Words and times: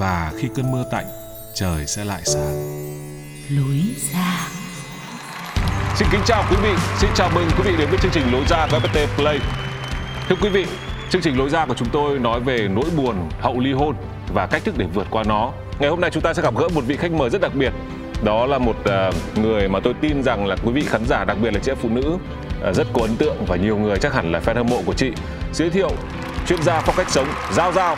và 0.00 0.32
khi 0.36 0.48
cơn 0.56 0.72
mưa 0.72 0.84
tạnh, 0.90 1.04
trời 1.54 1.86
sẽ 1.86 2.04
lại 2.04 2.20
sáng. 2.24 2.56
lối 3.50 3.80
ra 4.12 4.48
Xin 5.94 6.08
kính 6.12 6.20
chào 6.26 6.44
quý 6.50 6.56
vị, 6.62 6.72
xin 6.98 7.10
chào 7.14 7.30
mừng 7.34 7.48
quý 7.58 7.62
vị 7.64 7.76
đến 7.78 7.88
với 7.90 7.98
chương 7.98 8.10
trình 8.14 8.32
Lối 8.32 8.44
ra 8.48 8.68
của 8.70 8.78
FPT 8.78 9.06
Play. 9.16 9.38
Thưa 10.28 10.36
quý 10.42 10.48
vị, 10.48 10.66
chương 11.10 11.22
trình 11.22 11.38
Lối 11.38 11.50
ra 11.50 11.66
của 11.66 11.74
chúng 11.74 11.88
tôi 11.92 12.18
nói 12.18 12.40
về 12.40 12.68
nỗi 12.68 12.84
buồn 12.96 13.28
hậu 13.40 13.60
ly 13.60 13.72
hôn 13.72 13.94
và 14.34 14.46
cách 14.46 14.62
thức 14.64 14.74
để 14.78 14.86
vượt 14.94 15.06
qua 15.10 15.24
nó. 15.26 15.52
Ngày 15.78 15.90
hôm 15.90 16.00
nay 16.00 16.10
chúng 16.10 16.22
ta 16.22 16.34
sẽ 16.34 16.42
gặp 16.42 16.54
gỡ 16.56 16.68
một 16.68 16.84
vị 16.86 16.96
khách 16.96 17.12
mời 17.12 17.30
rất 17.30 17.40
đặc 17.40 17.54
biệt. 17.54 17.72
Đó 18.24 18.46
là 18.46 18.58
một 18.58 18.76
à, 18.84 19.10
người 19.34 19.68
mà 19.68 19.80
tôi 19.80 19.94
tin 20.00 20.22
rằng 20.22 20.46
là 20.46 20.56
quý 20.64 20.72
vị 20.72 20.82
khán 20.88 21.04
giả, 21.06 21.24
đặc 21.24 21.36
biệt 21.42 21.54
là 21.54 21.60
chị 21.62 21.70
em 21.70 21.78
phụ 21.82 21.88
nữ 21.88 22.16
à, 22.64 22.72
rất 22.72 22.86
có 22.92 23.02
ấn 23.02 23.16
tượng 23.16 23.36
và 23.46 23.56
nhiều 23.56 23.76
người 23.76 23.98
chắc 23.98 24.14
hẳn 24.14 24.32
là 24.32 24.40
fan 24.40 24.54
hâm 24.54 24.66
mộ 24.66 24.82
của 24.86 24.94
chị. 24.94 25.12
Giới 25.52 25.70
thiệu 25.70 25.90
chuyên 26.48 26.62
gia 26.62 26.80
phong 26.80 26.96
cách 26.96 27.10
sống 27.10 27.26
Giao 27.52 27.72
Giao. 27.72 27.96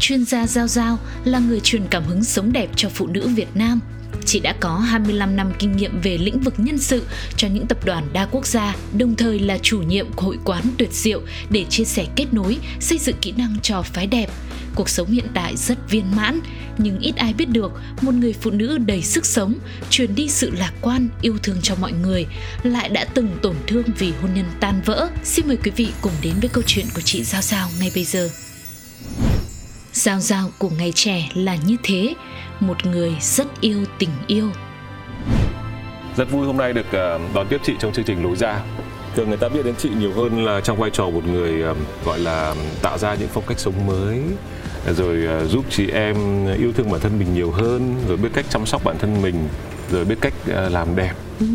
Chuyên 0.00 0.24
gia 0.24 0.46
Giao 0.46 0.66
Giao 0.66 0.98
là 1.24 1.38
người 1.38 1.60
truyền 1.60 1.82
cảm 1.90 2.04
hứng 2.04 2.24
sống 2.24 2.52
đẹp 2.52 2.68
cho 2.76 2.88
phụ 2.88 3.06
nữ 3.06 3.28
Việt 3.28 3.48
Nam. 3.54 3.80
Chị 4.24 4.40
đã 4.40 4.54
có 4.60 4.78
25 4.78 5.36
năm 5.36 5.52
kinh 5.58 5.76
nghiệm 5.76 6.00
về 6.00 6.18
lĩnh 6.18 6.40
vực 6.40 6.54
nhân 6.58 6.78
sự 6.78 7.02
cho 7.36 7.48
những 7.48 7.66
tập 7.66 7.84
đoàn 7.84 8.08
đa 8.12 8.26
quốc 8.30 8.46
gia, 8.46 8.76
đồng 8.98 9.16
thời 9.16 9.38
là 9.38 9.58
chủ 9.62 9.82
nhiệm 9.82 10.12
của 10.12 10.26
hội 10.26 10.38
quán 10.44 10.64
tuyệt 10.78 10.92
diệu 10.92 11.20
để 11.50 11.64
chia 11.70 11.84
sẻ 11.84 12.06
kết 12.16 12.26
nối, 12.32 12.58
xây 12.80 12.98
dựng 12.98 13.16
kỹ 13.20 13.32
năng 13.36 13.56
cho 13.62 13.82
phái 13.82 14.06
đẹp. 14.06 14.30
Cuộc 14.74 14.88
sống 14.88 15.10
hiện 15.10 15.26
tại 15.34 15.56
rất 15.56 15.90
viên 15.90 16.16
mãn, 16.16 16.40
nhưng 16.78 16.98
ít 16.98 17.16
ai 17.16 17.32
biết 17.32 17.48
được 17.48 17.72
một 18.00 18.14
người 18.14 18.32
phụ 18.32 18.50
nữ 18.50 18.78
đầy 18.78 19.02
sức 19.02 19.26
sống, 19.26 19.54
truyền 19.90 20.14
đi 20.14 20.28
sự 20.28 20.50
lạc 20.50 20.72
quan, 20.80 21.08
yêu 21.22 21.38
thương 21.42 21.58
cho 21.62 21.74
mọi 21.80 21.92
người, 21.92 22.26
lại 22.62 22.88
đã 22.88 23.04
từng 23.04 23.28
tổn 23.42 23.56
thương 23.66 23.84
vì 23.98 24.12
hôn 24.22 24.34
nhân 24.34 24.46
tan 24.60 24.80
vỡ. 24.84 25.08
Xin 25.24 25.48
mời 25.48 25.56
quý 25.56 25.70
vị 25.76 25.88
cùng 26.00 26.12
đến 26.22 26.34
với 26.40 26.48
câu 26.48 26.62
chuyện 26.66 26.86
của 26.94 27.00
chị 27.00 27.24
Giao 27.24 27.42
Giao 27.42 27.68
ngay 27.80 27.90
bây 27.94 28.04
giờ. 28.04 28.30
Giao 29.92 30.20
giao 30.20 30.50
của 30.58 30.70
ngày 30.78 30.92
trẻ 30.94 31.28
là 31.34 31.56
như 31.66 31.76
thế, 31.82 32.14
một 32.60 32.86
người 32.86 33.16
rất 33.20 33.60
yêu 33.60 33.84
tình 33.98 34.10
yêu. 34.26 34.50
Rất 36.16 36.30
vui 36.30 36.46
hôm 36.46 36.56
nay 36.56 36.72
được 36.72 36.92
à, 36.92 37.18
đón 37.34 37.46
tiếp 37.48 37.60
chị 37.64 37.72
trong 37.80 37.92
chương 37.92 38.04
trình 38.04 38.22
Lối 38.22 38.36
ra. 38.36 38.60
Thường 39.16 39.28
người 39.28 39.36
ta 39.36 39.48
biết 39.48 39.64
đến 39.64 39.74
chị 39.78 39.88
nhiều 39.98 40.12
hơn 40.12 40.44
là 40.44 40.60
trong 40.60 40.78
vai 40.78 40.90
trò 40.90 41.04
một 41.04 41.24
người 41.24 41.62
à, 41.62 41.74
gọi 42.04 42.18
là 42.18 42.54
tạo 42.82 42.98
ra 42.98 43.14
những 43.14 43.28
phong 43.32 43.44
cách 43.46 43.58
sống 43.58 43.86
mới 43.86 44.20
rồi 44.96 45.26
à, 45.26 45.44
giúp 45.44 45.64
chị 45.70 45.90
em 45.90 46.46
yêu 46.58 46.72
thương 46.72 46.90
bản 46.90 47.00
thân 47.00 47.18
mình 47.18 47.34
nhiều 47.34 47.50
hơn 47.50 47.94
rồi 48.08 48.16
biết 48.16 48.28
cách 48.34 48.44
chăm 48.50 48.66
sóc 48.66 48.84
bản 48.84 48.96
thân 48.98 49.22
mình 49.22 49.48
rồi 49.90 50.04
biết 50.04 50.16
cách 50.20 50.34
làm 50.46 50.96
đẹp. 50.96 51.12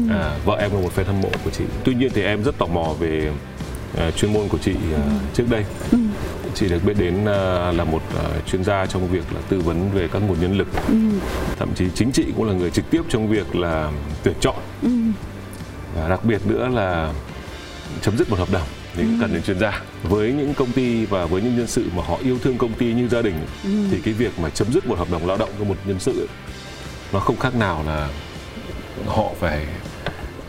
À, 0.09 0.37
vợ 0.45 0.57
em 0.59 0.71
là 0.71 0.79
một 0.81 0.91
fan 0.95 1.03
hâm 1.03 1.21
mộ 1.21 1.29
của 1.43 1.51
chị. 1.51 1.63
Tuy 1.83 1.93
nhiên 1.93 2.09
thì 2.13 2.23
em 2.23 2.43
rất 2.43 2.57
tò 2.57 2.65
mò 2.65 2.93
về 2.99 3.31
chuyên 4.17 4.33
môn 4.33 4.47
của 4.47 4.57
chị 4.57 4.73
à, 4.95 5.01
trước 5.33 5.45
đây 5.49 5.65
chị 6.55 6.69
được 6.69 6.83
biết 6.83 6.93
đến 6.97 7.25
à, 7.25 7.71
là 7.71 7.83
một 7.83 8.01
à, 8.17 8.23
chuyên 8.45 8.63
gia 8.63 8.85
trong 8.85 9.07
việc 9.07 9.23
là 9.33 9.41
tư 9.49 9.59
vấn 9.59 9.91
về 9.91 10.07
các 10.07 10.21
nguồn 10.21 10.41
nhân 10.41 10.57
lực. 10.57 10.67
Thậm 11.59 11.69
chí 11.75 11.85
chính 11.95 12.11
chị 12.11 12.25
cũng 12.35 12.47
là 12.47 12.53
người 12.53 12.69
trực 12.69 12.89
tiếp 12.89 13.01
trong 13.09 13.29
việc 13.29 13.55
là 13.55 13.91
tuyển 14.23 14.35
chọn. 14.39 14.55
Và 15.95 16.09
đặc 16.09 16.25
biệt 16.25 16.41
nữa 16.45 16.67
là 16.67 17.13
chấm 18.01 18.17
dứt 18.17 18.29
một 18.29 18.39
hợp 18.39 18.51
đồng 18.51 18.67
thì 18.95 19.03
cũng 19.03 19.17
cần 19.21 19.33
đến 19.33 19.43
chuyên 19.43 19.59
gia. 19.59 19.81
Với 20.03 20.33
những 20.33 20.53
công 20.53 20.71
ty 20.71 21.05
và 21.05 21.25
với 21.25 21.41
những 21.41 21.57
nhân 21.57 21.67
sự 21.67 21.85
mà 21.95 22.03
họ 22.03 22.17
yêu 22.23 22.39
thương 22.39 22.57
công 22.57 22.73
ty 22.73 22.93
như 22.93 23.07
gia 23.07 23.21
đình 23.21 23.35
thì 23.63 23.99
cái 24.03 24.13
việc 24.13 24.39
mà 24.39 24.49
chấm 24.49 24.73
dứt 24.73 24.85
một 24.85 24.97
hợp 24.97 25.07
đồng 25.11 25.27
lao 25.27 25.37
động 25.37 25.49
của 25.59 25.65
một 25.65 25.75
nhân 25.85 25.99
sự 25.99 26.19
ấy, 26.19 26.27
nó 27.13 27.19
không 27.19 27.39
khác 27.39 27.55
nào 27.55 27.83
là 27.87 28.09
họ 29.07 29.29
phải 29.39 29.65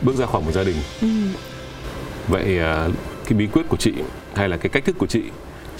bước 0.02 0.16
ra 0.16 0.26
khỏi 0.26 0.42
một 0.42 0.52
gia 0.52 0.64
đình. 0.64 0.76
Vậy 2.28 2.58
à, 2.58 2.88
cái 3.24 3.38
bí 3.38 3.46
quyết 3.46 3.62
của 3.68 3.76
chị 3.76 3.92
hay 4.34 4.48
là 4.48 4.56
cái 4.56 4.68
cách 4.68 4.84
thức 4.84 4.96
của 4.98 5.06
chị 5.06 5.22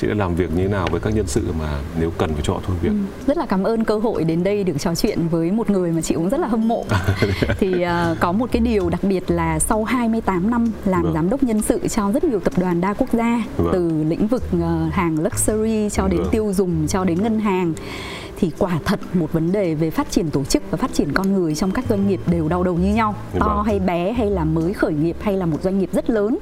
chị 0.01 0.07
đã 0.07 0.15
làm 0.15 0.35
việc 0.35 0.51
như 0.57 0.63
thế 0.63 0.69
nào 0.69 0.89
với 0.91 1.01
các 1.01 1.11
nhân 1.15 1.27
sự 1.27 1.43
mà 1.61 1.79
nếu 2.01 2.11
cần 2.19 2.33
phải 2.35 2.43
cho 2.43 2.53
họ 2.53 2.61
thôi 2.67 2.77
việc 2.83 2.93
rất 3.27 3.37
là 3.37 3.47
cảm 3.47 3.65
ơn 3.65 3.85
cơ 3.85 3.99
hội 3.99 4.25
đến 4.25 4.45
đây 4.45 4.65
được 4.65 4.75
trò 4.81 4.95
chuyện 4.95 5.29
với 5.29 5.51
một 5.53 5.71
người 5.71 5.93
mà 5.93 6.01
chị 6.01 6.15
cũng 6.15 6.29
rất 6.29 6.41
là 6.41 6.49
hâm 6.49 6.69
mộ 6.69 6.85
thì 7.61 7.83
à, 7.83 8.15
có 8.21 8.33
một 8.33 8.49
cái 8.53 8.61
điều 8.61 8.91
đặc 8.91 9.05
biệt 9.05 9.31
là 9.31 9.59
sau 9.59 9.85
28 9.85 10.51
năm 10.51 10.73
làm 10.85 11.03
Vâng. 11.03 11.15
giám 11.15 11.31
đốc 11.31 11.43
nhân 11.43 11.63
sự 11.63 11.89
cho 11.89 12.13
rất 12.13 12.25
nhiều 12.25 12.41
tập 12.41 12.53
đoàn 12.57 12.81
đa 12.81 12.95
quốc 12.95 13.09
gia 13.13 13.43
Vâng. 13.57 13.71
từ 13.73 14.05
lĩnh 14.09 14.27
vực 14.27 14.43
ờ, 14.63 14.89
hàng 14.93 15.17
luxury 15.23 15.91
cho 15.91 16.09
đến 16.09 16.21
Vâng. 16.21 16.29
tiêu 16.31 16.53
dùng 16.57 16.87
cho 16.89 17.05
đến 17.05 17.23
ngân 17.23 17.41
hàng 17.41 17.75
thì 18.39 18.51
quả 18.59 18.79
thật 18.85 19.01
một 19.17 19.33
vấn 19.33 19.53
đề 19.53 19.75
về 19.75 19.91
phát 19.91 20.11
triển 20.11 20.31
tổ 20.31 20.45
chức 20.45 20.63
và 20.71 20.77
phát 20.77 20.95
triển 20.95 21.13
con 21.13 21.33
người 21.33 21.55
trong 21.55 21.71
các 21.71 21.85
doanh 21.89 22.09
nghiệp 22.09 22.21
đều 22.27 22.49
đau 22.49 22.63
đầu 22.63 22.75
như 22.75 22.95
nhau 22.95 23.15
to 23.39 23.47
Vâng. 23.57 23.65
hay 23.65 23.79
bé 23.81 24.13
hay 24.13 24.31
là 24.31 24.45
mới 24.45 24.73
khởi 24.73 24.93
nghiệp 24.93 25.17
hay 25.21 25.37
là 25.37 25.47
một 25.47 25.63
doanh 25.63 25.79
nghiệp 25.79 25.89
rất 25.93 26.11
lớn 26.11 26.39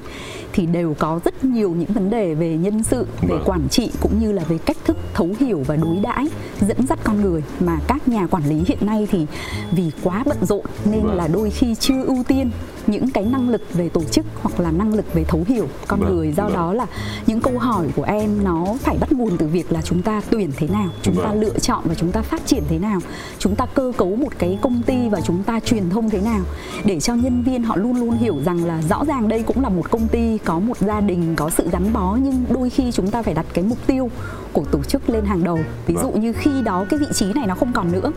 thì 0.53 0.67
đều 0.67 0.95
có 0.99 1.21
rất 1.25 1.45
nhiều 1.45 1.71
những 1.71 1.93
vấn 1.93 2.11
đề 2.11 2.35
về 2.35 2.57
nhân 2.57 2.83
sự 2.83 3.07
về 3.23 3.29
Vâng. 3.29 3.43
quản 3.47 3.69
trị 3.69 3.91
cũng 4.01 4.19
như 4.21 4.33
là 4.33 4.43
về 4.49 4.59
cách 4.59 4.77
thức 4.85 4.97
thấu 5.15 5.29
hiểu 5.39 5.63
và 5.67 5.77
đối 5.77 5.97
đãi 5.97 6.29
dẫn 6.61 6.87
dắt 6.87 6.99
con 7.05 7.21
người 7.21 7.43
mà 7.61 7.79
các 7.87 8.09
nhà 8.09 8.27
quản 8.27 8.49
lý 8.49 8.63
hiện 8.67 8.79
nay 8.81 9.09
thì 9.11 9.27
vì 9.73 9.91
quá 10.03 10.23
bận 10.27 10.39
rộn 10.43 10.65
nên 10.85 11.03
Vâng. 11.03 11.17
là 11.17 11.29
đôi 11.29 11.51
khi 11.51 11.75
chưa 11.75 12.05
ưu 12.05 12.25
tiên 12.29 12.51
những 12.87 13.11
cái 13.11 13.25
năng 13.25 13.49
lực 13.49 13.63
về 13.75 13.89
tổ 13.89 14.05
chức 14.05 14.27
hoặc 14.43 14.61
là 14.61 14.71
năng 14.71 14.95
lực 14.95 15.15
về 15.15 15.25
thấu 15.25 15.45
hiểu 15.49 15.69
con 15.89 16.01
Vâng, 16.01 16.17
người 16.17 16.33
do 16.33 16.45
vâng. 16.45 16.53
đó 16.55 16.73
là 16.73 16.87
những 17.27 17.41
câu 17.41 17.59
hỏi 17.59 17.87
của 17.97 18.03
em 18.03 18.45
nó 18.45 18.67
phải 18.81 18.97
bắt 19.01 19.13
nguồn 19.13 19.37
từ 19.37 19.47
việc 19.47 19.73
là 19.73 19.83
chúng 19.83 20.03
ta 20.03 20.21
tuyển 20.31 20.51
thế 20.57 20.69
nào 20.69 20.89
chúng 21.03 21.17
ta 21.17 21.29
Vâng. 21.29 21.41
lựa 21.41 21.59
chọn 21.59 21.83
và 21.85 21.95
chúng 21.95 22.13
ta 22.13 22.23
phát 22.23 22.47
triển 22.47 22.63
thế 22.69 22.79
nào 22.79 23.01
chúng 23.39 23.57
ta 23.57 23.67
cơ 23.67 23.93
cấu 23.97 24.17
một 24.17 24.33
cái 24.39 24.59
công 24.63 24.83
ty 24.83 25.09
và 25.09 25.21
chúng 25.21 25.43
ta 25.43 25.61
truyền 25.61 25.91
thông 25.91 26.11
thế 26.11 26.21
nào 26.21 26.41
để 26.85 27.01
cho 27.01 27.15
nhân 27.15 27.43
viên 27.43 27.63
họ 27.63 27.77
luôn 27.77 27.97
luôn 28.01 28.11
hiểu 28.17 28.37
rằng 28.45 28.65
là 28.65 28.83
rõ 28.89 29.05
ràng 29.05 29.29
đây 29.29 29.43
cũng 29.43 29.61
là 29.63 29.69
một 29.69 29.91
công 29.91 30.09
ty 30.09 30.39
có 30.39 30.59
một 30.59 30.77
gia 30.81 31.01
đình 31.01 31.37
có 31.37 31.51
sự 31.51 31.69
gắn 31.73 31.93
bó 31.93 32.17
nhưng 32.23 32.45
đôi 32.49 32.71
khi 32.71 32.93
chúng 32.93 33.11
ta 33.11 33.23
phải 33.23 33.35
đặt 33.35 33.47
cái 33.55 33.65
mục 33.65 33.79
tiêu 33.87 34.11
của 34.53 34.65
tổ 34.65 34.83
chức 34.83 35.11
lên 35.11 35.25
hàng 35.25 35.45
đầu 35.45 35.59
ví 35.87 35.95
dụ 36.03 36.11
Vâng. 36.11 36.21
như 36.21 36.33
khi 36.33 36.51
đó 36.65 36.85
cái 36.91 36.99
vị 36.99 37.07
trí 37.15 37.33
này 37.33 37.47
nó 37.47 37.55
không 37.55 37.73
còn 37.73 37.93
nữa 37.93 38.13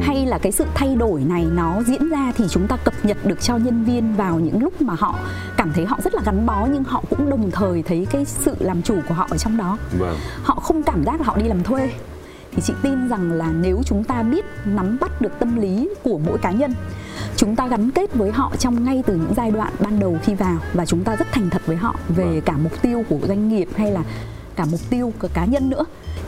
hay 0.00 0.26
là 0.26 0.38
cái 0.38 0.52
sự 0.52 0.64
thay 0.74 0.94
đổi 0.96 1.20
này 1.24 1.44
nó 1.52 1.82
diễn 1.86 2.08
ra 2.08 2.32
thì 2.36 2.44
chúng 2.50 2.66
ta 2.68 2.76
cập 2.76 2.94
nhật 3.02 3.26
được 3.26 3.40
cho 3.42 3.56
nhân 3.56 3.84
viên 3.84 4.03
vào 4.16 4.40
những 4.40 4.62
lúc 4.62 4.82
mà 4.82 4.94
họ 4.98 5.18
cảm 5.56 5.72
thấy 5.72 5.84
họ 5.86 5.98
rất 6.04 6.14
là 6.14 6.22
gắn 6.24 6.46
bó 6.46 6.66
nhưng 6.72 6.84
họ 6.84 7.02
cũng 7.10 7.30
đồng 7.30 7.50
thời 7.50 7.82
thấy 7.82 8.06
cái 8.10 8.24
sự 8.24 8.54
làm 8.58 8.82
chủ 8.82 8.96
của 9.08 9.14
họ 9.14 9.26
ở 9.30 9.36
trong 9.38 9.56
đó. 9.56 9.78
Vâng. 9.98 10.16
Họ 10.42 10.54
không 10.54 10.82
cảm 10.82 11.04
giác 11.04 11.20
là 11.20 11.26
họ 11.26 11.36
đi 11.36 11.48
làm 11.48 11.62
thuê. 11.62 11.90
Thì 12.52 12.62
chị 12.62 12.72
tin 12.82 13.08
rằng 13.08 13.32
là 13.32 13.52
nếu 13.52 13.82
chúng 13.86 14.04
ta 14.04 14.22
biết 14.22 14.44
nắm 14.64 14.96
bắt 15.00 15.20
được 15.20 15.32
tâm 15.38 15.56
lý 15.56 15.88
của 16.02 16.18
mỗi 16.26 16.38
cá 16.38 16.50
nhân 16.50 16.74
chúng 17.36 17.56
ta 17.56 17.66
gắn 17.68 17.90
kết 17.90 18.14
với 18.14 18.30
họ 18.32 18.52
trong 18.58 18.84
ngay 18.84 19.02
từ 19.06 19.14
những 19.14 19.34
giai 19.36 19.50
đoạn 19.50 19.72
ban 19.80 20.00
đầu 20.00 20.18
khi 20.22 20.34
vào 20.34 20.56
và 20.74 20.86
chúng 20.86 21.04
ta 21.04 21.16
rất 21.16 21.32
thành 21.32 21.50
thật 21.50 21.62
với 21.66 21.76
họ 21.76 21.96
về 22.08 22.24
Vâng. 22.24 22.40
cả 22.40 22.56
mục 22.56 22.82
tiêu 22.82 23.04
của 23.08 23.18
doanh 23.28 23.48
nghiệp 23.48 23.68
hay 23.76 23.90
là 23.90 24.02
cả 24.56 24.64
mục 24.70 24.80
tiêu 24.90 25.12
của 25.18 25.28
cá 25.34 25.44
nhân 25.44 25.70
nữa 25.70 25.84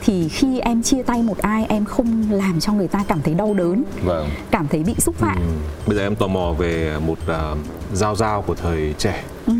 thì 0.07 0.29
khi 0.29 0.59
em 0.61 0.83
chia 0.83 1.03
tay 1.03 1.23
một 1.23 1.39
ai 1.39 1.67
em 1.69 1.85
không 1.85 2.31
làm 2.31 2.61
cho 2.61 2.73
người 2.73 2.89
ta 2.89 3.05
cảm 3.09 3.21
thấy 3.23 3.35
đau 3.35 3.55
đớn 3.55 3.85
vâng 4.05 4.29
cảm 4.51 4.69
thấy 4.69 4.83
bị 4.83 4.95
xúc 4.99 5.15
phạm 5.15 5.37
Ừ. 5.37 5.43
Bây 5.87 5.97
giờ 5.97 6.03
em 6.03 6.15
tò 6.17 6.27
mò 6.27 6.53
về 6.59 6.99
một 7.07 7.19
uh, 7.53 7.59
giao 7.93 8.17
giao 8.17 8.43
của 8.43 8.55
thời 8.55 8.95
trẻ. 8.99 9.25
Ừ. 9.47 9.53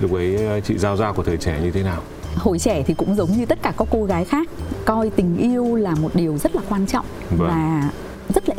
Lúc 0.00 0.12
ấy 0.12 0.46
ờ, 0.46 0.60
chị 0.60 0.78
giao 0.78 0.96
giao 0.96 1.12
của 1.14 1.22
thời 1.22 1.36
trẻ 1.36 1.60
như 1.62 1.70
thế 1.70 1.82
nào? 1.82 2.02
hồi 2.36 2.58
trẻ 2.58 2.82
thì 2.86 2.94
cũng 2.94 3.14
giống 3.14 3.30
như 3.32 3.46
tất 3.46 3.58
cả 3.62 3.72
các 3.78 3.88
cô 3.90 4.04
gái 4.04 4.24
khác 4.24 4.48
coi 4.84 5.10
tình 5.10 5.36
yêu 5.36 5.74
là 5.76 5.94
một 5.94 6.10
điều 6.14 6.38
rất 6.38 6.54
là 6.56 6.62
quan 6.68 6.86
trọng 6.86 7.04
Vâng. 7.30 7.48
và 7.48 7.90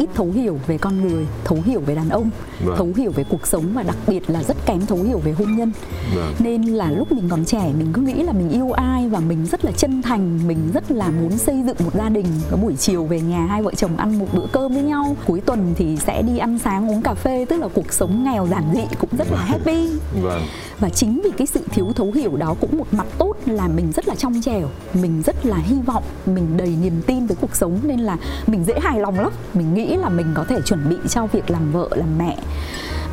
ít 0.02 0.10
thấu 0.16 0.32
hiểu 0.34 0.60
về 0.68 0.78
con 0.78 1.02
người 1.02 1.28
thấu 1.46 1.58
hiểu 1.66 1.80
về 1.86 1.96
đàn 1.96 2.10
ông 2.10 2.30
Vâng. 2.66 2.78
thấu 2.78 2.88
hiểu 2.98 3.12
về 3.12 3.24
cuộc 3.30 3.48
sống 3.48 3.66
và 3.74 3.84
đặc 3.84 3.96
biệt 4.08 4.30
là 4.30 4.44
rất 4.44 4.58
kém 4.66 4.86
thấu 4.86 5.04
hiểu 5.04 5.18
về 5.20 5.32
hôn 5.32 5.56
nhân 5.56 5.72
Vâng. 6.16 6.34
nên 6.40 6.62
là 6.64 6.92
lúc 6.92 7.12
mình 7.12 7.30
còn 7.30 7.46
trẻ 7.46 7.72
mình 7.78 7.88
cứ 7.94 8.02
nghĩ 8.02 8.14
là 8.24 8.32
mình 8.34 8.50
yêu 8.50 8.72
ai 8.72 9.10
và 9.10 9.20
mình 9.20 9.46
rất 9.52 9.66
là 9.66 9.72
chân 9.72 10.02
thành 10.02 10.40
mình 10.48 10.58
rất 10.74 10.92
là 10.92 11.10
muốn 11.22 11.38
xây 11.38 11.64
dựng 11.66 11.76
một 11.84 11.94
gia 11.94 12.10
đình 12.10 12.26
có 12.52 12.58
buổi 12.58 12.76
chiều 12.76 13.06
về 13.06 13.22
nhà 13.22 13.46
hai 13.46 13.62
vợ 13.64 13.72
chồng 13.78 13.98
ăn 13.98 14.20
một 14.20 14.28
bữa 14.34 14.46
cơm 14.52 14.74
với 14.74 14.84
nhau 14.84 15.16
cuối 15.26 15.42
tuần 15.42 15.74
thì 15.78 15.98
sẽ 16.06 16.22
đi 16.22 16.38
ăn 16.38 16.60
sáng 16.64 16.92
uống 16.92 17.02
cà 17.02 17.14
phê 17.14 17.46
tức 17.50 17.58
là 17.62 17.68
cuộc 17.74 17.94
sống 17.94 18.24
nghèo 18.24 18.48
giản 18.52 18.64
dị 18.74 18.82
cũng 19.00 19.10
rất 19.18 19.28
là 19.32 19.38
happy 19.46 19.88
Vâng. 20.22 20.42
Và 20.82 20.90
chính 20.90 21.22
vì 21.24 21.32
cái 21.38 21.48
sự 21.48 21.60
thiếu 21.72 21.92
thấu 21.96 22.12
hiểu 22.12 22.38
đó 22.38 22.56
cũng 22.62 22.78
một 22.78 22.88
mặt 22.92 23.08
tốt 23.18 23.34
là 23.46 23.68
mình 23.68 23.92
rất 23.92 24.08
là 24.08 24.16
trong 24.16 24.42
trẻo 24.42 24.70
mình 24.94 25.22
rất 25.26 25.46
là 25.46 25.58
hy 25.58 25.76
vọng 25.86 26.04
mình 26.26 26.58
đầy 26.58 26.76
niềm 26.82 27.02
tin 27.08 27.28
với 27.28 27.38
cuộc 27.42 27.56
sống 27.56 27.80
nên 27.84 28.00
là 28.00 28.18
mình 28.48 28.64
dễ 28.64 28.74
hài 28.82 29.00
lòng 29.00 29.20
lắm. 29.20 29.32
Mình 29.54 29.74
nghĩ 29.74 29.98
là 29.98 30.10
mình 30.10 30.34
có 30.36 30.44
thể 30.44 30.62
chuẩn 30.66 30.90
bị 30.90 30.96
cho 31.10 31.28
việc 31.28 31.50
làm 31.50 31.72
vợ 31.72 31.90
làm 31.92 32.18
mẹ. 32.18 32.38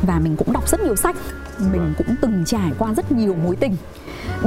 Và 0.01 0.19
mình 0.19 0.35
cũng 0.37 0.53
đọc 0.53 0.69
rất 0.69 0.81
nhiều 0.81 0.95
sách 0.95 1.15
mình 1.59 1.93
cũng 1.97 2.15
từng 2.21 2.43
trải 2.45 2.71
qua 2.77 2.93
rất 2.93 3.11
nhiều 3.11 3.35
mối 3.43 3.55
tình 3.55 3.75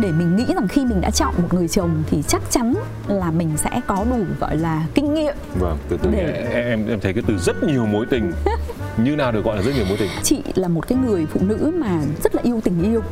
để 0.01 0.13
mình 0.13 0.37
nghĩ 0.37 0.45
rằng 0.55 0.69
khi 0.69 0.85
mình 0.85 1.01
đã 1.01 1.11
chọn 1.11 1.35
một 1.39 1.55
người 1.55 1.69
chồng 1.69 2.03
thì 2.11 2.23
chắc 2.29 2.43
chắn 2.51 2.75
là 3.09 3.31
mình 3.31 3.51
sẽ 3.57 3.81
có 3.87 4.05
đủ 4.11 4.25
gọi 4.41 4.57
là 4.57 4.87
kinh 4.95 5.15
nghiệm 5.15 5.35
Vâng, 5.61 5.79
từ 5.89 5.97
từ. 6.03 6.11
Để- 6.13 6.49
em 6.53 6.89
em 6.89 7.01
thấy 7.01 7.13
cái 7.13 7.23
từ 7.27 7.39
rất 7.39 7.63
nhiều 7.63 7.87
mối 7.87 8.07
tình. 8.11 8.33
Như 8.97 9.17
nào 9.17 9.33
được 9.33 9.45
gọi 9.45 9.57
là 9.57 9.63
rất 9.63 9.73
nhiều 9.77 9.85
mối 9.89 9.97
tình. 10.01 10.09
chị 10.23 10.43
là 10.55 10.69
một 10.69 10.89
cái 10.89 10.99
người 11.07 11.27
phụ 11.27 11.41
nữ 11.43 11.73
mà 11.79 12.01
rất 12.25 12.35
là 12.35 12.43
yêu 12.45 12.61
tình 12.65 12.83
yêu 12.83 13.03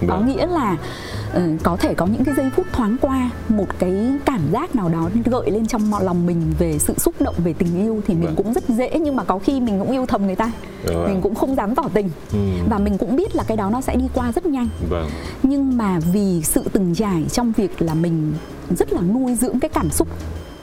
có 0.00 0.16
Vâng. 0.16 0.26
nghĩa 0.26 0.46
là 0.46 0.76
ờ, 1.32 1.42
có 1.62 1.76
thể 1.76 1.94
có 1.94 2.06
những 2.06 2.24
cái 2.24 2.34
giây 2.34 2.50
phút 2.56 2.66
thoáng 2.72 2.96
qua 3.00 3.30
một 3.48 3.66
cái 3.78 4.12
cảm 4.24 4.40
giác 4.52 4.74
nào 4.76 4.88
đó 4.88 5.10
gợi 5.24 5.50
lên 5.50 5.66
trong 5.66 5.92
lòng 6.02 6.26
mình 6.26 6.42
về 6.58 6.78
sự 6.78 6.94
xúc 6.98 7.14
động 7.20 7.34
về 7.44 7.52
tình 7.52 7.80
yêu 7.80 8.00
thì 8.06 8.14
mình 8.14 8.24
Vâng. 8.26 8.36
cũng 8.36 8.52
rất 8.54 8.68
dễ 8.68 8.90
nhưng 9.00 9.16
mà 9.16 9.24
có 9.24 9.38
khi 9.38 9.60
mình 9.60 9.78
cũng 9.78 9.90
yêu 9.90 10.06
thầm 10.06 10.26
người 10.26 10.36
ta 10.36 10.50
mình 10.86 11.20
cũng 11.22 11.34
không 11.34 11.54
dám 11.56 11.74
tỏ 11.74 11.82
tình 11.94 12.10
Ừ. 12.32 12.38
và 12.70 12.78
mình 12.78 12.98
cũng 12.98 13.16
biết 13.16 13.36
là 13.36 13.42
cái 13.42 13.56
đó 13.56 13.70
nó 13.70 13.80
sẽ 13.80 13.96
đi 13.96 14.04
qua 14.14 14.32
rất 14.32 14.46
nhanh 14.46 14.68
Vâng. 14.90 15.08
nhưng 15.42 15.76
mà 15.76 15.98
vì 16.12 16.42
sự 16.44 16.62
từng 16.72 16.94
trải 16.94 17.24
trong 17.32 17.52
việc 17.56 17.82
là 17.82 17.94
mình 17.94 18.32
rất 18.78 18.92
là 18.92 19.00
nuôi 19.00 19.34
dưỡng 19.34 19.60
cái 19.60 19.68
cảm 19.68 19.90
xúc 19.90 20.08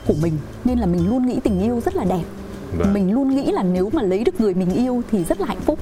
của 0.06 0.14
mình 0.22 0.32
nên 0.64 0.78
là 0.78 0.86
mình 0.86 1.08
luôn 1.08 1.26
nghĩ 1.26 1.38
tình 1.44 1.60
yêu 1.60 1.80
rất 1.84 1.96
là 1.96 2.04
đẹp 2.04 2.22
Vâng. 2.78 2.92
mình 2.94 3.12
luôn 3.12 3.28
nghĩ 3.36 3.52
là 3.52 3.62
nếu 3.62 3.90
mà 3.92 4.02
lấy 4.02 4.24
được 4.24 4.40
người 4.40 4.54
mình 4.54 4.70
yêu 4.70 5.02
thì 5.10 5.24
rất 5.24 5.40
là 5.40 5.46
hạnh 5.46 5.60
phúc 5.60 5.78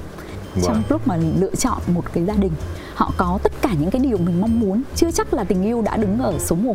trong 0.64 0.74
Vâng. 0.74 0.82
lúc 0.88 1.08
mà 1.08 1.16
lựa 1.16 1.54
chọn 1.54 1.78
một 1.86 2.04
cái 2.12 2.24
gia 2.24 2.34
đình 2.34 2.52
họ 2.94 3.12
có 3.16 3.38
tất 3.42 3.52
cả 3.62 3.70
những 3.80 3.90
cái 3.90 4.00
điều 4.00 4.18
mình 4.18 4.40
mong 4.40 4.60
muốn 4.60 4.82
chưa 4.96 5.10
chắc 5.10 5.34
là 5.34 5.44
tình 5.44 5.62
yêu 5.62 5.82
đã 5.82 5.96
đứng 5.96 6.18
ở 6.18 6.38
số 6.38 6.56
1 6.56 6.74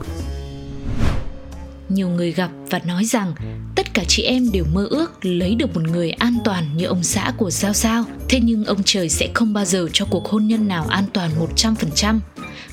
Nhiều 1.89 2.09
người 2.09 2.31
gặp 2.31 2.51
và 2.69 2.79
nói 2.85 3.05
rằng 3.05 3.33
tất 3.75 3.93
cả 3.93 4.03
chị 4.07 4.23
em 4.23 4.51
đều 4.51 4.65
mơ 4.73 4.87
ước 4.89 5.25
lấy 5.25 5.55
được 5.55 5.75
một 5.75 5.81
người 5.83 6.11
an 6.11 6.37
toàn 6.43 6.65
như 6.75 6.85
ông 6.85 7.03
xã 7.03 7.33
của 7.37 7.51
Giao 7.51 7.73
Giao. 7.73 8.03
Thế 8.29 8.39
nhưng 8.43 8.65
ông 8.65 8.81
trời 8.85 9.09
sẽ 9.09 9.29
không 9.33 9.53
bao 9.53 9.65
giờ 9.65 9.87
cho 9.93 10.05
cuộc 10.09 10.29
hôn 10.29 10.47
nhân 10.47 10.67
nào 10.67 10.85
an 10.89 11.03
toàn 11.13 11.31
100%. 11.55 12.19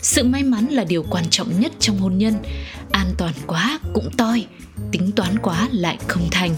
Sự 0.02 0.24
may 0.24 0.42
mắn 0.42 0.66
là 0.66 0.84
điều 0.84 1.04
quan 1.10 1.24
trọng 1.30 1.60
nhất 1.60 1.72
trong 1.78 1.98
hôn 1.98 2.18
nhân. 2.18 2.34
An 2.90 3.06
toàn 3.18 3.32
quá 3.46 3.78
cũng 3.94 4.10
toi, 4.16 4.46
tính 4.92 5.10
toán 5.12 5.38
quá 5.38 5.68
lại 5.72 5.98
không 6.08 6.28
thành. 6.30 6.54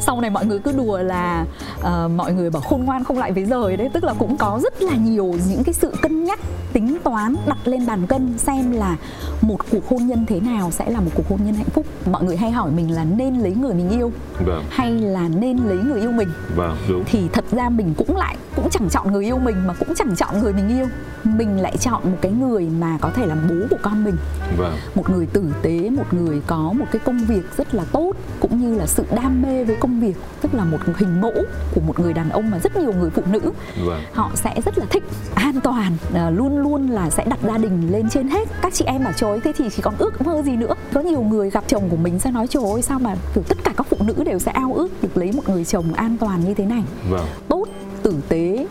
Sau 0.00 0.20
này 0.20 0.30
mọi 0.30 0.46
người 0.46 0.58
cứ 0.58 0.72
đùa 0.72 0.98
là 0.98 1.44
ờ, 1.80 2.08
mọi 2.16 2.32
người 2.32 2.50
bảo 2.50 2.62
khôn 2.62 2.84
ngoan 2.84 3.04
không 3.04 3.18
lại 3.18 3.32
với 3.32 3.44
rời 3.44 3.76
đấy 3.76 3.88
tức 3.92 4.04
là 4.04 4.14
cũng 4.18 4.36
có 4.36 4.60
rất 4.62 4.82
là 4.82 4.94
nhiều 4.96 5.34
những 5.48 5.64
cái 5.64 5.74
sự 5.74 5.92
cân 6.02 6.24
nhắc 6.24 6.40
tính 6.72 6.98
toán 7.04 7.34
đặt 7.46 7.58
lên 7.64 7.86
bàn 7.86 8.06
cân 8.06 8.38
xem 8.38 8.70
là 8.72 8.96
một 9.42 9.56
cuộc 9.70 9.88
hôn 9.88 10.06
nhân 10.06 10.26
thế 10.28 10.40
nào 10.40 10.70
sẽ 10.70 10.90
là 10.90 11.00
một 11.00 11.10
cuộc 11.14 11.28
hôn 11.28 11.38
nhân 11.44 11.54
hạnh 11.54 11.70
phúc 11.74 11.86
mọi 12.10 12.24
người 12.24 12.36
hay 12.36 12.50
hỏi 12.50 12.70
mình 12.70 12.90
là 12.90 13.04
nên 13.04 13.38
lấy 13.38 13.54
người 13.54 13.74
mình 13.74 13.90
yêu 13.90 14.12
Vâng. 14.46 14.64
hay 14.70 14.90
là 14.92 15.28
nên 15.28 15.58
lấy 15.58 15.76
người 15.78 16.00
yêu 16.00 16.10
mình 16.12 16.28
Vâng, 16.56 16.76
đúng. 16.88 17.04
thì 17.06 17.28
thật 17.32 17.44
ra 17.52 17.68
mình 17.68 17.94
cũng 17.96 18.16
lại 18.16 18.36
cũng 18.56 18.70
chẳng 18.70 18.88
chọn 18.90 19.12
người 19.12 19.24
yêu 19.24 19.38
mình 19.38 19.56
mà 19.66 19.74
cũng 19.74 19.94
chẳng 19.96 20.16
chọn 20.16 20.40
người 20.40 20.52
mình 20.52 20.68
yêu 20.68 20.86
mình 21.24 21.60
lại 21.60 21.76
chọn 21.76 22.02
một 22.04 22.18
cái 22.20 22.32
người 22.32 22.68
mà 22.80 22.98
có 23.00 23.10
thể 23.14 23.26
làm 23.26 23.38
bố 23.48 23.54
của 23.70 23.76
con 23.82 24.04
mình 24.04 24.16
Vâng. 24.58 24.72
một 24.94 25.10
người 25.10 25.26
tử 25.26 25.44
tế 25.62 25.90
một 25.90 26.14
người 26.14 26.42
có 26.46 26.72
một 26.72 26.84
cái 26.92 27.00
công 27.04 27.18
việc 27.18 27.56
rất 27.56 27.74
là 27.74 27.84
tốt 27.92 28.12
cũng 28.40 28.60
như 28.60 28.78
là 28.78 28.86
sự 28.86 29.04
đam 29.14 29.42
mê 29.42 29.64
với 29.64 29.76
công 29.76 29.89
việc 30.00 30.16
tức 30.40 30.54
là 30.54 30.64
một 30.64 30.78
hình 30.96 31.20
mẫu 31.20 31.32
của 31.74 31.80
một 31.80 31.98
người 32.00 32.12
đàn 32.12 32.30
ông 32.30 32.50
mà 32.50 32.58
rất 32.58 32.76
nhiều 32.76 32.92
người 32.92 33.10
phụ 33.10 33.22
nữ 33.30 33.40
Vâng. 33.86 34.02
họ 34.12 34.30
sẽ 34.34 34.60
rất 34.64 34.78
là 34.78 34.84
thích 34.90 35.02
an 35.34 35.60
toàn 35.60 35.96
à, 36.14 36.30
luôn 36.30 36.58
luôn 36.58 36.88
là 36.90 37.10
sẽ 37.10 37.24
đặt 37.24 37.38
gia 37.42 37.58
đình 37.58 37.92
lên 37.92 38.08
trên 38.10 38.28
hết 38.28 38.48
các 38.62 38.74
chị 38.74 38.84
em 38.84 39.04
trời 39.16 39.30
ơi, 39.30 39.40
thế 39.44 39.52
thì 39.56 39.64
chỉ 39.76 39.82
còn 39.82 39.94
ước 39.98 40.22
mơ 40.22 40.42
gì 40.42 40.56
nữa 40.56 40.74
có 40.92 41.00
nhiều 41.00 41.22
người 41.22 41.50
gặp 41.50 41.64
chồng 41.68 41.88
của 41.88 41.96
mình 41.96 42.18
sẽ 42.18 42.30
nói 42.30 42.46
trời 42.46 42.62
ơi 42.72 42.82
sao 42.82 42.98
mà 42.98 43.16
kiểu 43.34 43.44
tất 43.48 43.58
cả 43.64 43.72
các 43.76 43.86
phụ 43.90 43.96
nữ 44.00 44.14
đều 44.24 44.38
sẽ 44.38 44.52
ao 44.52 44.72
ước 44.74 45.02
được 45.02 45.16
lấy 45.16 45.32
một 45.32 45.48
người 45.48 45.64
chồng 45.64 45.92
an 45.92 46.16
toàn 46.20 46.44
như 46.44 46.54
thế 46.54 46.64
này 46.66 46.82
Vâng. 47.10 47.26
tốt 47.48 47.64
tử 48.02 48.14
tế 48.28 48.66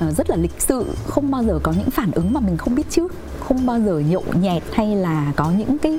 à, 0.00 0.10
rất 0.10 0.30
là 0.30 0.36
lịch 0.36 0.54
sự 0.60 0.86
không 1.06 1.30
bao 1.30 1.44
giờ 1.44 1.58
có 1.62 1.72
những 1.72 1.90
phản 1.90 2.10
ứng 2.10 2.32
mà 2.32 2.40
mình 2.40 2.56
không 2.56 2.74
biết 2.74 2.90
trước 2.90 3.12
không 3.48 3.66
bao 3.66 3.80
giờ 3.80 3.98
nhậu 3.98 4.24
nhẹt 4.40 4.62
hay 4.72 4.96
là 4.96 5.32
có 5.36 5.50
những 5.58 5.78
cái 5.78 5.98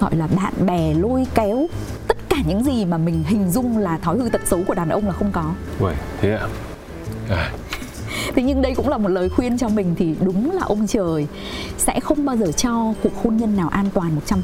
gọi 0.00 0.16
là 0.16 0.26
bạn 0.36 0.52
bè 0.66 0.94
lôi 0.94 1.26
kéo 1.34 1.66
tất 2.08 2.16
những 2.46 2.64
gì 2.64 2.84
mà 2.84 2.98
mình 2.98 3.24
hình 3.26 3.50
dung 3.50 3.78
là 3.78 3.98
thói 3.98 4.18
hư 4.18 4.28
tật 4.28 4.40
xấu 4.46 4.60
của 4.68 4.74
đàn 4.74 4.88
ông 4.88 5.06
là 5.06 5.12
không 5.12 5.32
có 5.32 5.54
Uầy, 5.80 5.94
thế 6.20 6.32
ạ. 6.34 6.48
À, 7.30 7.52
thế 8.34 8.42
nhưng 8.42 8.62
đây 8.62 8.74
cũng 8.74 8.88
là 8.88 8.98
một 8.98 9.08
lời 9.08 9.28
khuyên 9.28 9.58
cho 9.58 9.68
mình 9.68 9.94
thì 9.98 10.14
đúng 10.20 10.50
là 10.50 10.62
ông 10.62 10.86
trời 10.86 11.26
sẽ 11.78 12.00
không 12.00 12.24
bao 12.24 12.36
giờ 12.36 12.52
cho 12.52 12.94
cuộc 13.02 13.12
hôn 13.24 13.36
nhân 13.36 13.56
nào 13.56 13.68
an 13.68 13.86
toàn 13.94 14.10
100% 14.28 14.36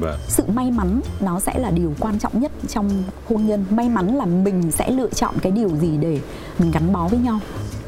vâng. 0.00 0.18
sự 0.28 0.44
may 0.54 0.70
mắn 0.70 1.00
nó 1.20 1.40
sẽ 1.40 1.58
là 1.58 1.70
điều 1.70 1.94
quan 2.00 2.18
trọng 2.18 2.40
nhất 2.40 2.52
trong 2.68 3.02
hôn 3.28 3.46
nhân 3.46 3.64
may 3.70 3.88
mắn 3.88 4.16
là 4.16 4.24
mình 4.26 4.70
sẽ 4.70 4.90
lựa 4.90 5.08
chọn 5.10 5.34
cái 5.42 5.52
điều 5.52 5.68
gì 5.68 5.96
để 6.00 6.20
mình 6.58 6.70
gắn 6.70 6.92
bó 6.92 7.08
với 7.08 7.18
nhau 7.18 7.40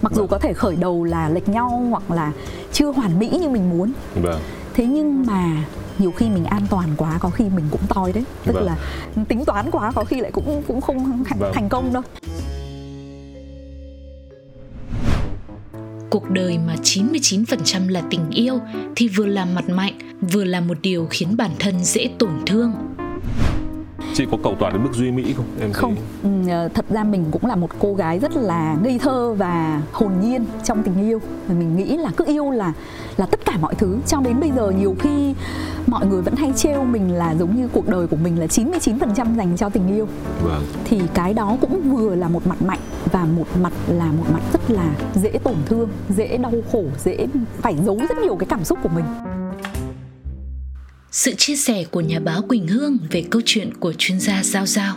mặc 0.03 0.13
dù 0.13 0.21
Vâng. 0.23 0.29
có 0.31 0.39
thể 0.39 0.53
khởi 0.53 0.77
đầu 0.77 1.05
là 1.05 1.29
lệch 1.29 1.49
nhau 1.49 1.87
hoặc 1.91 2.11
là 2.11 2.33
chưa 2.73 2.93
hoàn 2.93 3.19
mỹ 3.19 3.39
như 3.43 3.49
mình 3.49 3.71
muốn 3.71 3.93
Vâng. 4.23 4.41
thế 4.75 4.87
nhưng 4.87 5.27
mà 5.27 5.65
nhiều 5.99 6.11
khi 6.11 6.29
mình 6.31 6.45
an 6.45 6.63
toàn 6.71 6.89
quá 6.97 7.19
có 7.21 7.31
khi 7.31 7.45
mình 7.45 7.65
cũng 7.71 7.81
toi 7.89 8.13
đấy 8.13 8.25
tức 8.45 8.53
Vâng. 8.55 8.65
là 8.67 8.77
tính 9.29 9.45
toán 9.45 9.71
quá 9.71 9.93
có 9.95 10.05
khi 10.05 10.21
lại 10.21 10.31
cũng 10.33 10.63
cũng 10.69 10.81
không 10.81 11.25
thành- 11.25 11.39
Vâng. 11.39 11.53
thành 11.55 11.69
công 11.69 11.93
đâu 11.93 12.03
Cuộc 16.11 16.31
đời 16.31 16.59
mà 16.67 16.75
99% 16.83 17.89
là 17.89 18.03
tình 18.11 18.31
yêu 18.31 18.59
thì 18.97 19.09
vừa 19.09 19.27
là 19.27 19.45
mặt 19.45 19.69
mạnh, 19.69 19.99
vừa 20.33 20.45
là 20.45 20.61
một 20.61 20.77
điều 20.83 21.07
khiến 21.11 21.37
bản 21.37 21.51
thân 21.59 21.85
dễ 21.85 22.09
tổn 22.19 22.31
thương. 22.47 22.73
Chị 24.15 24.25
có 24.31 24.39
cầu 24.45 24.57
toàn 24.61 24.73
đến 24.73 24.83
mức 24.83 24.91
duy 24.95 25.11
mỹ 25.11 25.35
không? 25.37 25.47
Em 25.61 25.73
thấy- 25.73 25.73
không 25.73 25.97
ừ, 26.23 26.29
ờ, 26.51 26.69
thật 26.75 26.85
ra 26.91 27.05
mình 27.05 27.25
cũng 27.31 27.47
là 27.47 27.57
một 27.57 27.71
cô 27.79 27.95
gái 27.95 28.19
rất 28.19 28.37
là 28.37 28.77
ngây 28.83 28.99
thơ 28.99 29.35
và 29.39 29.83
hồn 29.93 30.13
nhiên 30.23 30.45
trong 30.65 30.83
tình 30.83 31.01
yêu 31.09 31.21
mình 31.49 31.77
nghĩ 31.77 31.97
là 31.97 32.11
cứ 32.17 32.25
yêu 32.27 32.51
là 32.51 32.73
là 33.17 33.27
tất 33.27 33.41
cả 33.45 33.57
mọi 33.61 33.75
thứ 33.75 33.99
cho 34.07 34.21
đến 34.21 34.41
bây 34.41 34.51
giờ 34.57 34.71
nhiều 34.71 34.97
khi 35.01 35.35
mọi 35.91 36.07
người 36.07 36.23
vẫn 36.23 36.37
hay 36.37 36.53
trêu 36.57 36.85
mình 36.85 37.13
là 37.13 37.35
giống 37.35 37.57
như 37.57 37.69
cuộc 37.73 37.89
đời 37.89 38.07
của 38.07 38.17
mình 38.17 38.39
là 38.39 38.47
99% 38.47 39.37
dành 39.37 39.57
cho 39.57 39.69
tình 39.69 39.89
yêu 39.89 40.09
Vâng. 40.43 40.65
thì 40.85 41.01
cái 41.15 41.35
đó 41.35 41.57
cũng 41.61 41.97
vừa 41.97 42.15
là 42.15 42.29
một 42.29 42.47
mặt 42.47 42.63
mạnh 42.63 42.81
và 43.13 43.25
một 43.25 43.47
mặt 43.63 43.73
là 43.89 44.13
một 44.13 44.25
mặt 44.33 44.43
rất 44.53 44.71
là 44.71 44.95
dễ 45.15 45.31
tổn 45.45 45.57
thương 45.67 45.89
dễ 46.09 46.37
đau 46.37 46.53
khổ 46.73 46.85
dễ 47.05 47.27
phải 47.63 47.77
giấu 47.85 47.99
rất 48.09 48.19
nhiều 48.23 48.37
cái 48.37 48.47
cảm 48.51 48.65
xúc 48.65 48.79
của 48.83 48.89
mình 48.89 49.05
Sự 51.11 51.35
chia 51.39 51.57
sẻ 51.57 51.85
của 51.91 52.01
nhà 52.01 52.21
báo 52.21 52.43
Quỳnh 52.43 52.69
Hương 52.69 52.99
về 53.11 53.25
câu 53.31 53.43
chuyện 53.45 53.75
của 53.75 53.93
chuyên 53.99 54.21
gia 54.21 54.43
Giao 54.43 54.67
Giao. 54.67 54.97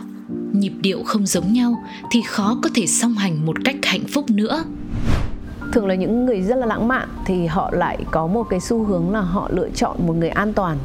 Nhịp 0.52 0.72
điệu 0.80 1.02
không 1.06 1.26
giống 1.26 1.52
nhau 1.52 1.82
thì 2.12 2.22
khó 2.26 2.58
có 2.62 2.70
thể 2.74 2.86
song 2.86 3.14
hành 3.14 3.46
một 3.46 3.56
cách 3.64 3.76
hạnh 3.82 4.04
phúc 4.08 4.30
nữa 4.30 4.64
thường 5.72 5.86
là 5.86 5.94
những 5.94 6.26
người 6.26 6.42
rất 6.42 6.56
là 6.56 6.66
lãng 6.66 6.88
mạn 6.88 7.08
thì 7.24 7.46
họ 7.46 7.70
lại 7.72 7.98
có 8.10 8.26
một 8.26 8.42
cái 8.50 8.60
xu 8.60 8.84
hướng 8.84 9.12
là 9.12 9.20
họ 9.20 9.48
lựa 9.52 9.68
chọn 9.70 9.96
một 10.06 10.16
người 10.16 10.28
an 10.28 10.52
toàn 10.52 10.78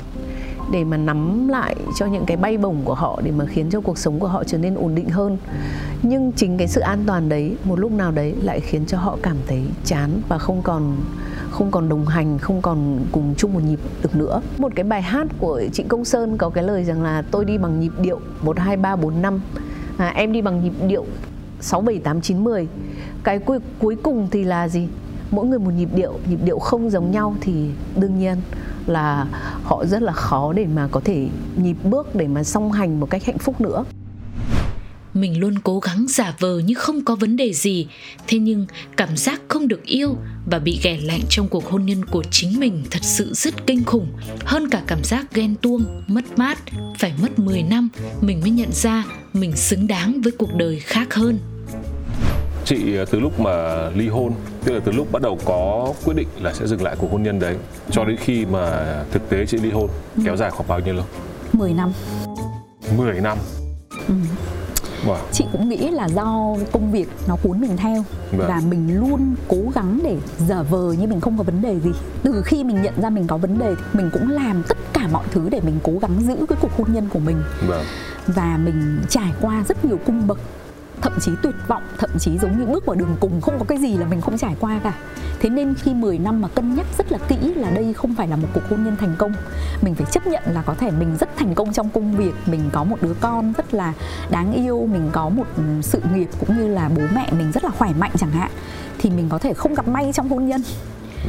để 0.72 0.84
mà 0.84 0.98
nắm 0.98 1.48
lại 1.48 1.75
cho 1.96 2.06
những 2.06 2.25
cái 2.25 2.38
bay 2.38 2.58
bổng 2.58 2.82
của 2.84 2.94
họ 2.94 3.22
để 3.24 3.32
mà 3.32 3.46
khiến 3.46 3.70
cho 3.70 3.82
cuộc 3.82 3.98
sống 3.98 4.20
của 4.20 4.27
họ 4.27 4.44
trở 4.44 4.58
nên 4.58 4.75
ổn 4.75 4.96
định 4.96 5.10
hơn. 5.10 5.38
Nhưng 6.03 6.32
chính 6.32 6.58
cái 6.58 6.67
sự 6.67 6.82
an 6.82 7.03
toàn 7.08 7.29
đấy 7.29 7.56
một 7.63 7.79
lúc 7.79 7.91
nào 7.91 8.12
đấy 8.12 8.36
lại 8.44 8.60
khiến 8.60 8.86
cho 8.86 8.98
họ 8.98 9.17
cảm 9.22 9.38
thấy 9.48 9.62
chán 9.86 10.10
và 10.27 10.38
không 10.38 10.62
còn 10.62 10.96
không 11.51 11.72
còn 11.72 11.89
đồng 11.89 12.06
hành 12.06 12.38
không 12.39 12.62
còn 12.62 13.00
cùng 13.12 13.34
chung 13.38 13.53
một 13.53 13.63
nhịp 13.63 13.79
được 14.01 14.15
nữa. 14.15 14.41
Một 14.58 14.72
cái 14.75 14.84
bài 14.84 15.01
hát 15.01 15.27
của 15.39 15.62
Trịnh 15.74 15.88
Công 15.88 16.06
Sơn 16.06 16.38
có 16.38 16.50
cái 16.50 16.63
lời 16.63 16.84
rằng 16.84 17.03
là 17.03 17.24
tôi 17.32 17.46
đi 17.46 17.58
bằng 17.58 17.79
nhịp 17.79 17.91
điệu 18.01 18.20
một 18.41 18.60
hai 18.60 18.77
ba 18.77 18.96
bốn 18.96 19.22
năm 19.22 19.41
à, 19.98 20.08
em 20.15 20.32
đi 20.32 20.41
bằng 20.41 20.63
nhịp 20.63 20.74
điệu 20.88 21.06
6, 21.62 21.82
7, 21.82 22.00
8, 22.00 22.22
9, 22.22 22.44
10 22.44 22.67
cái 23.27 23.39
cuối, 23.39 23.60
cuối 23.79 23.96
cùng 24.03 24.27
thì 24.31 24.43
là 24.43 24.67
gì? 24.67 24.88
Mỗi 25.31 25.46
người 25.46 25.60
một 25.60 25.72
nhịp 25.77 25.89
điệu, 25.96 26.19
nhịp 26.29 26.39
điệu 26.43 26.60
không 26.60 26.89
giống 26.89 27.12
nhau 27.12 27.36
thì 27.41 27.53
đương 27.96 28.19
nhiên 28.19 28.38
là 28.86 29.27
họ 29.63 29.86
rất 29.86 30.01
là 30.01 30.12
khó 30.12 30.53
để 30.53 30.65
mà 30.75 30.88
có 30.91 31.00
thể 31.00 31.27
nhịp 31.55 31.75
bước 31.84 32.15
để 32.15 32.27
mà 32.27 32.43
song 32.43 32.72
hành 32.72 33.00
một 33.00 33.10
cách 33.10 33.25
hạnh 33.25 33.38
phúc 33.38 33.62
nữa. 33.62 33.86
Mình 35.13 35.39
luôn 35.39 35.55
cố 35.63 35.79
gắng 35.79 36.05
giả 36.10 36.34
vờ 36.39 36.60
như 36.60 36.74
không 36.74 37.05
có 37.05 37.15
vấn 37.15 37.36
đề 37.36 37.53
gì 37.53 37.88
thế 38.27 38.39
nhưng 38.39 38.65
cảm 38.98 39.17
giác 39.17 39.41
không 39.48 39.67
được 39.67 39.84
yêu 39.84 40.15
và 40.51 40.60
bị 40.60 40.79
ghẻ 40.84 40.98
lạnh 41.03 41.22
trong 41.29 41.48
cuộc 41.48 41.65
hôn 41.65 41.86
nhân 41.86 42.05
của 42.05 42.24
chính 42.31 42.60
mình 42.60 42.84
thật 42.91 43.03
sự 43.03 43.34
rất 43.34 43.67
kinh 43.67 43.84
khủng. 43.84 44.07
Hơn 44.46 44.69
cả 44.69 44.84
cảm 44.88 45.03
giác 45.03 45.34
ghen 45.34 45.55
tuông 45.55 46.03
mất 46.07 46.38
mát 46.38 46.57
phải 46.98 47.13
mất 47.22 47.39
10 47.39 47.63
năm 47.63 47.89
mình 48.22 48.41
mới 48.41 48.50
nhận 48.50 48.72
ra 48.72 49.03
mình 49.34 49.51
xứng 49.55 49.88
đáng 49.88 50.22
với 50.22 50.31
cuộc 50.31 50.55
đời 50.55 50.79
khác 50.79 51.13
hơn 51.13 51.39
chị 52.67 52.95
ờ, 52.95 53.05
từ 53.05 53.19
lúc 53.19 53.39
mà 53.39 53.89
ly 53.89 54.07
hôn 54.07 54.33
tức 54.63 54.74
là 54.74 54.79
từ 54.86 54.91
lúc 54.91 55.12
bắt 55.12 55.21
đầu 55.21 55.38
có 55.45 55.93
quyết 56.05 56.13
định 56.13 56.27
là 56.41 56.53
sẽ 56.53 56.67
dừng 56.67 56.83
lại 56.83 56.95
cuộc 57.00 57.12
hôn 57.12 57.24
nhân 57.24 57.39
đấy 57.39 57.55
cho 57.91 58.05
đến 58.05 58.17
khi 58.17 58.45
mà 58.45 58.86
thực 59.12 59.29
tế 59.29 59.45
chị 59.45 59.57
ly 59.57 59.71
hôn 59.71 59.89
ừ. 60.15 60.21
kéo 60.25 60.38
dài 60.38 60.51
khoảng 60.51 60.67
bao 60.67 60.79
nhiêu 60.79 60.93
lâu 60.93 61.05
10 61.53 61.74
năm 61.74 61.91
10 62.97 63.21
năm 63.21 63.38
ừ. 64.07 64.13
wow. 65.05 65.17
chị 65.31 65.45
cũng 65.51 65.69
nghĩ 65.69 65.89
là 65.89 66.09
do 66.09 66.55
công 66.71 66.91
việc 66.91 67.09
nó 67.27 67.36
cuốn 67.43 67.62
mình 67.62 67.77
theo 67.77 68.03
vâng. 68.31 68.47
và 68.47 68.62
mình 68.69 69.00
luôn 69.00 69.36
cố 69.47 69.57
gắng 69.75 70.00
để 70.03 70.17
giả 70.38 70.62
vờ 70.62 70.93
như 71.00 71.07
mình 71.07 71.21
không 71.21 71.38
có 71.38 71.43
vấn 71.43 71.62
đề 71.62 71.79
gì 71.79 71.91
từ 72.24 72.41
khi 72.45 72.63
mình 72.63 72.81
nhận 72.81 73.01
ra 73.01 73.09
mình 73.09 73.27
có 73.27 73.38
vấn 73.38 73.59
đề 73.59 73.75
mình 73.93 74.09
cũng 74.13 74.31
làm 74.31 74.63
tất 74.67 74.77
cả 74.93 75.07
mọi 75.12 75.25
thứ 75.31 75.50
để 75.51 75.59
mình 75.65 75.79
cố 75.83 75.93
gắng 76.01 76.21
giữ 76.21 76.36
cái 76.50 76.57
cuộc 76.62 76.71
hôn 76.77 76.93
nhân 76.93 77.09
của 77.13 77.19
mình 77.19 77.43
vâng. 77.67 77.83
và 78.27 78.57
mình 78.57 79.00
trải 79.09 79.33
qua 79.41 79.63
rất 79.67 79.86
nhiều 79.86 80.00
cung 80.05 80.27
bậc 80.27 80.39
thậm 81.01 81.13
chí 81.22 81.32
tuyệt 81.44 81.56
vọng 81.68 81.84
thậm 81.98 82.10
chí 82.20 82.38
giống 82.38 82.60
như 82.60 82.66
bước 82.66 82.86
vào 82.86 82.96
đường 82.96 83.16
cùng 83.20 83.42
không 83.42 83.60
có 83.60 83.66
cái 83.66 83.77
gì 83.77 83.98
là 83.98 84.06
mình 84.06 84.22
không 84.22 84.38
trải 84.38 84.56
qua 84.60 84.80
cả. 84.84 84.94
Thế 85.39 85.50
nên 85.50 85.74
khi 85.74 85.94
10 85.94 86.18
năm 86.18 86.42
mà 86.42 86.48
cân 86.48 86.75
nhắc 86.75 86.86
rất 86.98 87.12
là 87.12 87.18
kỹ 87.27 87.36
là 87.56 87.70
đây 87.70 87.94
không 87.94 88.16
phải 88.16 88.27
là 88.27 88.36
một 88.36 88.48
cuộc 88.54 88.62
hôn 88.70 88.84
nhân 88.84 88.96
thành 89.00 89.16
công. 89.18 89.34
Mình 89.82 89.96
phải 89.96 90.08
chấp 90.12 90.27
nhận 90.27 90.44
là 90.46 90.62
có 90.62 90.74
thể 90.74 90.92
mình 90.92 91.18
rất 91.20 91.30
thành 91.38 91.56
công 91.56 91.74
trong 91.74 91.89
công 91.89 92.18
việc 92.18 92.34
mình 92.46 92.70
có 92.74 92.84
một 92.84 92.98
đứa 93.01 93.13
con 93.22 93.54
rất 93.58 93.74
là 93.74 93.94
đáng 94.30 94.54
yêu 94.54 94.88
mình 94.92 95.10
có 95.12 95.30
một 95.30 95.48
sự 95.82 96.01
nghiệp 96.13 96.30
cũng 96.39 96.58
như 96.58 96.68
là 96.68 96.89
bố 96.96 97.01
mẹ 97.16 97.32
mình 97.32 97.51
rất 97.51 97.63
là 97.63 97.70
khỏe 97.70 97.94
mạnh 98.00 98.12
chẳng 98.18 98.32
hạn 98.32 98.51
thì 98.98 99.10
mình 99.10 99.30
có 99.30 99.38
thể 99.38 99.54
không 99.54 99.74
gặp 99.74 99.88
may 99.88 100.12
trong 100.13 100.30
hôn 100.30 100.48
nhân. 100.48 100.62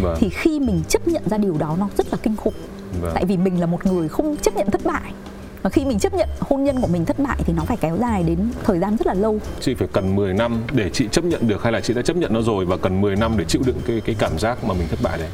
Vâng. 0.02 0.16
thì 0.20 0.28
khi 0.28 0.60
mình 0.60 0.82
chấp 0.88 1.08
nhận 1.08 1.22
ra 1.28 1.38
điều 1.38 1.58
đó 1.58 1.76
nó 1.80 1.88
rất 1.98 2.06
là 2.12 2.18
kinh 2.22 2.36
khủng. 2.36 2.54
Vâng. 3.00 3.10
tại 3.14 3.24
vì 3.24 3.36
mình 3.36 3.60
là 3.60 3.66
một 3.66 3.86
người 3.86 4.08
không 4.08 4.36
chấp 4.36 4.56
nhận 4.56 4.70
thất 4.70 4.84
bại 4.84 5.12
và 5.62 5.70
khi 5.70 5.84
mình 5.84 5.98
chấp 5.98 6.14
nhận 6.14 6.28
hôn 6.40 6.64
nhân 6.64 6.80
của 6.80 6.86
mình 6.86 7.04
thất 7.04 7.18
bại 7.18 7.36
thì 7.44 7.52
nó 7.52 7.64
phải 7.64 7.76
kéo 7.76 7.96
dài 8.00 8.22
đến 8.22 8.38
thời 8.64 8.78
gian 8.78 8.96
rất 8.96 9.06
là 9.06 9.14
lâu. 9.14 9.40
Chị 9.60 9.74
phải 9.74 9.88
cần 9.92 10.16
10 10.16 10.34
năm 10.34 10.62
để 10.72 10.90
chị 10.90 11.08
chấp 11.12 11.24
nhận 11.24 11.48
được 11.48 11.62
hay 11.62 11.72
là 11.72 11.80
chị 11.80 11.94
đã 11.94 12.02
chấp 12.02 12.16
nhận 12.16 12.32
nó 12.32 12.40
rồi 12.40 12.64
và 12.64 12.76
cần 12.76 13.00
10 13.00 13.16
năm 13.16 13.34
để 13.36 13.44
chịu 13.44 13.62
đựng 13.66 13.80
cái 13.86 14.00
cái 14.00 14.14
cảm 14.18 14.38
giác 14.38 14.64
mà 14.64 14.74
mình 14.74 14.88
thất 14.90 14.98
bại 15.02 15.18
đấy? 15.18 15.28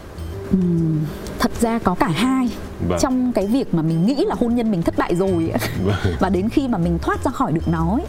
Uhm, 0.57 0.99
thật 1.39 1.51
ra 1.61 1.79
có 1.79 1.95
cả 1.95 2.09
hai. 2.09 2.51
Vâng. 2.89 2.99
trong 3.01 3.33
cái 3.33 3.47
việc 3.47 3.75
mà 3.75 3.83
mình 3.83 4.07
nghĩ 4.07 4.25
là 4.25 4.35
hôn 4.41 4.55
nhân 4.55 4.71
mình 4.71 4.83
thất 4.83 4.99
bại 4.99 5.15
rồi 5.15 5.53
vâng. 5.85 6.15
và 6.21 6.29
đến 6.29 6.49
khi 6.49 6.69
mà 6.69 6.79
mình 6.79 6.99
thoát 6.99 7.25
ra 7.25 7.31
khỏi 7.31 7.53
được 7.53 7.69
nó 7.69 7.93
ấy, 7.93 8.07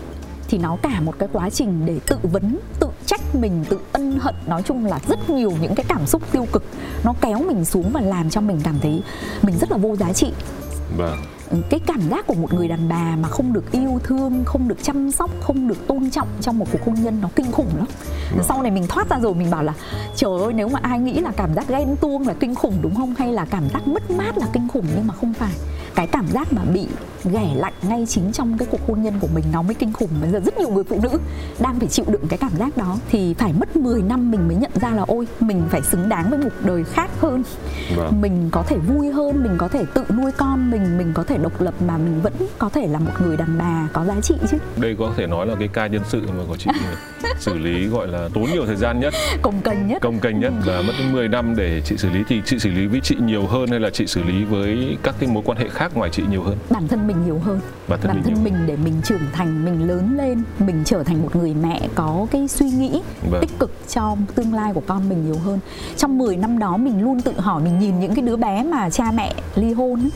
thì 0.48 0.58
nó 0.58 0.78
cả 0.82 1.02
một 1.02 1.16
cái 1.20 1.30
quá 1.34 1.50
trình 1.50 1.86
để 1.86 2.00
tự 2.06 2.18
vấn 2.24 2.60
tự 2.80 2.88
trách 3.06 3.36
mình 3.36 3.66
tự 3.70 3.80
ân 3.92 4.20
hận. 4.22 4.36
Nói 4.48 4.64
chung 4.64 4.86
là 4.86 5.00
rất 5.08 5.30
nhiều 5.30 5.54
những 5.62 5.76
cái 5.76 5.86
cảm 5.90 6.08
xúc 6.08 6.22
tiêu 6.32 6.48
cực. 6.52 6.64
Nó 7.04 7.14
kéo 7.22 7.40
mình 7.40 7.66
xuống 7.66 7.90
và 7.94 8.02
làm 8.02 8.30
cho 8.30 8.42
mình 8.42 8.62
cảm 8.64 8.80
thấy 8.82 9.02
mình 9.42 9.58
rất 9.58 9.72
là 9.72 9.78
vô 9.78 9.96
giá 9.96 10.14
trị. 10.14 10.32
Vâng 10.98 11.18
cái 11.70 11.80
cảm 11.86 12.02
giác 12.10 12.28
của 12.28 12.34
một 12.34 12.54
người 12.54 12.68
đàn 12.68 12.90
bà 12.90 13.16
mà 13.16 13.30
không 13.30 13.54
được 13.54 13.72
yêu 13.72 14.00
thương 14.04 14.44
không 14.46 14.68
được 14.68 14.84
chăm 14.84 15.12
sóc 15.12 15.32
không 15.42 15.68
được 15.68 15.88
tôn 15.88 16.10
trọng 16.10 16.28
trong 16.42 16.60
một 16.60 16.66
cuộc 16.72 16.80
hôn 16.86 16.96
nhân 17.04 17.22
nó 17.22 17.30
kinh 17.36 17.52
khủng 17.52 17.70
lắm. 17.78 17.88
Vâng. 18.36 18.46
sau 18.48 18.62
này 18.62 18.72
mình 18.72 18.88
thoát 18.88 19.10
ra 19.10 19.20
rồi 19.20 19.34
mình 19.34 19.52
bảo 19.52 19.64
là 19.64 19.74
trời 20.16 20.32
ơi 20.44 20.54
nếu 20.54 20.70
mà 20.70 20.80
ai 20.84 21.00
nghĩ 21.00 21.20
là 21.20 21.32
cảm 21.38 21.54
giác 21.56 21.68
ghen 21.68 21.96
tuông 21.96 22.28
là 22.28 22.34
kinh 22.34 22.56
khủng 22.56 22.78
đúng 22.82 22.96
không? 22.96 23.14
Hay 23.18 23.34
là 23.34 23.46
cảm 23.46 23.64
giác 23.74 23.88
mất 23.88 24.12
mát 24.12 24.38
là 24.38 24.48
kinh 24.54 24.68
khủng? 24.68 24.86
Nhưng 24.96 25.08
mà 25.08 25.14
không 25.14 25.34
phải. 25.34 25.54
Cái 25.96 26.08
cảm 26.08 26.28
giác 26.28 26.54
mà 26.54 26.62
bị 26.74 26.88
ghẻ 27.24 27.54
lạnh 27.56 27.74
ngay 27.82 28.06
chính 28.10 28.32
trong 28.32 28.58
cái 28.58 28.68
cuộc 28.72 28.88
hôn 28.88 29.02
nhân 29.02 29.14
của 29.20 29.28
mình 29.34 29.44
nó 29.54 29.62
mới 29.62 29.74
kinh 29.74 29.94
khủng. 29.94 30.10
Bây 30.22 30.32
giờ 30.32 30.40
rất 30.40 30.58
nhiều 30.58 30.70
người 30.70 30.84
phụ 30.84 31.00
nữ 31.04 31.20
đang 31.60 31.80
phải 31.80 31.88
chịu 31.88 32.06
đựng 32.08 32.28
cái 32.30 32.38
cảm 32.38 32.52
giác 32.60 32.78
đó. 32.78 32.98
Thì 33.10 33.34
phải 33.34 33.54
mất 33.54 33.76
10 33.76 34.02
năm 34.02 34.32
mình 34.32 34.48
mới 34.48 34.56
nhận 34.56 34.72
ra 34.82 34.90
là 34.90 35.04
ôi 35.08 35.28
mình 35.40 35.64
phải 35.70 35.82
xứng 35.82 36.10
đáng 36.10 36.30
với 36.30 36.40
một 36.40 36.50
đời 36.64 36.84
khác 36.84 37.10
hơn. 37.20 37.44
Vâng. 37.96 38.22
mình 38.22 38.50
có 38.52 38.64
thể 38.68 38.78
vui 38.78 39.12
hơn 39.12 39.44
mình 39.44 39.56
có 39.58 39.68
thể 39.68 39.84
tự 39.94 40.06
nuôi 40.18 40.32
con 40.32 40.72
mình 40.72 40.98
mình 40.98 41.12
có 41.14 41.24
thể 41.24 41.38
độc 41.46 41.62
lập 41.62 41.74
mà 41.88 41.98
mình 41.98 42.22
vẫn 42.22 42.34
có 42.60 42.70
thể 42.70 42.88
là 42.88 43.00
một 43.00 43.12
người 43.22 43.38
đàn 43.38 43.58
bà 43.58 43.88
có 43.94 44.06
giá 44.06 44.16
trị 44.22 44.36
chứ. 44.52 44.58
Đây 44.78 44.96
có 45.00 45.14
thể 45.18 45.28
nói 45.28 45.48
là 45.48 45.56
cái 45.60 45.68
ca 45.68 45.88
nhân 45.88 46.02
sự 46.10 46.22
mà 46.38 46.44
của 46.48 46.58
chị 46.58 46.70
xử 47.40 47.58
lý 47.58 47.88
gọi 47.88 48.08
là 48.08 48.30
tốn 48.34 48.46
nhiều 48.54 48.66
thời 48.66 48.76
gian 48.76 49.00
nhất. 49.00 49.14
Công 49.42 49.62
kênh 49.62 49.88
nhất. 49.88 50.02
Công 50.02 50.20
kênh 50.20 50.40
nhất 50.40 50.54
và 50.66 50.82
mất 50.82 50.94
đến 51.00 51.12
10 51.12 51.28
năm 51.28 51.56
để 51.56 51.82
chị 51.86 51.98
xử 51.98 52.10
lý. 52.10 52.24
Thì 52.28 52.42
chị 52.46 52.60
xử 52.60 52.70
lý 52.70 52.88
với 52.88 53.00
chị 53.04 53.16
nhiều 53.20 53.48
hơn 53.48 53.70
hay 53.70 53.80
là 53.80 53.90
chị 53.90 54.08
xử 54.08 54.24
lý 54.24 54.44
với 54.44 54.98
các 55.04 55.16
cái 55.20 55.30
mối 55.30 55.44
quan 55.46 55.58
hệ 55.58 55.70
khác 55.70 55.92
ngoài 55.96 56.10
chị 56.14 56.24
nhiều 56.30 56.44
hơn? 56.44 56.58
Bản 56.70 56.88
thân 56.88 57.08
mình 57.08 57.18
nhiều 57.26 57.40
hơn. 57.40 57.60
Bản 57.88 58.00
thân, 58.02 58.08
bản 58.08 58.24
thân 58.24 58.34
mình, 58.34 58.44
mình 58.44 58.68
để 58.68 58.78
mình 58.84 58.94
trưởng 59.04 59.22
thành 59.34 59.66
mình 59.66 59.88
lớn 59.88 60.18
lên 60.18 60.44
mình 60.60 60.84
trở 60.86 61.04
thành 61.04 61.22
một 61.22 61.36
người 61.36 61.54
mẹ 61.54 61.88
có 61.96 62.28
cái 62.32 62.48
suy 62.48 62.66
nghĩ 62.66 63.02
vâng. 63.32 63.42
tích 63.42 63.60
cực 63.60 63.72
cho 63.88 64.16
tương 64.36 64.54
lai 64.54 64.74
của 64.74 64.84
con 64.88 65.10
mình 65.10 65.26
nhiều 65.26 65.40
hơn. 65.46 65.60
Trong 65.98 66.18
10 66.18 66.38
năm 66.38 66.60
đó 66.60 66.78
mình 66.78 67.04
luôn 67.04 67.22
tự 67.22 67.40
hỏi 67.40 67.62
mình 67.64 67.80
nhìn 67.80 68.00
những 68.00 68.16
cái 68.16 68.26
đứa 68.26 68.36
bé 68.36 68.64
mà 68.64 68.90
cha 68.90 69.12
mẹ 69.12 69.34
ly 69.56 69.74
hôn 69.74 70.02
ấy, 70.02 70.12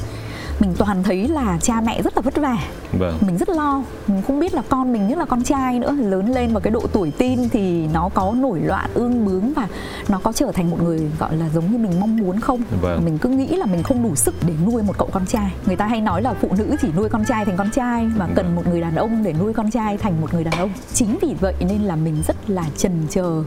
mình 0.60 0.74
toàn 0.78 1.04
thấy 1.04 1.28
là 1.28 1.58
cha 1.62 1.82
mẹ 1.82 2.02
rất 2.02 2.18
là 2.18 2.22
vất 2.22 2.38
vả. 2.38 2.58
Vâng. 2.92 3.18
mình 3.22 3.38
rất 3.38 3.50
lo. 3.50 3.84
Mình 4.08 4.22
không 4.28 4.40
biết 4.40 4.54
là 4.54 4.62
con 4.70 4.94
mình 4.94 5.08
nhất 5.08 5.18
là 5.18 5.26
con 5.26 5.44
trai 5.44 5.80
nữa. 5.80 5.92
Lớn 5.92 6.34
lên 6.34 6.54
vào 6.54 6.60
cái 6.60 6.72
độ 6.72 6.82
tuổi 6.94 7.12
tin 7.18 7.50
thì 7.50 7.88
nó 7.94 8.10
có 8.14 8.34
nổi 8.38 8.60
loạn 8.60 8.90
ương 8.94 9.26
bướng 9.26 9.54
và 9.54 9.68
nó 10.10 10.20
có 10.24 10.32
trở 10.32 10.52
thành 10.52 10.70
một 10.70 10.78
người 10.84 11.02
gọi 11.20 11.36
là 11.36 11.50
giống 11.50 11.72
như 11.72 11.78
mình 11.78 12.00
mong 12.00 12.18
muốn 12.18 12.40
không? 12.40 12.62
Vâng. 12.82 13.06
mình 13.06 13.18
cứ 13.18 13.30
nghĩ 13.30 13.48
là 13.48 13.66
mình 13.66 13.84
không 13.84 14.04
đủ 14.04 14.16
sức 14.16 14.36
để 14.48 14.54
nuôi 14.66 14.84
một 14.84 14.98
cậu 14.98 15.10
con 15.12 15.26
trai. 15.26 15.52
Người 15.66 15.76
ta 15.76 15.86
hay 15.86 16.02
nói 16.02 16.22
là 16.22 16.34
phụ 16.34 16.50
nữ 16.58 16.76
chỉ 16.82 16.88
nuôi 16.98 17.10
con 17.10 17.26
trai 17.26 17.46
thành 17.46 17.58
con 17.58 17.72
trai 17.72 18.06
mà 18.18 18.28
cần 18.36 18.46
vâng. 18.46 18.56
một 18.56 18.68
người 18.68 18.82
đàn 18.82 18.96
ông 18.96 19.24
để 19.24 19.34
nuôi 19.34 19.54
con 19.54 19.72
trai 19.72 19.98
thành 19.98 20.22
một 20.22 20.34
người 20.34 20.44
đàn 20.44 20.60
ông. 20.60 20.72
Chính 20.94 21.18
vì 21.22 21.36
vậy 21.40 21.54
nên 21.60 21.82
là 21.82 21.96
mình 21.96 22.24
rất 22.28 22.50
là 22.50 22.66
trần 22.78 23.08
chờ 23.10 23.44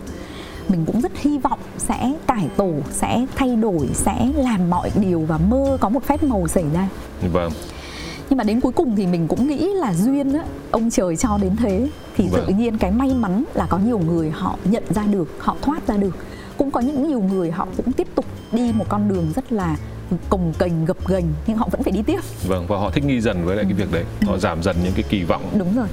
mình 0.68 0.84
cũng 0.86 1.00
rất 1.00 1.12
hy 1.16 1.38
vọng 1.38 1.58
sẽ 1.78 2.12
cải 2.26 2.48
tổ 2.56 2.72
sẽ 2.90 3.26
thay 3.34 3.56
đổi 3.56 3.88
sẽ 3.94 4.28
làm 4.36 4.70
mọi 4.70 4.90
điều 4.94 5.20
và 5.20 5.38
mơ 5.38 5.78
có 5.80 5.88
một 5.88 6.04
phép 6.04 6.22
màu 6.22 6.48
xảy 6.48 6.64
ra. 6.74 6.88
Vâng. 7.32 7.52
Nhưng 8.30 8.36
mà 8.36 8.44
đến 8.44 8.60
cuối 8.60 8.72
cùng 8.72 8.96
thì 8.96 9.06
mình 9.06 9.28
cũng 9.28 9.48
nghĩ 9.48 9.68
là 9.74 9.94
duyên 9.94 10.34
á 10.34 10.44
ông 10.70 10.90
trời 10.90 11.16
cho 11.16 11.38
đến 11.42 11.56
thế 11.56 11.88
thì 12.16 12.28
vâng. 12.28 12.44
tự 12.46 12.54
nhiên 12.54 12.78
cái 12.78 12.90
may 12.90 13.14
mắn 13.14 13.44
là 13.54 13.66
có 13.66 13.78
nhiều 13.78 13.98
người 13.98 14.30
họ 14.30 14.56
nhận 14.64 14.82
ra 14.90 15.02
được 15.06 15.28
họ 15.38 15.56
thoát 15.62 15.86
ra 15.86 15.96
được. 15.96 16.16
Cũng 16.58 16.70
có 16.70 16.80
những 16.80 17.08
nhiều 17.08 17.20
người 17.20 17.50
họ 17.50 17.68
cũng 17.76 17.92
tiếp 17.92 18.08
tục 18.14 18.24
đi 18.52 18.72
một 18.72 18.84
con 18.88 19.08
đường 19.08 19.32
rất 19.34 19.52
là 19.52 19.76
cồng 20.28 20.52
kềnh 20.58 20.84
gập 20.84 21.08
ghềnh 21.08 21.24
nhưng 21.46 21.56
họ 21.56 21.68
vẫn 21.70 21.82
phải 21.82 21.92
đi 21.92 22.02
tiếp. 22.02 22.20
Vâng 22.46 22.66
và 22.66 22.78
họ 22.78 22.90
thích 22.90 23.04
nghi 23.04 23.20
dần 23.20 23.44
với 23.44 23.56
lại 23.56 23.64
cái 23.64 23.74
việc 23.74 23.92
đấy. 23.92 24.04
Họ 24.22 24.38
giảm 24.38 24.62
dần 24.62 24.76
những 24.84 24.92
cái 24.94 25.04
kỳ 25.08 25.24
vọng. 25.24 25.42
Đúng 25.58 25.76
rồi 25.76 25.86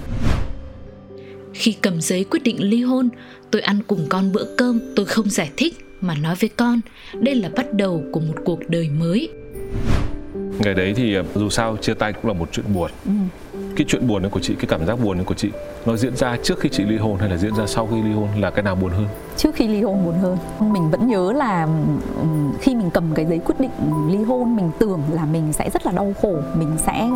khi 1.60 1.76
cầm 1.82 2.02
giấy 2.02 2.24
quyết 2.24 2.44
định 2.44 2.56
ly 2.60 2.84
hôn, 2.84 3.10
tôi 3.52 3.62
ăn 3.62 3.80
cùng 3.88 4.06
con 4.10 4.32
bữa 4.32 4.44
cơm, 4.58 4.80
tôi 4.96 5.06
không 5.06 5.30
giải 5.30 5.52
thích 5.58 5.74
mà 6.02 6.16
nói 6.16 6.36
với 6.40 6.50
con, 6.50 6.82
đây 7.14 7.36
là 7.36 7.50
bắt 7.56 7.74
đầu 7.74 8.04
của 8.12 8.20
một 8.20 8.36
cuộc 8.46 8.60
đời 8.70 8.90
mới. 8.90 9.30
Ngày 10.60 10.74
đấy 10.74 10.94
thì 10.96 11.14
ờ, 11.14 11.24
dù 11.36 11.50
sao 11.50 11.78
chia 11.82 11.94
tay 11.94 12.14
cũng 12.14 12.26
là 12.26 12.34
một 12.34 12.50
chuyện 12.52 12.66
buồn. 12.74 12.92
Ừ. 13.06 13.12
Cái 13.76 13.86
chuyện 13.90 14.08
buồn 14.08 14.22
đấy 14.22 14.32
của 14.32 14.40
chị, 14.40 14.54
cái 14.56 14.66
cảm 14.68 14.86
giác 14.86 15.04
buồn 15.04 15.18
đấy 15.18 15.26
của 15.26 15.34
chị 15.34 15.50
nó 15.90 15.96
diễn 15.98 16.16
ra 16.16 16.38
trước 16.44 16.60
khi 16.60 16.70
chị 16.70 16.84
ly 16.84 16.98
hôn 16.98 17.18
hay 17.20 17.30
là 17.30 17.38
diễn 17.38 17.56
ra 17.56 17.68
sau 17.68 17.88
khi 17.92 18.02
ly 18.02 18.14
hôn 18.14 18.28
là 18.40 18.52
cái 18.52 18.64
nào 18.64 18.76
buồn 18.76 18.92
hơn? 18.92 19.08
Trước 19.38 19.56
khi 19.56 19.68
ly 19.68 19.82
hôn 19.82 20.06
buồn 20.06 20.16
hơn. 20.22 20.38
Mình 20.60 20.92
vẫn 20.92 21.08
nhớ 21.08 21.32
là 21.32 21.68
khi 22.60 22.76
mình 22.76 22.90
cầm 22.90 23.04
cái 23.16 23.26
giấy 23.26 23.40
quyết 23.46 23.60
định 23.60 23.72
ly 24.10 24.24
hôn 24.24 24.56
mình 24.56 24.72
tưởng 24.80 25.02
là 25.12 25.26
mình 25.26 25.54
sẽ 25.54 25.70
rất 25.70 25.86
là 25.86 25.92
đau 25.92 26.14
khổ, 26.22 26.34
mình 26.56 26.70
sẽ 26.78 27.10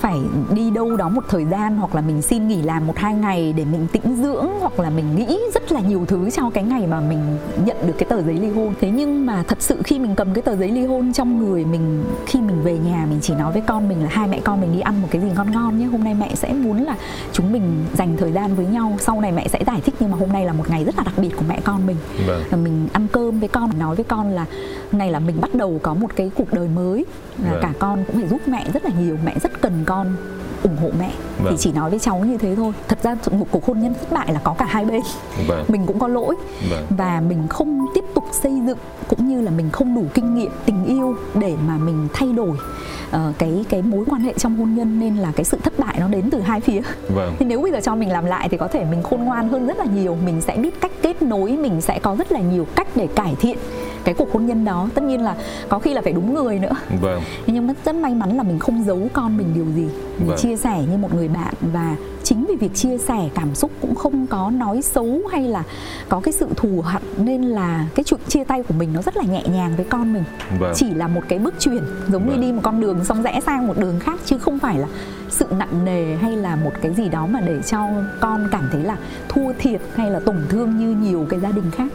phải 0.00 0.16
đi 0.54 0.70
đâu 0.70 0.96
đó 0.96 1.08
một 1.08 1.24
thời 1.28 1.44
gian 1.44 1.76
hoặc 1.76 1.94
là 1.94 2.00
mình 2.00 2.22
xin 2.22 2.48
nghỉ 2.48 2.62
làm 2.62 2.86
một 2.86 2.96
hai 2.96 3.14
ngày 3.14 3.52
để 3.56 3.64
mình 3.64 3.86
tĩnh 3.92 4.16
dưỡng 4.22 4.46
hoặc 4.60 4.80
là 4.80 4.90
mình 4.90 5.16
nghĩ 5.16 5.38
rất 5.54 5.72
là 5.72 5.80
nhiều 5.80 6.04
thứ 6.08 6.30
cho 6.30 6.50
cái 6.50 6.64
ngày 6.64 6.86
mà 6.86 7.00
mình 7.00 7.38
nhận 7.64 7.76
được 7.86 7.94
cái 7.98 8.06
tờ 8.08 8.22
giấy 8.22 8.34
ly 8.34 8.48
hôn. 8.48 8.74
Thế 8.80 8.90
nhưng 8.90 9.26
mà 9.26 9.42
thật 9.48 9.62
sự 9.62 9.82
khi 9.84 9.98
mình 9.98 10.14
cầm 10.14 10.34
cái 10.34 10.42
tờ 10.42 10.56
giấy 10.56 10.68
ly 10.68 10.86
hôn 10.86 11.12
trong 11.12 11.38
người 11.38 11.64
mình 11.64 12.04
khi 12.26 12.40
mình 12.40 12.62
về 12.62 12.78
nhà 12.78 13.06
mình 13.10 13.18
chỉ 13.22 13.34
nói 13.34 13.52
với 13.52 13.62
con 13.66 13.88
mình 13.88 14.02
là 14.02 14.08
hai 14.10 14.28
mẹ 14.28 14.40
con 14.44 14.60
mình 14.60 14.72
đi 14.72 14.80
ăn 14.80 15.02
một 15.02 15.08
cái 15.10 15.22
gì 15.22 15.28
ngon 15.36 15.50
ngon 15.50 15.78
nhé. 15.78 15.86
Hôm 15.86 16.04
nay 16.04 16.14
mẹ 16.14 16.30
sẽ 16.34 16.52
muốn 16.52 16.84
là 16.84 16.96
chúng 17.32 17.52
mình 17.52 17.84
dành 17.98 18.16
thời 18.16 18.32
gian 18.32 18.54
với 18.54 18.66
nhau 18.66 18.96
sau 19.00 19.20
này 19.20 19.32
mẹ 19.32 19.48
sẽ 19.48 19.58
giải 19.66 19.80
thích 19.80 19.94
nhưng 20.00 20.10
mà 20.10 20.16
hôm 20.16 20.32
nay 20.32 20.44
là 20.44 20.52
một 20.52 20.70
ngày 20.70 20.84
rất 20.84 20.96
là 20.96 21.02
đặc 21.02 21.14
biệt 21.16 21.30
của 21.36 21.44
mẹ 21.48 21.60
con 21.64 21.86
mình 21.86 21.96
vâng. 22.26 22.42
là 22.50 22.56
mình 22.56 22.88
ăn 22.92 23.06
cơm 23.12 23.40
với 23.40 23.48
con 23.48 23.78
nói 23.78 23.96
với 23.96 24.04
con 24.04 24.30
là 24.30 24.46
này 24.92 25.10
là 25.10 25.18
mình 25.18 25.40
bắt 25.40 25.54
đầu 25.54 25.80
có 25.82 25.94
một 25.94 26.10
cái 26.16 26.30
cuộc 26.34 26.52
đời 26.52 26.68
mới 26.68 27.04
là 27.44 27.50
vâng. 27.50 27.60
cả 27.62 27.72
con 27.78 28.04
cũng 28.06 28.16
phải 28.16 28.28
giúp 28.28 28.40
mẹ 28.46 28.66
rất 28.74 28.84
là 28.84 28.90
nhiều 29.00 29.16
mẹ 29.24 29.34
rất 29.42 29.60
cần 29.60 29.82
con 29.86 30.16
ủng 30.62 30.76
hộ 30.82 30.90
mẹ 31.00 31.10
vâng. 31.38 31.52
thì 31.52 31.56
chỉ 31.58 31.72
nói 31.72 31.90
với 31.90 31.98
cháu 31.98 32.18
như 32.18 32.38
thế 32.38 32.54
thôi 32.56 32.72
thật 32.88 32.98
ra 33.02 33.16
một 33.30 33.46
cuộc 33.50 33.66
hôn 33.66 33.80
nhân 33.80 33.94
thất 34.00 34.12
bại 34.12 34.32
là 34.32 34.40
có 34.44 34.54
cả 34.58 34.64
hai 34.64 34.84
bên 34.84 35.00
vâng. 35.46 35.64
mình 35.68 35.86
cũng 35.86 35.98
có 35.98 36.08
lỗi 36.08 36.36
vâng. 36.70 36.86
và 36.90 37.22
mình 37.28 37.48
không 37.48 37.86
tiếp 37.94 38.04
tục 38.14 38.24
xây 38.32 38.52
dựng 38.66 38.78
cũng 39.08 39.28
như 39.28 39.40
là 39.40 39.50
mình 39.50 39.70
không 39.70 39.94
đủ 39.94 40.04
kinh 40.14 40.34
nghiệm 40.34 40.50
tình 40.66 40.84
yêu 40.84 41.16
để 41.34 41.56
mà 41.66 41.78
mình 41.78 42.08
thay 42.12 42.32
đổi 42.32 42.48
uh, 42.50 43.38
cái 43.38 43.64
cái 43.68 43.82
mối 43.82 44.04
quan 44.08 44.20
hệ 44.20 44.32
trong 44.32 44.56
hôn 44.56 44.74
nhân 44.74 45.00
nên 45.00 45.16
là 45.16 45.32
cái 45.36 45.44
sự 45.44 45.58
thất 45.62 45.78
bại 45.78 45.96
nó 46.00 46.08
đến 46.08 46.30
từ 46.30 46.40
hai 46.40 46.60
phía 46.60 46.80
vâng. 47.08 47.34
thì 47.38 47.46
nếu 47.46 47.62
bây 47.62 47.72
giờ 47.72 47.80
cho 47.82 47.94
mình 47.94 48.12
làm 48.12 48.24
lại 48.24 48.48
thì 48.48 48.56
có 48.56 48.68
thể 48.68 48.84
mình 48.84 49.02
khôn 49.02 49.24
ngoan 49.24 49.48
hơn 49.48 49.66
rất 49.66 49.78
là 49.78 49.84
nhiều 49.84 50.16
mình 50.24 50.40
sẽ 50.40 50.56
biết 50.56 50.80
cách 50.80 50.92
kết 51.02 51.22
nối 51.22 51.52
mình 51.52 51.80
sẽ 51.80 51.98
có 51.98 52.16
rất 52.16 52.32
là 52.32 52.40
nhiều 52.40 52.66
cách 52.74 52.88
để 52.94 53.06
cải 53.06 53.34
thiện 53.40 53.58
cái 54.04 54.14
cuộc 54.14 54.32
hôn 54.32 54.46
nhân 54.46 54.64
đó 54.64 54.88
tất 54.94 55.02
nhiên 55.04 55.22
là 55.22 55.36
có 55.68 55.78
khi 55.78 55.94
là 55.94 56.02
phải 56.02 56.12
đúng 56.12 56.34
người 56.34 56.58
nữa. 56.58 56.72
Vâng. 57.00 57.22
Nhưng 57.46 57.66
mà 57.66 57.74
rất 57.84 57.94
may 57.94 58.14
mắn 58.14 58.36
là 58.36 58.42
mình 58.42 58.58
không 58.58 58.84
giấu 58.84 59.08
con 59.12 59.36
mình 59.36 59.46
điều 59.54 59.66
gì. 59.74 59.88
Mình 60.18 60.28
Vâng. 60.28 60.38
chia 60.38 60.56
sẻ 60.56 60.82
như 60.90 60.96
một 60.96 61.14
người 61.14 61.28
bạn 61.28 61.54
và 61.72 61.96
chính 62.22 62.46
vì 62.48 62.56
việc 62.56 62.74
chia 62.74 62.98
sẻ 62.98 63.28
cảm 63.34 63.54
xúc 63.54 63.70
cũng 63.80 63.94
không 63.94 64.26
có 64.26 64.50
nói 64.50 64.82
xấu 64.82 65.20
hay 65.32 65.42
là 65.42 65.62
có 66.08 66.20
cái 66.20 66.32
sự 66.32 66.46
thù 66.56 66.80
hận 66.84 67.02
nên 67.18 67.42
là 67.42 67.86
cái 67.94 68.04
chuyện 68.04 68.20
chia 68.28 68.44
tay 68.44 68.62
của 68.62 68.74
mình 68.74 68.92
nó 68.92 69.02
rất 69.02 69.16
là 69.16 69.22
nhẹ 69.22 69.42
nhàng 69.52 69.72
với 69.76 69.84
con 69.84 70.12
mình. 70.12 70.24
Vâng. 70.58 70.72
Chỉ 70.76 70.90
là 70.94 71.08
một 71.08 71.20
cái 71.28 71.38
bước 71.38 71.54
chuyển 71.58 71.82
giống 72.08 72.24
như 72.26 72.32
Vâng. 72.32 72.40
đi 72.40 72.52
một 72.52 72.60
con 72.64 72.80
đường 72.80 73.04
xong 73.04 73.22
rẽ 73.22 73.40
sang 73.46 73.66
một 73.66 73.78
đường 73.78 74.00
khác 74.00 74.20
chứ 74.26 74.38
không 74.38 74.58
phải 74.58 74.78
là 74.78 74.86
sự 75.30 75.46
nặng 75.58 75.84
nề 75.84 76.16
hay 76.16 76.36
là 76.36 76.56
một 76.56 76.72
cái 76.82 76.94
gì 76.94 77.08
đó 77.08 77.26
mà 77.26 77.40
để 77.40 77.60
cho 77.66 77.86
con 78.20 78.48
cảm 78.52 78.68
thấy 78.72 78.82
là 78.82 78.96
thua 79.28 79.52
thiệt 79.58 79.80
hay 79.96 80.10
là 80.10 80.20
tổn 80.20 80.36
thương 80.48 80.78
như 80.78 80.96
nhiều 81.08 81.26
cái 81.30 81.40
gia 81.40 81.50
đình 81.50 81.70
khác 81.70 81.88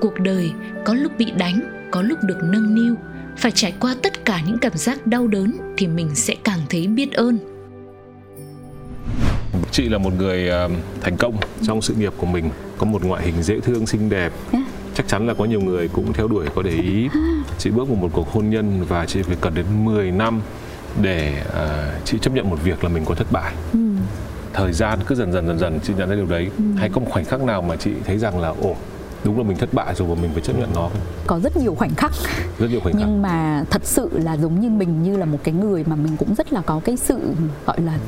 cuộc 0.00 0.20
đời 0.20 0.52
có 0.84 0.94
lúc 0.94 1.12
bị 1.18 1.32
đánh 1.38 1.60
có 1.90 2.02
lúc 2.02 2.18
được 2.22 2.38
nâng 2.42 2.74
niu. 2.74 2.94
Phải 3.36 3.52
trải 3.52 3.74
qua 3.80 3.96
tất 4.02 4.24
cả 4.24 4.40
những 4.46 4.58
cảm 4.58 4.72
giác 4.76 5.06
đau 5.06 5.26
đớn 5.26 5.52
thì 5.76 5.86
mình 5.86 6.14
sẽ 6.14 6.34
càng 6.44 6.60
thấy 6.70 6.86
biết 6.86 7.12
ơn. 7.12 7.38
Chị 9.70 9.88
là 9.88 9.98
một 9.98 10.12
người 10.18 10.48
ờ, 10.48 10.68
thành 11.00 11.16
công. 11.16 11.36
Trong 11.66 11.82
sự 11.82 11.94
nghiệp 11.94 12.12
của 12.16 12.26
mình 12.26 12.50
có 12.78 12.86
một 12.86 13.04
ngoại 13.04 13.22
hình 13.22 13.42
dễ 13.42 13.60
thương 13.60 13.86
xinh 13.86 14.08
đẹp. 14.08 14.32
Yeah. 14.52 14.64
chắc 14.94 15.08
chắn 15.08 15.26
là 15.26 15.34
có 15.34 15.44
nhiều 15.44 15.60
người 15.60 15.88
cũng 15.88 16.12
theo 16.12 16.28
đuổi 16.28 16.46
có 16.54 16.62
để 16.62 16.70
ý. 16.70 17.08
Chị 17.58 17.70
bước 17.70 17.88
vào 17.88 17.96
một 17.96 18.08
cuộc 18.12 18.32
hôn 18.32 18.50
nhân 18.50 18.84
và 18.88 19.06
chị 19.06 19.22
phải 19.22 19.36
cần 19.40 19.54
đến 19.54 19.84
10 19.84 20.10
năm 20.10 20.40
để 21.02 21.42
ờ, 21.52 21.94
chị 22.04 22.18
chấp 22.20 22.32
nhận 22.32 22.50
một 22.50 22.58
việc 22.64 22.84
là 22.84 22.90
mình 22.90 23.04
có 23.04 23.14
thất 23.14 23.32
bại. 23.32 23.54
Ừ. 23.72 23.78
thời 24.52 24.72
gian 24.72 24.98
cứ 25.06 25.14
dần 25.14 25.32
dần 25.32 25.46
dần 25.46 25.58
dần 25.58 25.78
chị 25.82 25.92
nhận 25.98 26.08
ra 26.08 26.14
điều 26.14 26.26
đấy. 26.26 26.50
Hay 26.76 26.88
có 26.88 27.00
một 27.00 27.06
khoảnh 27.10 27.24
khắc 27.24 27.40
nào 27.40 27.62
mà 27.62 27.76
chị 27.76 27.90
thấy 28.04 28.18
rằng 28.18 28.40
là 28.40 28.48
ồ 28.48 28.76
đúng 29.26 29.38
là 29.38 29.42
mình 29.44 29.56
thất 29.56 29.74
bại 29.74 29.94
rồi 29.94 30.08
và 30.08 30.14
mình 30.22 30.30
phải 30.32 30.42
chấp 30.42 30.52
nhận 30.58 30.68
nó. 30.74 30.90
Có 31.26 31.40
rất 31.40 31.56
nhiều 31.56 31.74
khoảnh 31.74 31.94
khắc. 31.94 32.12
Rất 32.58 32.66
nhiều 32.70 32.80
khoảnh 32.80 32.94
khắc. 32.94 33.02
nhưng 33.06 33.22
mà 33.22 33.64
thật 33.70 33.82
sự 33.84 34.10
là 34.12 34.36
giống 34.36 34.60
như 34.60 34.70
mình 34.70 35.02
như 35.02 35.16
là 35.16 35.24
một 35.26 35.38
cái 35.44 35.54
người 35.54 35.84
mà 35.86 35.96
mình 35.96 36.16
cũng 36.16 36.34
rất 36.34 36.52
là 36.52 36.60
có 36.60 36.80
cái 36.84 36.96
sự 36.96 37.18
gọi 37.66 37.80
là 37.80 37.98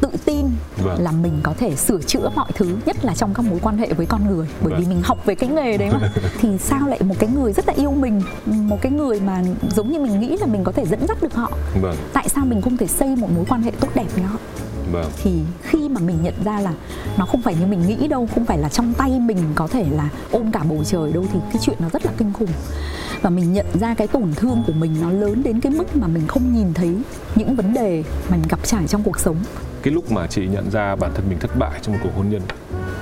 tự 0.00 0.08
tin 0.24 0.46
Vâng. 0.76 1.02
là 1.02 1.12
mình 1.12 1.40
có 1.42 1.54
thể 1.58 1.76
sửa 1.76 2.00
chữa 2.02 2.30
mọi 2.36 2.46
thứ 2.54 2.76
nhất 2.86 3.04
là 3.04 3.14
trong 3.14 3.34
các 3.34 3.46
mối 3.50 3.58
quan 3.62 3.78
hệ 3.78 3.92
với 3.92 4.06
con 4.06 4.26
người. 4.26 4.46
Bởi 4.62 4.72
vì 4.78 4.84
Vâng. 4.84 4.88
mình 4.88 5.02
học 5.04 5.18
về 5.26 5.34
cái 5.34 5.50
nghề 5.50 5.76
đấy 5.76 5.90
mà. 5.92 6.08
Thì 6.40 6.58
sao 6.58 6.88
lại 6.88 7.00
một 7.02 7.14
cái 7.18 7.30
người 7.30 7.52
rất 7.52 7.66
là 7.68 7.74
yêu 7.76 7.90
mình 7.90 8.22
một 8.46 8.78
cái 8.82 8.92
người 8.92 9.20
mà 9.20 9.42
giống 9.76 9.92
như 9.92 9.98
mình 10.00 10.20
nghĩ 10.20 10.36
là 10.36 10.46
mình 10.46 10.64
có 10.64 10.72
thể 10.72 10.84
dẫn 10.86 11.06
dắt 11.08 11.22
được 11.22 11.34
họ? 11.34 11.50
Vâng. 11.80 11.96
Tại 12.12 12.28
sao 12.28 12.44
mình 12.44 12.62
không 12.62 12.76
thể 12.76 12.86
xây 12.86 13.16
một 13.16 13.28
mối 13.36 13.44
quan 13.48 13.62
hệ 13.62 13.70
tốt 13.80 13.88
đẹp 13.94 14.06
với 14.14 14.22
họ 14.22 14.38
vâng. 14.92 15.10
Thì 15.22 15.40
khi 15.62 15.88
mà 15.88 16.00
mình 16.00 16.16
nhận 16.22 16.34
ra 16.44 16.60
là 16.60 16.72
nó 17.18 17.26
không 17.26 17.42
phải 17.42 17.54
như 17.54 17.66
mình 17.66 17.86
nghĩ 17.86 18.08
đâu 18.08 18.28
không 18.34 18.44
phải 18.44 18.58
là 18.58 18.68
trong 18.68 18.94
tay 18.94 19.20
mình 19.20 19.38
có 19.54 19.66
thể 19.66 19.86
là 19.90 20.08
ôm 20.30 20.52
cả 20.52 20.64
bầu 20.68 20.84
trời 20.84 21.12
đâu 21.12 21.26
thì 21.32 21.38
cái 21.52 21.62
chuyện 21.62 21.76
nó 21.80 21.88
rất 21.88 22.06
là 22.06 22.12
kinh 22.18 22.32
khủng. 22.32 22.50
Và 23.22 23.30
mình 23.30 23.52
nhận 23.52 23.66
ra 23.80 23.94
cái 23.94 24.06
tổn 24.06 24.32
thương 24.36 24.62
của 24.66 24.72
mình 24.72 24.96
nó 25.02 25.10
lớn 25.10 25.42
đến 25.42 25.60
cái 25.60 25.72
mức 25.72 25.96
mà 25.96 26.06
mình 26.06 26.26
không 26.26 26.52
nhìn 26.52 26.74
thấy 26.74 26.96
những 27.34 27.56
vấn 27.56 27.74
đề 27.74 28.04
mình 28.30 28.42
gặp 28.48 28.58
trải 28.64 28.86
trong 28.86 29.02
cuộc 29.02 29.18
sống. 29.18 29.36
Cái 29.82 29.94
lúc 29.94 30.12
mà 30.12 30.26
chị 30.26 30.46
nhận 30.46 30.70
ra 30.70 30.96
bản 30.96 31.10
thân 31.14 31.28
mình 31.28 31.38
thất 31.38 31.58
bại 31.58 31.80
trong 31.82 31.94
một 31.94 32.00
cuộc 32.02 32.10
hôn 32.16 32.30
nhân 32.30 32.42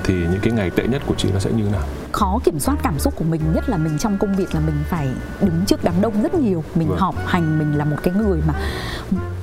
thì 0.04 0.14
những 0.14 0.40
cái 0.42 0.52
ngày 0.52 0.70
tệ 0.70 0.86
nhất 0.86 1.02
của 1.06 1.14
chị 1.18 1.28
nó 1.32 1.38
sẽ 1.38 1.50
như 1.52 1.64
thế 1.64 1.70
nào? 1.70 1.82
Khó 2.12 2.38
kiểm 2.44 2.60
soát 2.60 2.76
cảm 2.82 2.98
xúc 2.98 3.14
của 3.16 3.24
mình 3.24 3.40
nhất 3.54 3.68
là 3.68 3.76
mình 3.76 3.98
trong 3.98 4.18
công 4.18 4.36
việc 4.36 4.54
là 4.54 4.60
mình 4.60 4.74
phải 4.88 5.08
đứng 5.40 5.64
trước 5.66 5.84
đám 5.84 5.94
đông 6.00 6.22
rất 6.22 6.34
nhiều. 6.34 6.64
Mình 6.74 6.88
Vâng. 6.88 6.98
họp 6.98 7.14
hành 7.26 7.58
mình 7.58 7.78
là 7.78 7.84
một 7.84 7.96
cái 8.02 8.14
người 8.14 8.40
mà 8.46 8.54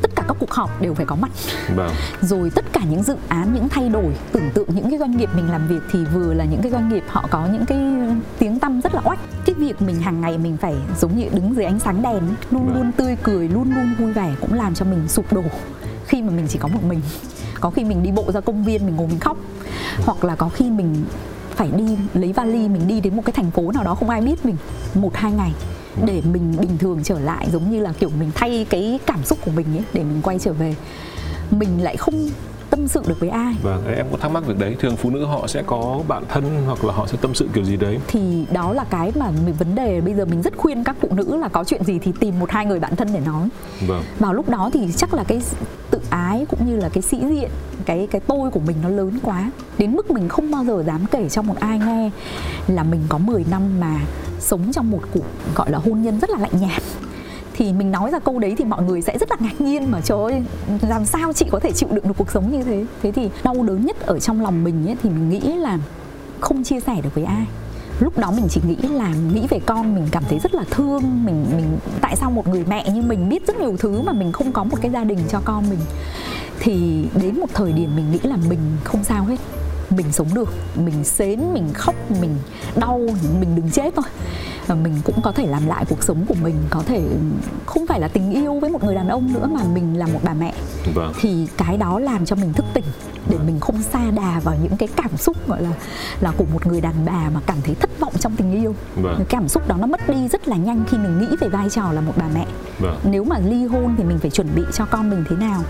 tất 0.02 0.12
cả 0.16 0.24
các 0.28 0.38
cuộc 0.40 0.52
họp 0.52 0.82
đều 0.82 0.94
phải 0.94 1.06
có 1.06 1.16
mặt. 1.16 1.32
Vâng. 1.76 1.92
Rồi 2.22 2.50
tất 2.56 2.66
cả 2.74 2.82
những 2.90 3.04
dự 3.04 3.16
án 3.28 3.54
những 3.54 3.70
thay 3.70 3.90
đổi 3.90 4.14
tưởng 4.32 4.50
tượng 4.54 4.76
những 4.76 4.90
cái 4.90 5.00
doanh 5.00 5.18
nghiệp 5.18 5.30
mình 5.36 5.52
làm 5.52 5.68
việc 5.68 5.82
thì 5.92 6.06
vừa 6.14 6.34
là 6.34 6.46
những 6.46 6.62
cái 6.62 6.72
doanh 6.72 6.90
nghiệp 6.90 7.04
họ 7.08 7.26
có 7.32 7.48
những 7.54 7.66
cái 7.66 7.78
tiếng 8.40 8.60
tăm 8.60 8.82
rất 8.82 8.96
là 8.96 9.02
oách. 9.04 9.20
Cái 9.46 9.56
việc 9.56 9.82
mình 9.82 10.00
hàng 10.02 10.22
ngày 10.22 10.38
mình 10.38 10.58
phải 10.58 10.76
giống 11.02 11.18
như 11.18 11.26
đứng 11.34 11.56
dưới 11.56 11.66
ánh 11.66 11.80
sáng 11.80 12.02
đèn 12.02 12.24
luôn 12.52 12.66
Vâng. 12.68 12.76
luôn 12.76 12.92
tươi 12.92 13.18
cười 13.24 13.48
luôn 13.48 13.74
luôn 13.76 13.94
vui 14.00 14.14
vẻ 14.14 14.36
cũng 14.42 14.54
làm 14.54 14.74
cho 14.74 14.86
mình 14.86 15.08
sụp 15.08 15.34
đổ. 15.34 15.44
Khi 16.08 16.22
mà 16.22 16.30
mình 16.32 16.46
chỉ 16.50 16.60
có 16.60 16.68
một 16.68 16.84
mình 16.84 17.02
có 17.60 17.70
khi 17.70 17.84
mình 17.84 18.04
đi 18.04 18.12
bộ 18.12 18.32
ra 18.32 18.42
công 18.42 18.64
viên 18.64 18.86
mình 18.86 18.96
ngồi 18.96 19.08
mình 19.08 19.20
khóc 19.20 19.38
hoặc 20.06 20.24
là 20.24 20.36
có 20.36 20.50
khi 20.50 20.70
mình 20.70 21.06
phải 21.56 21.72
đi 21.72 21.98
lấy 22.14 22.34
vali 22.34 22.68
mình 22.68 22.88
đi 22.88 23.02
đến 23.02 23.16
một 23.16 23.22
cái 23.26 23.34
thành 23.34 23.52
phố 23.52 23.72
nào 23.72 23.84
đó 23.84 23.96
không 23.96 24.10
ai 24.10 24.22
biết 24.22 24.46
mình 24.46 24.56
một 24.94 25.16
hai 25.16 25.32
ngày 25.32 25.54
để 26.06 26.22
mình 26.32 26.56
bình 26.60 26.78
thường 26.78 27.00
trở 27.04 27.20
lại 27.20 27.48
giống 27.52 27.72
như 27.72 27.80
là 27.80 27.94
kiểu 28.00 28.10
mình 28.20 28.32
thay 28.36 28.66
cái 28.70 29.00
cảm 29.06 29.24
xúc 29.24 29.40
của 29.46 29.52
mình 29.52 29.68
ấy 29.78 29.84
để 29.94 30.04
mình 30.04 30.22
quay 30.22 30.40
trở 30.40 30.54
về. 30.54 30.76
Mình 31.52 31.84
lại 31.84 31.98
không 31.98 32.30
tâm 32.80 32.88
sự 32.88 33.02
được 33.08 33.20
với 33.20 33.30
ai. 33.30 33.56
Vâng, 33.64 33.84
em 33.96 34.06
có 34.12 34.18
thắc 34.18 34.32
mắc 34.32 34.44
việc 34.48 34.58
đấy. 34.60 34.76
Thường 34.80 34.96
phụ 34.98 35.10
nữ 35.10 35.26
họ 35.26 35.48
sẽ 35.48 35.64
có 35.66 36.00
bạn 36.08 36.24
thân 36.30 36.64
hoặc 36.66 36.86
là 36.86 36.94
họ 36.94 37.08
sẽ 37.08 37.18
tâm 37.22 37.36
sự 37.36 37.50
kiểu 37.54 37.64
gì 37.64 37.78
đấy. 37.78 38.00
thì 38.08 38.46
đó 38.52 38.74
là 38.74 38.84
cái 38.90 39.12
mà 39.16 39.32
mình 39.46 39.56
vấn 39.60 39.76
đề 39.76 40.02
bây 40.02 40.14
giờ 40.14 40.26
mình 40.26 40.42
rất 40.42 40.58
khuyên 40.58 40.84
các 40.84 40.96
phụ 41.02 41.10
nữ 41.12 41.38
là 41.38 41.48
có 41.48 41.64
chuyện 41.64 41.84
gì 41.84 42.00
thì 42.00 42.12
tìm 42.20 42.40
một 42.40 42.52
hai 42.52 42.66
người 42.66 42.80
bạn 42.80 42.96
thân 42.96 43.14
để 43.14 43.20
nói. 43.20 43.50
Vâng, 43.88 44.04
vào 44.20 44.34
lúc 44.34 44.50
đó 44.50 44.70
thì 44.74 44.92
chắc 44.98 45.14
là 45.14 45.24
cái 45.24 45.42
tự 45.92 46.00
ái 46.10 46.46
cũng 46.50 46.68
như 46.68 46.76
là 46.76 46.90
cái 46.90 47.02
sĩ 47.02 47.20
diện 47.30 47.50
cái 47.86 48.08
cái 48.12 48.22
tôi 48.28 48.52
của 48.52 48.60
mình 48.60 48.78
nó 48.84 48.90
lớn 48.90 49.20
quá. 49.24 49.52
Đến 49.78 49.96
mức 49.96 50.12
mình 50.12 50.30
không 50.30 50.52
bao 50.52 50.66
giờ 50.66 50.84
dám 50.88 51.06
kể 51.12 51.30
cho 51.30 51.42
một 51.42 51.56
ai 51.60 51.80
nghe 51.80 52.10
là 52.68 52.84
mình 52.84 53.02
có 53.10 53.18
10 53.18 53.46
năm 53.52 53.80
mà 53.80 54.00
sống 54.40 54.72
trong 54.74 54.92
một 54.92 55.02
cuộc 55.14 55.26
gọi 55.56 55.72
là 55.72 55.78
hôn 55.78 56.02
nhân 56.02 56.20
rất 56.20 56.30
là 56.30 56.38
lạnh 56.40 56.62
nhạt 56.62 56.82
thì 57.60 57.74
mình 57.74 57.92
nói 57.92 58.12
ra 58.12 58.20
câu 58.20 58.40
đấy 58.40 58.56
thì 58.58 58.66
mọi 58.66 58.84
người 58.84 59.02
sẽ 59.02 59.18
rất 59.18 59.32
là 59.32 59.38
ngạc 59.40 59.62
nhiên 59.62 59.92
mà 59.92 60.02
trời 60.02 60.18
ơi 60.24 60.44
làm 60.90 61.06
sao 61.06 61.34
chị 61.34 61.46
có 61.52 61.60
thể 61.60 61.72
chịu 61.72 61.90
đựng 61.92 62.08
được 62.08 62.14
cuộc 62.18 62.32
sống 62.32 62.52
như 62.52 62.64
thế? 62.64 62.86
Thế 63.04 63.12
thì 63.12 63.30
đau 63.44 63.64
đớn 63.64 63.86
nhất 63.86 64.06
ở 64.06 64.20
trong 64.20 64.42
lòng 64.42 64.64
mình 64.64 64.88
ấy, 64.88 64.98
thì 65.04 65.10
mình 65.10 65.30
nghĩ 65.30 65.40
là 65.40 65.78
không 66.40 66.64
chia 66.64 66.80
sẻ 66.80 67.02
được 67.04 67.10
với 67.16 67.24
ai. 67.24 67.46
Lúc 68.00 68.18
đó 68.18 68.32
mình 68.32 68.48
chỉ 68.50 68.62
nghĩ 68.68 68.76
là 68.76 69.14
nghĩ 69.34 69.48
về 69.50 69.60
con 69.66 69.96
mình 69.96 70.08
cảm 70.12 70.24
thấy 70.30 70.40
rất 70.40 70.56
là 70.56 70.64
thương 70.72 71.26
mình 71.26 71.46
mình 71.56 71.78
tại 72.02 72.16
sao 72.16 72.32
một 72.32 72.48
người 72.48 72.64
mẹ 72.70 72.90
như 72.90 73.02
mình 73.02 73.30
biết 73.30 73.48
rất 73.48 73.60
nhiều 73.60 73.76
thứ 73.80 74.02
mà 74.02 74.14
mình 74.14 74.32
không 74.32 74.52
có 74.52 74.64
một 74.64 74.78
cái 74.82 74.92
gia 74.92 75.04
đình 75.04 75.20
cho 75.30 75.42
con 75.46 75.70
mình. 75.70 75.80
Thì 76.60 77.06
đến 77.22 77.40
một 77.40 77.50
thời 77.54 77.74
điểm 77.74 77.96
mình 77.96 78.12
nghĩ 78.12 78.20
là 78.24 78.38
mình 78.50 78.60
không 78.84 79.04
sao 79.04 79.24
hết 79.26 79.40
mình 79.90 80.12
sống 80.12 80.28
được 80.34 80.54
mình 80.76 81.04
xến 81.04 81.54
mình 81.54 81.70
khóc 81.74 81.96
mình 82.22 82.36
đau 82.76 83.00
mình 83.40 83.56
đừng 83.56 83.72
chết 83.72 83.94
thôi 83.96 84.06
và 84.70 84.76
mình 84.76 84.94
cũng 85.04 85.22
có 85.22 85.32
thể 85.32 85.48
làm 85.48 85.68
lại 85.68 85.86
cuộc 85.90 86.04
sống 86.04 86.26
của 86.28 86.36
mình 86.42 86.56
có 86.70 86.84
thể 86.86 87.02
không 87.66 87.88
phải 87.88 88.00
là 88.00 88.08
tình 88.08 88.32
yêu 88.32 88.60
với 88.60 88.70
một 88.70 88.84
người 88.84 88.96
đàn 88.96 89.08
ông 89.08 89.34
nữa 89.34 89.48
mà 89.52 89.64
mình 89.74 89.98
là 89.98 90.08
một 90.08 90.20
bà 90.24 90.34
mẹ. 90.34 90.54
Vâng, 90.94 91.14
thì 91.20 91.48
cái 91.58 91.78
đó 91.78 92.00
làm 92.00 92.26
cho 92.26 92.36
mình 92.36 92.54
thức 92.54 92.66
tỉnh 92.74 92.84
để 93.30 93.38
mình 93.46 93.60
không 93.60 93.82
xa 93.82 94.12
đà 94.12 94.40
vào 94.44 94.56
những 94.64 94.78
cái 94.78 94.90
cảm 94.96 95.18
xúc 95.18 95.48
gọi 95.48 95.62
là 95.62 95.70
là 96.20 96.32
của 96.38 96.46
một 96.54 96.68
người 96.68 96.82
đàn 96.82 97.06
bà 97.06 97.30
mà 97.34 97.40
cảm 97.46 97.58
thấy 97.64 97.76
thất 97.76 97.90
vọng 98.00 98.14
trong 98.20 98.36
tình 98.36 98.52
yêu. 98.52 98.76
Vâng, 98.96 99.16
cái 99.18 99.26
cảm 99.30 99.48
xúc 99.48 99.68
đó 99.68 99.76
nó 99.80 99.88
mất 99.88 100.10
đi 100.10 100.28
rất 100.28 100.48
là 100.48 100.56
nhanh 100.56 100.84
khi 100.88 100.98
mình 100.98 101.20
nghĩ 101.20 101.28
về 101.40 101.48
vai 101.50 101.70
trò 101.70 101.92
là 101.92 102.02
một 102.02 102.14
bà 102.18 102.26
mẹ. 102.34 102.46
Vâng, 102.80 103.00
nếu 103.04 103.24
mà 103.24 103.40
ly 103.40 103.66
hôn 103.66 103.96
thì 103.98 104.04
mình 104.04 104.20
phải 104.20 104.32
chuẩn 104.32 104.48
bị 104.56 104.64
cho 104.74 104.86
con 104.86 105.10
mình 105.10 105.24
thế 105.30 105.36
nào 105.36 105.64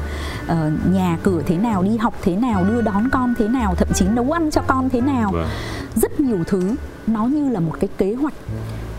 ờ, 0.48 0.72
nhà 0.92 1.18
cửa 1.24 1.42
thế 1.46 1.58
nào 1.58 1.84
đi 1.84 1.98
học 1.98 2.14
thế 2.22 2.36
nào 2.36 2.64
đưa 2.64 2.82
đón 2.82 3.10
con 3.12 3.34
thế 3.38 3.48
nào 3.48 3.76
thậm 3.76 3.88
chí 3.96 4.06
nấu 4.06 4.32
ăn 4.32 4.52
cho 4.52 4.62
con 4.62 4.90
thế 4.90 5.02
nào. 5.02 5.32
Vâng, 5.32 5.48
rất 5.96 6.20
nhiều 6.20 6.44
thứ 6.48 6.76
nó 7.08 7.26
như 7.26 7.50
là 7.50 7.60
một 7.60 7.74
cái 7.80 7.90
kế 7.98 8.14
hoạch 8.14 8.34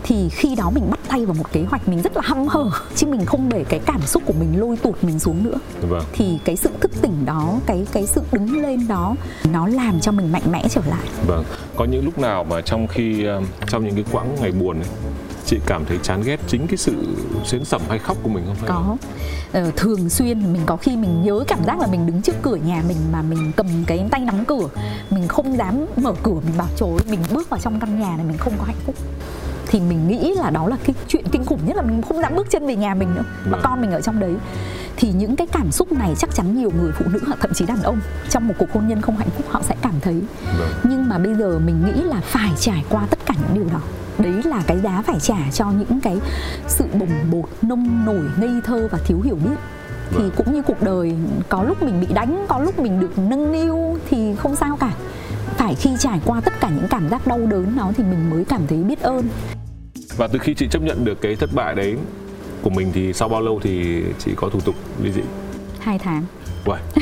thì 0.03 0.29
khi 0.29 0.55
đó 0.55 0.69
mình 0.75 0.89
bắt 0.91 0.99
tay 1.07 1.25
vào 1.25 1.33
một 1.33 1.51
kế 1.51 1.63
hoạch 1.63 1.87
mình 1.89 2.01
rất 2.01 2.15
là 2.15 2.21
hăm 2.25 2.47
hở. 2.47 2.69
Chứ 2.95 3.07
mình 3.07 3.25
không 3.25 3.49
để 3.49 3.63
cái 3.69 3.79
cảm 3.85 4.01
xúc 4.01 4.23
của 4.25 4.33
mình 4.33 4.59
lôi 4.59 4.77
tụt 4.77 5.03
mình 5.03 5.19
xuống 5.19 5.43
nữa. 5.43 5.57
Vâng. 5.81 6.03
thì 6.13 6.39
cái 6.45 6.55
sự 6.55 6.69
thức 6.81 6.91
tỉnh 7.01 7.25
đó 7.25 7.53
cái 7.65 7.87
cái 7.91 8.07
sự 8.07 8.21
đứng 8.31 8.61
lên 8.61 8.87
đó 8.87 9.15
nó 9.51 9.67
làm 9.67 9.99
cho 9.99 10.11
mình 10.11 10.31
mạnh 10.31 10.51
mẽ 10.51 10.63
trở 10.69 10.81
lại. 10.89 11.07
Vâng, 11.27 11.43
có 11.75 11.85
những 11.85 12.05
lúc 12.05 12.19
nào 12.19 12.43
mà 12.43 12.61
trong 12.61 12.87
khi 12.87 13.23
um, 13.23 13.45
trong 13.67 13.83
những 13.85 13.95
cái 13.95 14.05
quãng 14.11 14.35
ngày 14.41 14.51
buồn 14.51 14.79
ấy, 14.79 14.87
chị 15.45 15.57
cảm 15.65 15.85
thấy 15.85 15.97
chán 16.03 16.21
ghét 16.25 16.39
chính 16.47 16.67
cái 16.67 16.77
sự 16.77 16.93
xến 17.45 17.65
sẩm 17.65 17.81
hay 17.89 17.99
khóc 17.99 18.17
của 18.23 18.29
mình 18.29 18.43
không? 18.47 18.55
Là- 18.61 18.67
có. 18.67 18.97
ờ, 19.51 19.71
thường 19.75 20.09
xuyên 20.09 20.53
mình 20.53 20.61
có 20.65 20.77
khi 20.77 20.97
mình 20.97 21.21
nhớ 21.23 21.43
cảm 21.47 21.63
giác 21.63 21.79
là 21.79 21.87
mình 21.87 22.05
đứng 22.07 22.21
trước 22.21 22.35
cửa 22.41 22.55
nhà 22.55 22.83
mình 22.87 22.97
mà 23.11 23.21
mình 23.21 23.51
cầm 23.55 23.67
cái 23.87 24.05
tay 24.11 24.21
nắm 24.21 24.45
cửa. 24.45 24.67
Mình 25.09 25.27
không 25.27 25.57
dám 25.57 25.85
mở 25.95 26.13
cửa 26.23 26.33
mình 26.33 26.57
bảo 26.57 26.67
ơi, 26.81 26.99
mình 27.09 27.19
bước 27.33 27.49
vào 27.49 27.59
trong 27.59 27.79
căn 27.79 27.99
nhà 27.99 28.17
này 28.17 28.25
mình 28.25 28.37
không 28.37 28.53
có 28.57 28.63
hạnh 28.63 28.75
phúc 28.85 28.95
thì 29.71 29.79
mình 29.79 30.07
nghĩ 30.07 30.33
là 30.35 30.49
đó 30.49 30.67
là 30.67 30.77
cái 30.83 30.95
chuyện 31.07 31.25
kinh 31.31 31.45
khủng 31.45 31.59
nhất 31.65 31.75
là 31.75 31.81
mình 31.81 32.01
không 32.01 32.21
dám 32.21 32.35
bước 32.35 32.47
chân 32.49 32.67
về 32.67 32.75
nhà 32.75 32.93
mình 32.93 33.15
nữa. 33.15 33.23
Và 33.45 33.51
Vâng. 33.51 33.61
con 33.63 33.81
mình 33.81 33.91
ở 33.91 34.01
trong 34.01 34.19
đấy. 34.19 34.33
Thì 34.97 35.11
những 35.11 35.35
cái 35.35 35.47
cảm 35.47 35.71
xúc 35.71 35.91
này 35.91 36.13
chắc 36.17 36.35
chắn 36.35 36.57
nhiều 36.57 36.71
người 36.81 36.91
phụ 36.91 37.05
nữ 37.13 37.19
hoặc 37.27 37.37
thậm 37.41 37.53
chí 37.53 37.65
đàn 37.65 37.81
ông 37.81 37.99
trong 38.29 38.47
một 38.47 38.53
cuộc 38.57 38.71
hôn 38.73 38.87
nhân 38.87 39.01
không 39.01 39.17
hạnh 39.17 39.29
phúc 39.37 39.45
họ 39.49 39.61
sẽ 39.67 39.75
cảm 39.81 39.93
thấy. 40.01 40.21
Vâng, 40.59 40.69
nhưng 40.83 41.09
mà 41.09 41.17
bây 41.17 41.35
giờ 41.35 41.59
mình 41.65 41.85
nghĩ 41.85 42.01
là 42.01 42.21
phải 42.23 42.51
trải 42.59 42.83
qua 42.89 43.07
tất 43.09 43.19
cả 43.25 43.33
những 43.41 43.55
điều 43.63 43.73
đó. 43.73 43.79
Đấy 44.17 44.33
là 44.43 44.63
cái 44.67 44.79
giá 44.79 45.01
phải 45.07 45.19
trả 45.19 45.37
cho 45.53 45.71
những 45.71 46.01
cái 46.01 46.17
sự 46.67 46.85
bồng 46.93 47.31
bột 47.31 47.49
nông 47.61 48.05
nổi 48.05 48.23
ngây 48.37 48.61
thơ 48.63 48.87
và 48.91 48.97
thiếu 49.05 49.21
hiểu 49.21 49.35
biết. 49.35 49.55
Thì 50.11 50.17
Vâng. 50.17 50.31
cũng 50.37 50.53
như 50.53 50.61
cuộc 50.61 50.81
đời 50.83 51.15
có 51.49 51.63
lúc 51.63 51.83
mình 51.83 52.01
bị 52.01 52.07
đánh 52.13 52.45
có 52.47 52.59
lúc 52.59 52.79
mình 52.79 52.99
được 52.99 53.19
nâng 53.19 53.51
niu 53.51 53.97
thì 54.09 54.35
không 54.35 54.55
sao 54.55 54.77
cả. 54.77 54.91
Phải 55.57 55.75
khi 55.75 55.89
trải 55.99 56.19
qua 56.25 56.41
tất 56.41 56.53
cả 56.59 56.69
những 56.69 56.87
cảm 56.89 57.09
giác 57.09 57.27
đau 57.27 57.39
đớn 57.39 57.75
đó 57.77 57.91
thì 57.97 58.03
mình 58.03 58.29
mới 58.29 58.45
cảm 58.45 58.61
thấy 58.67 58.83
biết 58.83 59.01
ơn 59.01 59.27
Và 60.17 60.27
từ 60.27 60.39
khi 60.39 60.53
chị 60.53 60.67
chấp 60.71 60.81
nhận 60.81 61.05
được 61.05 61.21
cái 61.21 61.35
thất 61.35 61.49
bại 61.53 61.75
đấy 61.75 61.95
của 62.61 62.69
mình 62.69 62.91
thì 62.93 63.13
sau 63.13 63.29
bao 63.29 63.41
lâu 63.41 63.59
thì 63.63 64.03
chị 64.19 64.31
có 64.35 64.49
thủ 64.49 64.59
tục 64.59 64.75
ly 65.03 65.11
dị? 65.11 65.21
hai 65.79 65.99
tháng 65.99 66.23
Uầy. 66.65 66.79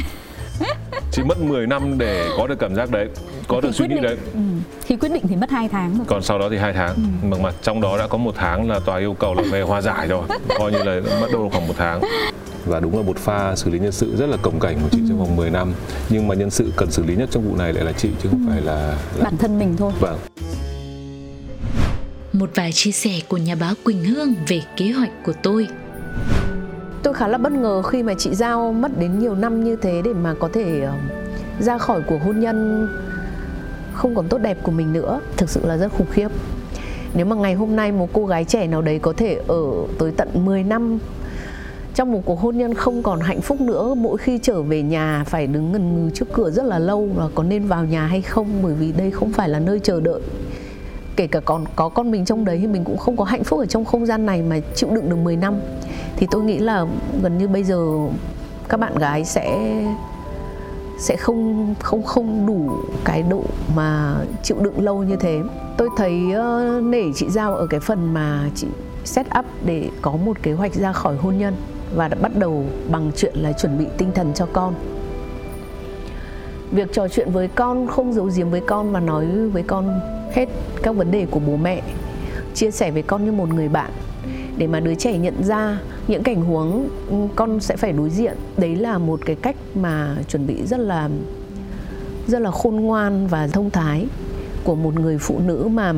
Chị 1.12 1.24
mất 1.24 1.41
10 1.41 1.67
năm 1.67 1.98
để 1.98 2.30
có 2.38 2.48
được 2.48 2.60
cảm 2.60 2.76
giác 2.76 2.91
đấy. 2.91 3.08
có 3.48 3.62
được 3.62 3.72
suy 3.76 3.88
nghĩ 3.88 3.93
định, 3.93 4.04
đấy 4.04 4.17
ừ, 4.34 4.39
khi 4.82 4.95
quyết 4.95 5.10
định 5.10 5.28
thì 5.28 5.36
mất 5.36 5.50
2 5.50 5.69
tháng 5.69 5.98
rồi 5.98 6.06
còn 6.08 6.24
sau 6.24 6.39
đó 6.39 6.48
thì 6.52 6.58
hai 6.58 6.74
tháng 6.74 6.95
ừ. 6.95 7.28
mà, 7.28 7.38
mà 7.43 7.52
trong 7.62 7.82
đó 7.82 7.98
đã 7.98 8.08
có 8.08 8.17
một 8.17 8.36
tháng 8.38 8.69
là 8.69 8.80
tòa 8.80 8.98
yêu 8.98 9.13
cầu 9.13 9.34
là 9.34 9.43
về 9.52 9.62
hòa 9.62 9.82
giải 9.82 10.08
rồi 10.08 10.28
coi 10.60 10.72
như 10.72 10.84
là 10.84 11.02
mất 11.22 11.28
đâu 11.32 11.50
khoảng 11.52 11.67
một 11.67 11.74
tháng 11.78 12.02
và 12.65 12.80
đúng 12.80 12.98
là 12.98 13.04
một 13.04 13.17
pha 13.17 13.56
xử 13.56 13.69
lý 13.72 13.80
nhân 13.80 13.91
sự 13.91 14.15
rất 14.15 14.26
là 14.30 14.38
cồng 14.41 14.60
cảnh 14.60 14.78
của 14.84 14.89
chị 14.91 15.00
ừ. 15.00 15.06
trong 15.10 15.19
vòng 15.19 15.36
10 15.36 15.50
năm 15.50 15.74
nhưng 16.10 16.28
mà 16.28 16.36
nhân 16.36 16.50
sự 16.50 16.72
cần 16.76 16.91
xử 16.91 17.04
lý 17.04 17.15
nhất 17.15 17.30
trong 17.32 17.50
vụ 17.50 17.56
này 17.56 17.74
lại 17.74 17.86
là 17.86 17.91
chị 17.91 18.10
chứ 18.24 18.30
không 18.30 18.45
ừ. 18.48 18.52
phải 18.52 18.62
là, 18.62 18.98
là 19.17 19.24
bản 19.24 19.38
thân 19.38 19.60
mình 19.60 19.76
thôi 19.78 19.91
vâng 20.00 20.19
một 22.34 22.50
vài 22.56 22.72
chia 22.72 22.92
sẻ 22.92 23.12
của 23.28 23.38
nhà 23.38 23.56
báo 23.56 23.74
Quỳnh 23.84 24.04
Hương 24.04 24.34
về 24.48 24.62
kế 24.78 24.92
hoạch 24.92 25.24
của 25.24 25.34
tôi. 25.44 25.68
Tôi 27.04 27.13
khá 27.13 27.28
là 27.28 27.38
bất 27.38 27.52
ngờ 27.52 27.82
khi 27.82 28.04
mà 28.04 28.13
chị 28.18 28.36
giao 28.36 28.74
mất 28.74 29.00
đến 29.00 29.20
nhiều 29.20 29.36
năm 29.36 29.63
như 29.63 29.76
thế 29.76 30.02
để 30.06 30.13
mà 30.13 30.34
có 30.39 30.50
thể 30.54 30.82
ờ, 30.82 30.94
ra 31.60 31.78
khỏi 31.78 32.02
cuộc 32.08 32.24
hôn 32.24 32.39
nhân 32.39 32.88
không 33.94 34.15
còn 34.15 34.28
tốt 34.28 34.38
đẹp 34.38 34.58
của 34.63 34.72
mình 34.72 34.94
nữa. 34.94 35.20
Thực 35.38 35.50
sự 35.50 35.62
là 35.65 35.78
rất 35.78 35.92
khủng 35.98 36.08
khiếp. 36.12 36.28
Nếu 37.13 37.26
mà 37.26 37.36
ngày 37.36 37.54
hôm 37.54 37.76
nay 37.76 37.92
một 37.92 38.10
cô 38.13 38.26
gái 38.26 38.44
trẻ 38.46 38.68
nào 38.68 38.82
đấy 38.82 39.00
có 39.00 39.13
thể 39.18 39.42
ở 39.48 39.63
tới 40.00 40.12
tận 40.18 40.46
10 40.46 40.63
năm 40.63 41.00
trong 41.96 42.12
một 42.12 42.22
cuộc 42.26 42.39
hôn 42.39 42.58
nhân 42.58 42.74
không 42.74 43.04
còn 43.04 43.20
hạnh 43.20 43.42
phúc 43.42 43.62
nữa, 43.62 43.94
mỗi 43.98 44.18
khi 44.18 44.39
trở 44.42 44.62
về 44.62 44.82
nhà 44.82 45.24
phải 45.28 45.48
đứng 45.48 45.72
ngần 45.72 45.96
ngừ 45.96 46.10
trước 46.13 46.26
cửa 46.34 46.52
rất 46.52 46.65
là 46.65 46.80
lâu 46.80 47.10
là 47.18 47.28
có 47.36 47.44
nên 47.44 47.68
vào 47.68 47.86
nhà 47.86 48.06
hay 48.06 48.22
không, 48.22 48.48
bởi 48.63 48.74
vì 48.74 48.92
đây 48.92 49.12
không 49.12 49.32
phải 49.32 49.50
là 49.50 49.60
nơi 49.60 49.80
chờ 49.80 50.00
đợi 50.00 50.22
kể 51.19 51.27
cả 51.27 51.39
còn 51.39 51.65
có 51.75 51.89
con 51.89 52.12
mình 52.12 52.25
trong 52.25 52.45
đấy 52.45 52.58
thì 52.62 52.67
mình 52.67 52.84
cũng 52.84 52.97
không 52.97 53.17
có 53.17 53.23
hạnh 53.23 53.43
phúc 53.43 53.60
ở 53.60 53.65
trong 53.65 53.86
không 53.86 54.05
gian 54.05 54.25
này 54.25 54.41
mà 54.41 54.60
chịu 54.75 54.89
đựng 54.89 55.10
được 55.10 55.15
10 55.15 55.36
năm. 55.36 55.60
Thì 56.15 56.27
tôi 56.32 56.43
nghĩ 56.43 56.58
là 56.58 56.86
gần 57.21 57.38
như 57.38 57.47
bây 57.47 57.63
giờ 57.63 57.88
các 58.69 58.79
bạn 58.79 58.95
gái 58.95 59.25
sẽ 59.25 59.60
sẽ 60.99 61.15
không 61.15 61.75
không 61.79 62.03
không 62.03 62.45
đủ 62.45 62.71
cái 63.05 63.23
độ 63.23 63.43
mà 63.75 64.15
chịu 64.43 64.58
đựng 64.60 64.84
lâu 64.84 65.03
như 65.03 65.15
thế. 65.15 65.39
Tôi 65.77 65.89
thấy 65.97 66.23
uh, 66.32 66.84
nể 66.84 67.03
chị 67.15 67.29
giao 67.29 67.55
ở 67.55 67.67
cái 67.67 67.79
phần 67.79 68.13
mà 68.13 68.49
chị 68.55 68.67
set 69.05 69.27
up 69.39 69.45
để 69.65 69.89
có 70.01 70.12
một 70.12 70.43
kế 70.43 70.53
hoạch 70.53 70.73
ra 70.73 70.93
khỏi 70.93 71.15
hôn 71.15 71.38
nhân 71.38 71.53
và 71.95 72.08
đã 72.08 72.17
bắt 72.21 72.32
đầu 72.36 72.65
bằng 72.91 73.12
chuyện 73.15 73.34
là 73.36 73.51
chuẩn 73.51 73.77
bị 73.77 73.86
tinh 73.97 74.12
thần 74.15 74.34
cho 74.34 74.47
con. 74.53 74.73
Việc 76.71 76.93
trò 76.93 77.08
chuyện 77.08 77.32
với 77.32 77.47
con 77.47 77.88
không 77.88 78.13
giấu 78.13 78.29
giếm 78.36 78.49
với 78.49 78.62
con 78.62 78.91
và 78.91 78.99
nói 78.99 79.25
với 79.25 79.63
con 79.63 79.99
hết 80.34 80.50
các 80.84 80.96
vấn 80.96 81.12
đề 81.12 81.26
của 81.26 81.39
bố 81.39 81.58
mẹ 81.58 81.82
chia 82.54 82.72
sẻ 82.72 82.92
với 82.92 83.02
con 83.02 83.26
như 83.26 83.32
một 83.32 83.50
người 83.50 83.70
bạn. 83.70 83.92
Để 84.58 84.68
mà 84.68 84.80
đứa 84.80 84.96
trẻ 84.96 85.18
nhận 85.18 85.44
ra 85.44 85.80
những 86.08 86.24
cảnh 86.24 86.42
huống 86.42 86.89
ừ, 87.10 87.15
con 87.36 87.60
sẽ 87.60 87.76
phải 87.76 87.92
đối 87.92 88.10
diện 88.10 88.38
đấy 88.58 88.76
là 88.76 88.98
một 88.98 89.20
cái 89.26 89.36
cách 89.36 89.56
mà 89.76 90.15
chuẩn 90.28 90.48
bị 90.48 90.65
rất 90.65 90.80
là 90.80 91.10
rất 92.28 92.42
là 92.42 92.52
khôn 92.52 92.76
ngoan 92.76 93.28
và 93.28 93.48
thông 93.48 93.70
thái 93.70 94.08
của 94.63 94.76
một 94.76 95.00
người 95.00 95.18
phụ 95.18 95.39
nữ 95.39 95.68
mà 95.72 95.94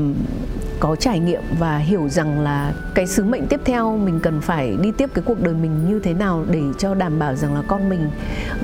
có 0.79 0.95
trải 0.95 1.19
nghiệm 1.19 1.41
và 1.59 1.77
hiểu 1.77 2.09
rằng 2.09 2.39
là 2.39 2.73
cái 2.95 3.07
sứ 3.07 3.23
mệnh 3.23 3.47
tiếp 3.47 3.59
theo 3.65 3.97
mình 3.97 4.19
cần 4.23 4.41
phải 4.41 4.77
đi 4.81 4.91
tiếp 4.97 5.09
cái 5.13 5.23
cuộc 5.27 5.41
đời 5.41 5.53
mình 5.53 5.89
như 5.89 5.99
thế 5.99 6.13
nào 6.13 6.45
để 6.51 6.61
cho 6.77 6.95
đảm 6.95 7.19
bảo 7.19 7.35
rằng 7.35 7.53
là 7.53 7.61
con 7.67 7.89
mình 7.89 8.09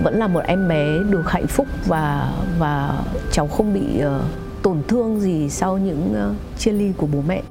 vẫn 0.03 0.19
là 0.19 0.27
một 0.27 0.41
em 0.47 0.67
bé 0.67 0.99
được 1.09 1.31
hạnh 1.31 1.47
phúc 1.47 1.67
và 1.85 2.31
và 2.59 3.03
cháu 3.31 3.47
không 3.47 3.73
bị 3.73 4.01
uh, 4.05 4.46
tổn 4.63 4.83
thương 4.87 5.19
gì 5.19 5.49
sau 5.49 5.77
những 5.77 6.13
uh, 6.29 6.59
chia 6.59 6.71
ly 6.71 6.91
của 6.97 7.07
bố 7.07 7.21
mẹ? 7.27 7.43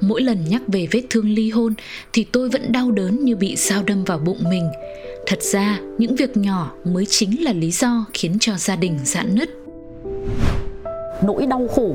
Mỗi 0.00 0.22
lần 0.22 0.44
nhắc 0.48 0.62
về 0.66 0.86
vết 0.90 1.02
thương 1.10 1.28
ly 1.28 1.50
hôn 1.50 1.74
thì 2.12 2.24
tôi 2.24 2.48
vẫn 2.48 2.72
đau 2.72 2.90
đớn 2.90 3.24
như 3.24 3.36
bị 3.36 3.56
dao 3.56 3.82
đâm 3.82 4.04
vào 4.04 4.18
bụng 4.18 4.38
mình. 4.50 4.68
Thật 5.26 5.42
ra 5.42 5.80
những 5.98 6.16
việc 6.16 6.36
nhỏ 6.36 6.72
mới 6.84 7.06
chính 7.06 7.44
là 7.44 7.52
lý 7.52 7.70
do 7.70 8.04
khiến 8.12 8.36
cho 8.40 8.56
gia 8.56 8.76
đình 8.76 8.98
giãn 9.04 9.34
nứt 9.34 9.50
nỗi 11.22 11.46
đau 11.46 11.66
khổ 11.76 11.94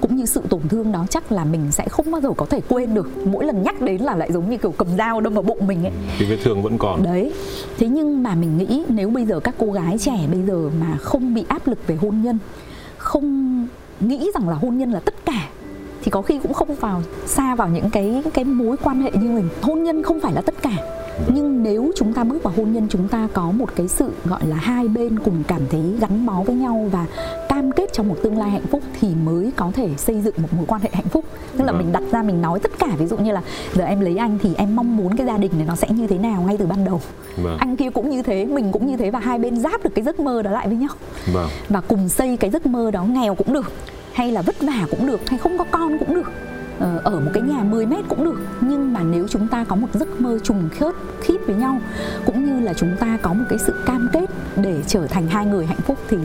cũng 0.00 0.16
như 0.16 0.26
sự 0.26 0.40
tổn 0.48 0.60
thương 0.68 0.92
đó 0.92 1.06
chắc 1.10 1.32
là 1.32 1.44
mình 1.44 1.72
sẽ 1.72 1.88
không 1.88 2.10
bao 2.10 2.20
giờ 2.20 2.30
có 2.36 2.46
thể 2.46 2.60
quên 2.68 2.94
được. 2.94 3.10
Mỗi 3.26 3.44
lần 3.44 3.62
nhắc 3.62 3.80
đến 3.80 4.02
là 4.02 4.16
lại 4.16 4.32
giống 4.32 4.50
như 4.50 4.56
kiểu 4.56 4.74
cầm 4.78 4.88
dao 4.98 5.20
đâm 5.20 5.34
vào 5.34 5.42
bụng 5.42 5.66
mình 5.66 5.84
ấy. 5.84 5.92
Thì 6.18 6.26
vết 6.26 6.38
thương 6.44 6.62
vẫn 6.62 6.78
còn. 6.78 7.02
Đấy. 7.02 7.32
Thế 7.78 7.88
nhưng 7.88 8.22
mà 8.22 8.34
mình 8.34 8.58
nghĩ 8.58 8.84
nếu 8.88 9.10
bây 9.10 9.26
giờ 9.26 9.40
các 9.40 9.54
cô 9.58 9.72
gái 9.72 9.98
trẻ 9.98 10.18
bây 10.32 10.42
giờ 10.42 10.70
mà 10.80 10.96
không 11.00 11.34
bị 11.34 11.44
áp 11.48 11.66
lực 11.66 11.78
về 11.86 11.94
hôn 11.94 12.22
nhân 12.22 12.38
không 12.98 13.66
nghĩ 14.00 14.30
rằng 14.34 14.48
là 14.48 14.54
hôn 14.54 14.78
nhân 14.78 14.90
là 14.92 15.00
tất 15.00 15.14
cả 15.24 15.48
thì 16.02 16.10
có 16.10 16.22
khi 16.22 16.38
cũng 16.38 16.52
không 16.52 16.74
vào 16.74 17.02
xa 17.26 17.54
vào 17.54 17.68
những 17.68 17.90
cái 17.90 18.22
cái 18.34 18.44
mối 18.44 18.76
quan 18.76 19.02
hệ 19.02 19.10
như 19.10 19.30
mình. 19.30 19.48
Hôn 19.62 19.82
nhân 19.82 20.02
không 20.02 20.20
phải 20.20 20.32
là 20.32 20.40
tất 20.40 20.54
cả. 20.62 20.70
Nhưng 21.28 21.62
nếu 21.62 21.90
chúng 21.96 22.12
ta 22.12 22.24
bước 22.24 22.42
vào 22.42 22.54
hôn 22.56 22.72
nhân 22.72 22.86
chúng 22.90 23.08
ta 23.08 23.28
có 23.32 23.50
một 23.50 23.76
cái 23.76 23.88
sự 23.88 24.10
gọi 24.24 24.46
là 24.46 24.56
hai 24.56 24.88
bên 24.88 25.18
cùng 25.18 25.42
cảm 25.48 25.60
thấy 25.70 25.82
gắn 26.00 26.26
bó 26.26 26.42
với 26.46 26.56
nhau 26.56 26.88
và 26.92 27.06
cam 27.62 27.72
kết 27.72 27.92
trong 27.92 28.08
một 28.08 28.16
tương 28.22 28.38
lai 28.38 28.50
hạnh 28.50 28.66
phúc 28.70 28.82
thì 29.00 29.08
mới 29.24 29.52
có 29.56 29.70
thể 29.74 29.88
xây 29.96 30.20
dựng 30.20 30.34
một 30.36 30.48
mối 30.56 30.64
quan 30.68 30.80
hệ 30.80 30.90
hạnh 30.92 31.08
phúc 31.08 31.24
tức 31.58 31.64
là 31.64 31.72
vâng. 31.72 31.78
mình 31.78 31.92
đặt 31.92 32.02
ra 32.12 32.22
mình 32.22 32.42
nói 32.42 32.60
tất 32.60 32.70
cả 32.78 32.88
ví 32.98 33.06
dụ 33.06 33.16
như 33.16 33.32
là 33.32 33.42
giờ 33.74 33.84
em 33.84 34.00
lấy 34.00 34.16
anh 34.16 34.38
thì 34.42 34.54
em 34.56 34.76
mong 34.76 34.96
muốn 34.96 35.16
cái 35.16 35.26
gia 35.26 35.38
đình 35.38 35.52
này 35.56 35.66
nó 35.66 35.76
sẽ 35.76 35.88
như 35.88 36.06
thế 36.06 36.18
nào 36.18 36.42
ngay 36.42 36.56
từ 36.58 36.66
ban 36.66 36.84
đầu 36.84 37.00
vâng. 37.36 37.56
anh 37.58 37.76
kia 37.76 37.90
cũng 37.90 38.10
như 38.10 38.22
thế 38.22 38.44
mình 38.44 38.72
cũng 38.72 38.86
như 38.86 38.96
thế 38.96 39.10
và 39.10 39.18
hai 39.18 39.38
bên 39.38 39.60
giáp 39.60 39.84
được 39.84 39.90
cái 39.94 40.04
giấc 40.04 40.20
mơ 40.20 40.42
đó 40.42 40.50
lại 40.50 40.68
với 40.68 40.76
nhau 40.76 40.94
vâng. 41.32 41.48
và 41.68 41.80
cùng 41.80 42.08
xây 42.08 42.36
cái 42.36 42.50
giấc 42.50 42.66
mơ 42.66 42.90
đó 42.90 43.04
nghèo 43.04 43.34
cũng 43.34 43.52
được 43.52 43.72
hay 44.12 44.32
là 44.32 44.42
vất 44.42 44.62
vả 44.62 44.86
cũng 44.90 45.06
được 45.06 45.28
hay 45.28 45.38
không 45.38 45.58
có 45.58 45.64
con 45.70 45.98
cũng 45.98 46.14
được 46.14 46.30
ờ, 46.78 47.00
ở 47.04 47.20
một 47.20 47.30
cái 47.34 47.42
nhà 47.42 47.62
10 47.62 47.86
mét 47.86 48.04
cũng 48.08 48.24
được 48.24 48.40
nhưng 48.60 48.92
mà 48.92 49.00
nếu 49.02 49.28
chúng 49.28 49.48
ta 49.48 49.64
có 49.64 49.76
một 49.76 49.88
giấc 49.94 50.20
mơ 50.20 50.38
trùng 50.42 50.68
khớp 50.78 50.94
khít 51.20 51.38
với 51.46 51.56
nhau 51.56 51.80
cũng 52.26 52.44
như 52.44 52.60
là 52.60 52.74
chúng 52.74 52.96
ta 53.00 53.18
có 53.22 53.32
một 53.32 53.44
cái 53.50 53.58
sự 53.58 53.74
cam 53.86 54.08
kết 54.12 54.30
để 54.56 54.76
trở 54.86 55.06
thành 55.06 55.28
hai 55.28 55.46
người 55.46 55.66
hạnh 55.66 55.80
phúc 55.86 55.98
thì 56.08 56.16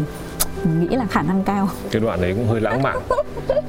nghĩ 0.66 0.96
là 0.96 1.06
khả 1.06 1.22
năng 1.22 1.44
cao 1.44 1.70
cái 1.92 2.02
đoạn 2.02 2.22
đấy 2.22 2.34
cũng 2.34 2.48
hơi 2.48 2.62
lãng 2.62 2.82
mạn 2.82 2.98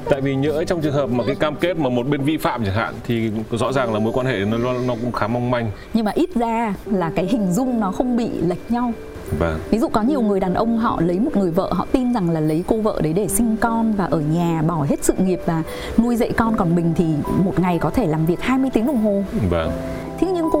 tại 0.09 0.21
vì 0.21 0.35
nhỡ 0.35 0.63
trong 0.63 0.81
trường 0.81 0.93
hợp 0.93 1.09
mà 1.09 1.23
cái 1.27 1.35
cam 1.35 1.55
kết 1.55 1.77
mà 1.77 1.89
một 1.89 2.07
bên 2.07 2.21
vi 2.21 2.37
phạm 2.37 2.65
chẳng 2.65 2.75
hạn 2.75 2.93
thì 3.03 3.31
rõ 3.51 3.71
ràng 3.71 3.93
là 3.93 3.99
mối 3.99 4.13
quan 4.13 4.25
hệ 4.25 4.39
nó 4.45 4.57
nó 4.87 4.95
cũng 5.01 5.11
khá 5.11 5.27
mong 5.27 5.51
manh 5.51 5.71
nhưng 5.93 6.05
mà 6.05 6.11
ít 6.15 6.29
ra 6.35 6.73
là 6.85 7.11
cái 7.15 7.25
hình 7.25 7.51
dung 7.51 7.79
nó 7.79 7.91
không 7.91 8.17
bị 8.17 8.29
lệch 8.41 8.71
nhau 8.71 8.93
Vâng. 9.39 9.59
Ví 9.69 9.79
dụ 9.79 9.87
có 9.87 10.01
nhiều 10.01 10.21
người 10.21 10.39
đàn 10.39 10.53
ông 10.53 10.77
họ 10.77 11.01
lấy 11.01 11.19
một 11.19 11.37
người 11.37 11.51
vợ 11.51 11.73
họ 11.73 11.87
tin 11.91 12.13
rằng 12.13 12.29
là 12.29 12.39
lấy 12.39 12.63
cô 12.67 12.81
vợ 12.81 12.99
đấy 13.03 13.13
để 13.13 13.27
sinh 13.27 13.57
con 13.57 13.93
và 13.93 14.05
ở 14.05 14.19
nhà 14.19 14.61
bỏ 14.67 14.85
hết 14.89 15.03
sự 15.03 15.13
nghiệp 15.17 15.39
và 15.45 15.63
nuôi 15.97 16.15
dạy 16.15 16.31
con 16.37 16.57
còn 16.57 16.75
mình 16.75 16.93
thì 16.97 17.05
một 17.43 17.59
ngày 17.59 17.79
có 17.79 17.89
thể 17.89 18.07
làm 18.07 18.25
việc 18.25 18.41
20 18.41 18.69
tiếng 18.73 18.87
đồng 18.87 19.01
hồ. 19.03 19.23
Vâng. 19.49 19.71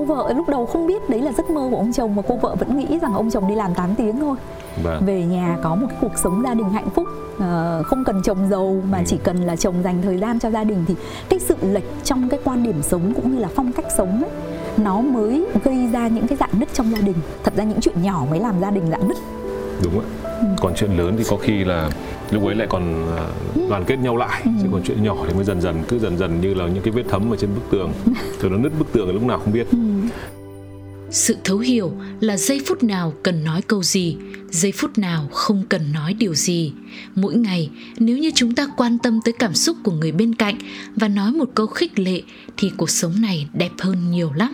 Vợ 0.09 0.33
lúc 0.35 0.49
đầu 0.49 0.65
không 0.65 0.87
biết 0.87 1.09
đấy 1.09 1.21
là 1.21 1.31
giấc 1.31 1.49
mơ 1.49 1.67
của 1.71 1.77
ông 1.77 1.93
chồng 1.93 2.15
mà 2.15 2.21
cô 2.27 2.35
vợ 2.35 2.55
vẫn 2.59 2.77
nghĩ 2.77 2.99
rằng 3.01 3.13
ông 3.13 3.31
chồng 3.31 3.47
đi 3.47 3.55
làm 3.55 3.73
8 3.73 3.95
tiếng 3.95 4.19
thôi. 4.19 4.35
Vâng. 4.83 5.05
Về 5.05 5.23
nhà 5.25 5.57
có 5.63 5.75
một 5.75 5.87
cuộc 6.01 6.17
sống 6.17 6.41
gia 6.43 6.53
đình 6.53 6.69
hạnh 6.69 6.89
phúc, 6.89 7.07
uh, 7.35 7.43
không 7.85 8.03
cần 8.05 8.21
chồng 8.23 8.37
giàu 8.49 8.81
mà 8.89 8.97
ừ. 8.97 9.03
chỉ 9.07 9.17
cần 9.23 9.37
là 9.37 9.55
chồng 9.55 9.75
dành 9.83 10.01
thời 10.01 10.17
gian 10.17 10.39
cho 10.39 10.51
gia 10.51 10.63
đình 10.63 10.85
thì 10.87 10.95
cái 11.29 11.39
sự 11.39 11.55
lệch 11.61 11.83
trong 12.03 12.29
cái 12.29 12.39
quan 12.43 12.63
điểm 12.63 12.81
sống 12.81 13.13
cũng 13.15 13.35
như 13.35 13.39
là 13.39 13.49
phong 13.55 13.71
cách 13.71 13.85
sống 13.97 14.23
ấy 14.23 14.31
nó 14.77 15.01
mới 15.01 15.45
gây 15.63 15.87
ra 15.93 16.07
những 16.07 16.27
cái 16.27 16.37
dạng 16.37 16.59
nứt 16.59 16.69
trong 16.73 16.91
gia 16.91 17.01
đình 17.01 17.15
thật 17.43 17.53
ra 17.55 17.63
những 17.63 17.81
chuyện 17.81 18.01
nhỏ 18.01 18.25
mới 18.29 18.39
làm 18.39 18.61
gia 18.61 18.71
đình 18.71 18.83
dạng 18.91 19.07
nứt 19.07 19.17
đúng 19.83 19.99
ạ 19.99 20.05
ừ. 20.39 20.45
còn 20.57 20.73
chuyện 20.75 20.97
lớn 20.97 21.15
thì 21.17 21.23
có 21.29 21.37
khi 21.37 21.63
là 21.63 21.89
lúc 22.31 22.45
ấy 22.45 22.55
lại 22.55 22.67
còn 22.69 23.15
à, 23.17 23.27
đoàn 23.69 23.83
kết 23.87 23.99
nhau 23.99 24.17
lại 24.17 24.41
ừ. 24.45 24.51
chứ 24.61 24.67
còn 24.71 24.81
chuyện 24.83 25.03
nhỏ 25.03 25.15
thì 25.27 25.33
mới 25.33 25.43
dần 25.43 25.61
dần 25.61 25.83
cứ 25.87 25.99
dần 25.99 26.17
dần 26.17 26.41
như 26.41 26.53
là 26.53 26.67
những 26.67 26.83
cái 26.83 26.91
vết 26.91 27.03
thấm 27.09 27.33
ở 27.33 27.37
trên 27.37 27.49
bức 27.55 27.61
tường 27.71 27.93
rồi 28.41 28.51
nó 28.51 28.57
nứt 28.57 28.71
bức 28.79 28.93
tường 28.93 29.13
lúc 29.13 29.23
nào 29.23 29.39
không 29.39 29.53
biết 29.53 29.67
ừ. 29.71 29.77
sự 31.11 31.35
thấu 31.43 31.57
hiểu 31.57 31.91
là 32.19 32.37
giây 32.37 32.61
phút 32.67 32.83
nào 32.83 33.13
cần 33.23 33.43
nói 33.43 33.61
câu 33.61 33.83
gì 33.83 34.17
giây 34.51 34.71
phút 34.71 34.97
nào 34.97 35.27
không 35.31 35.63
cần 35.69 35.91
nói 35.93 36.13
điều 36.13 36.35
gì 36.35 36.73
mỗi 37.15 37.35
ngày 37.35 37.69
nếu 37.97 38.17
như 38.17 38.31
chúng 38.35 38.55
ta 38.55 38.67
quan 38.77 38.97
tâm 38.97 39.19
tới 39.25 39.33
cảm 39.39 39.53
xúc 39.53 39.77
của 39.83 39.91
người 39.91 40.11
bên 40.11 40.35
cạnh 40.35 40.55
và 40.95 41.07
nói 41.07 41.31
một 41.31 41.49
câu 41.55 41.67
khích 41.67 41.99
lệ 41.99 42.21
thì 42.57 42.71
cuộc 42.77 42.89
sống 42.89 43.21
này 43.21 43.47
đẹp 43.53 43.71
hơn 43.79 44.11
nhiều 44.11 44.31
lắm 44.33 44.53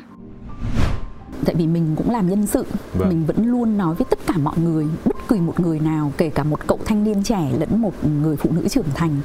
tại 1.46 1.56
vì 1.56 1.68
mình 1.68 1.96
cũng 1.96 2.10
làm 2.10 2.30
nhân 2.30 2.48
sự 2.48 2.66
vâng. 2.94 3.10
mình 3.10 3.26
vẫn 3.26 3.46
luôn 3.46 3.78
nói 3.78 3.96
với 3.96 4.06
tất 4.10 4.20
cả 4.28 4.38
mọi 4.38 4.58
người 4.58 4.88
bất 5.06 5.16
kỳ 5.30 5.40
một 5.40 5.60
người 5.60 5.80
nào 5.80 6.12
kể 6.18 6.30
cả 6.30 6.44
một 6.44 6.68
cậu 6.68 6.80
thanh 6.86 7.04
niên 7.04 7.24
trẻ 7.24 7.52
lẫn 7.60 7.82
một 7.82 7.94
người 8.22 8.36
phụ 8.36 8.52
nữ 8.52 8.68
trưởng 8.68 8.86
thành 8.96 9.20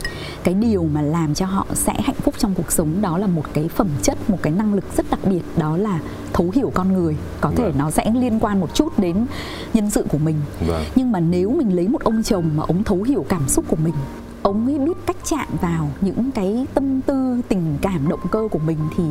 cái 0.44 0.54
điều 0.54 0.84
mà 0.92 1.02
làm 1.02 1.34
cho 1.34 1.46
họ 1.46 1.66
sẽ 1.74 1.92
hạnh 2.02 2.16
phúc 2.16 2.34
trong 2.38 2.54
cuộc 2.54 2.72
sống 2.72 3.02
đó 3.02 3.18
là 3.18 3.26
một 3.26 3.44
cái 3.52 3.68
phẩm 3.68 3.88
chất 4.02 4.30
một 4.30 4.38
cái 4.42 4.52
năng 4.52 4.74
lực 4.74 4.84
rất 4.96 5.06
đặc 5.10 5.20
biệt 5.24 5.42
đó 5.56 5.76
là 5.76 6.00
thấu 6.32 6.50
hiểu 6.54 6.72
con 6.74 6.92
người 6.92 7.16
có 7.40 7.52
thể 7.56 7.64
vâng. 7.64 7.78
nó 7.78 7.90
sẽ 7.90 8.12
liên 8.14 8.40
quan 8.40 8.60
một 8.60 8.74
chút 8.74 8.98
đến 8.98 9.26
nhân 9.74 9.90
sự 9.90 10.04
của 10.08 10.18
mình 10.18 10.36
vâng. 10.66 10.84
nhưng 10.94 11.12
mà 11.12 11.20
nếu 11.20 11.50
mình 11.50 11.76
lấy 11.76 11.88
một 11.88 12.04
ông 12.04 12.22
chồng 12.22 12.50
mà 12.56 12.62
ông 12.68 12.84
thấu 12.84 13.02
hiểu 13.02 13.24
cảm 13.28 13.48
xúc 13.48 13.64
của 13.68 13.76
mình 13.84 13.94
ông 14.42 14.66
ấy 14.66 14.78
biết 14.78 14.96
cách 15.06 15.16
chạm 15.24 15.48
vào 15.60 15.90
những 16.00 16.30
cái 16.32 16.66
tâm 16.74 17.00
tư 17.00 17.40
tình 17.48 17.78
cảm 17.80 18.08
động 18.08 18.20
cơ 18.30 18.48
của 18.50 18.58
mình 18.58 18.78
thì 18.96 19.04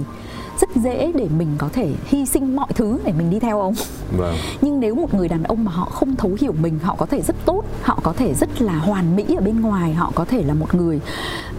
rất 0.61 0.69
dễ 0.75 1.11
để 1.15 1.27
mình 1.37 1.55
có 1.57 1.69
thể 1.73 1.93
hy 2.05 2.25
sinh 2.25 2.55
mọi 2.55 2.67
thứ 2.75 2.99
để 3.03 3.13
mình 3.17 3.29
đi 3.29 3.39
theo 3.39 3.61
ông 3.61 3.73
vâng. 4.17 4.35
nhưng 4.61 4.79
nếu 4.79 4.95
một 4.95 5.13
người 5.13 5.27
đàn 5.27 5.43
ông 5.43 5.65
mà 5.65 5.71
họ 5.71 5.85
không 5.85 6.15
thấu 6.15 6.31
hiểu 6.39 6.53
mình 6.61 6.79
họ 6.79 6.95
có 6.95 7.05
thể 7.05 7.21
rất 7.21 7.35
tốt 7.45 7.63
họ 7.81 7.99
có 8.03 8.13
thể 8.13 8.33
rất 8.33 8.61
là 8.61 8.73
hoàn 8.73 9.15
mỹ 9.15 9.25
ở 9.37 9.41
bên 9.41 9.61
ngoài 9.61 9.93
họ 9.93 10.11
có 10.15 10.25
thể 10.25 10.43
là 10.43 10.53
một 10.53 10.75
người 10.75 10.99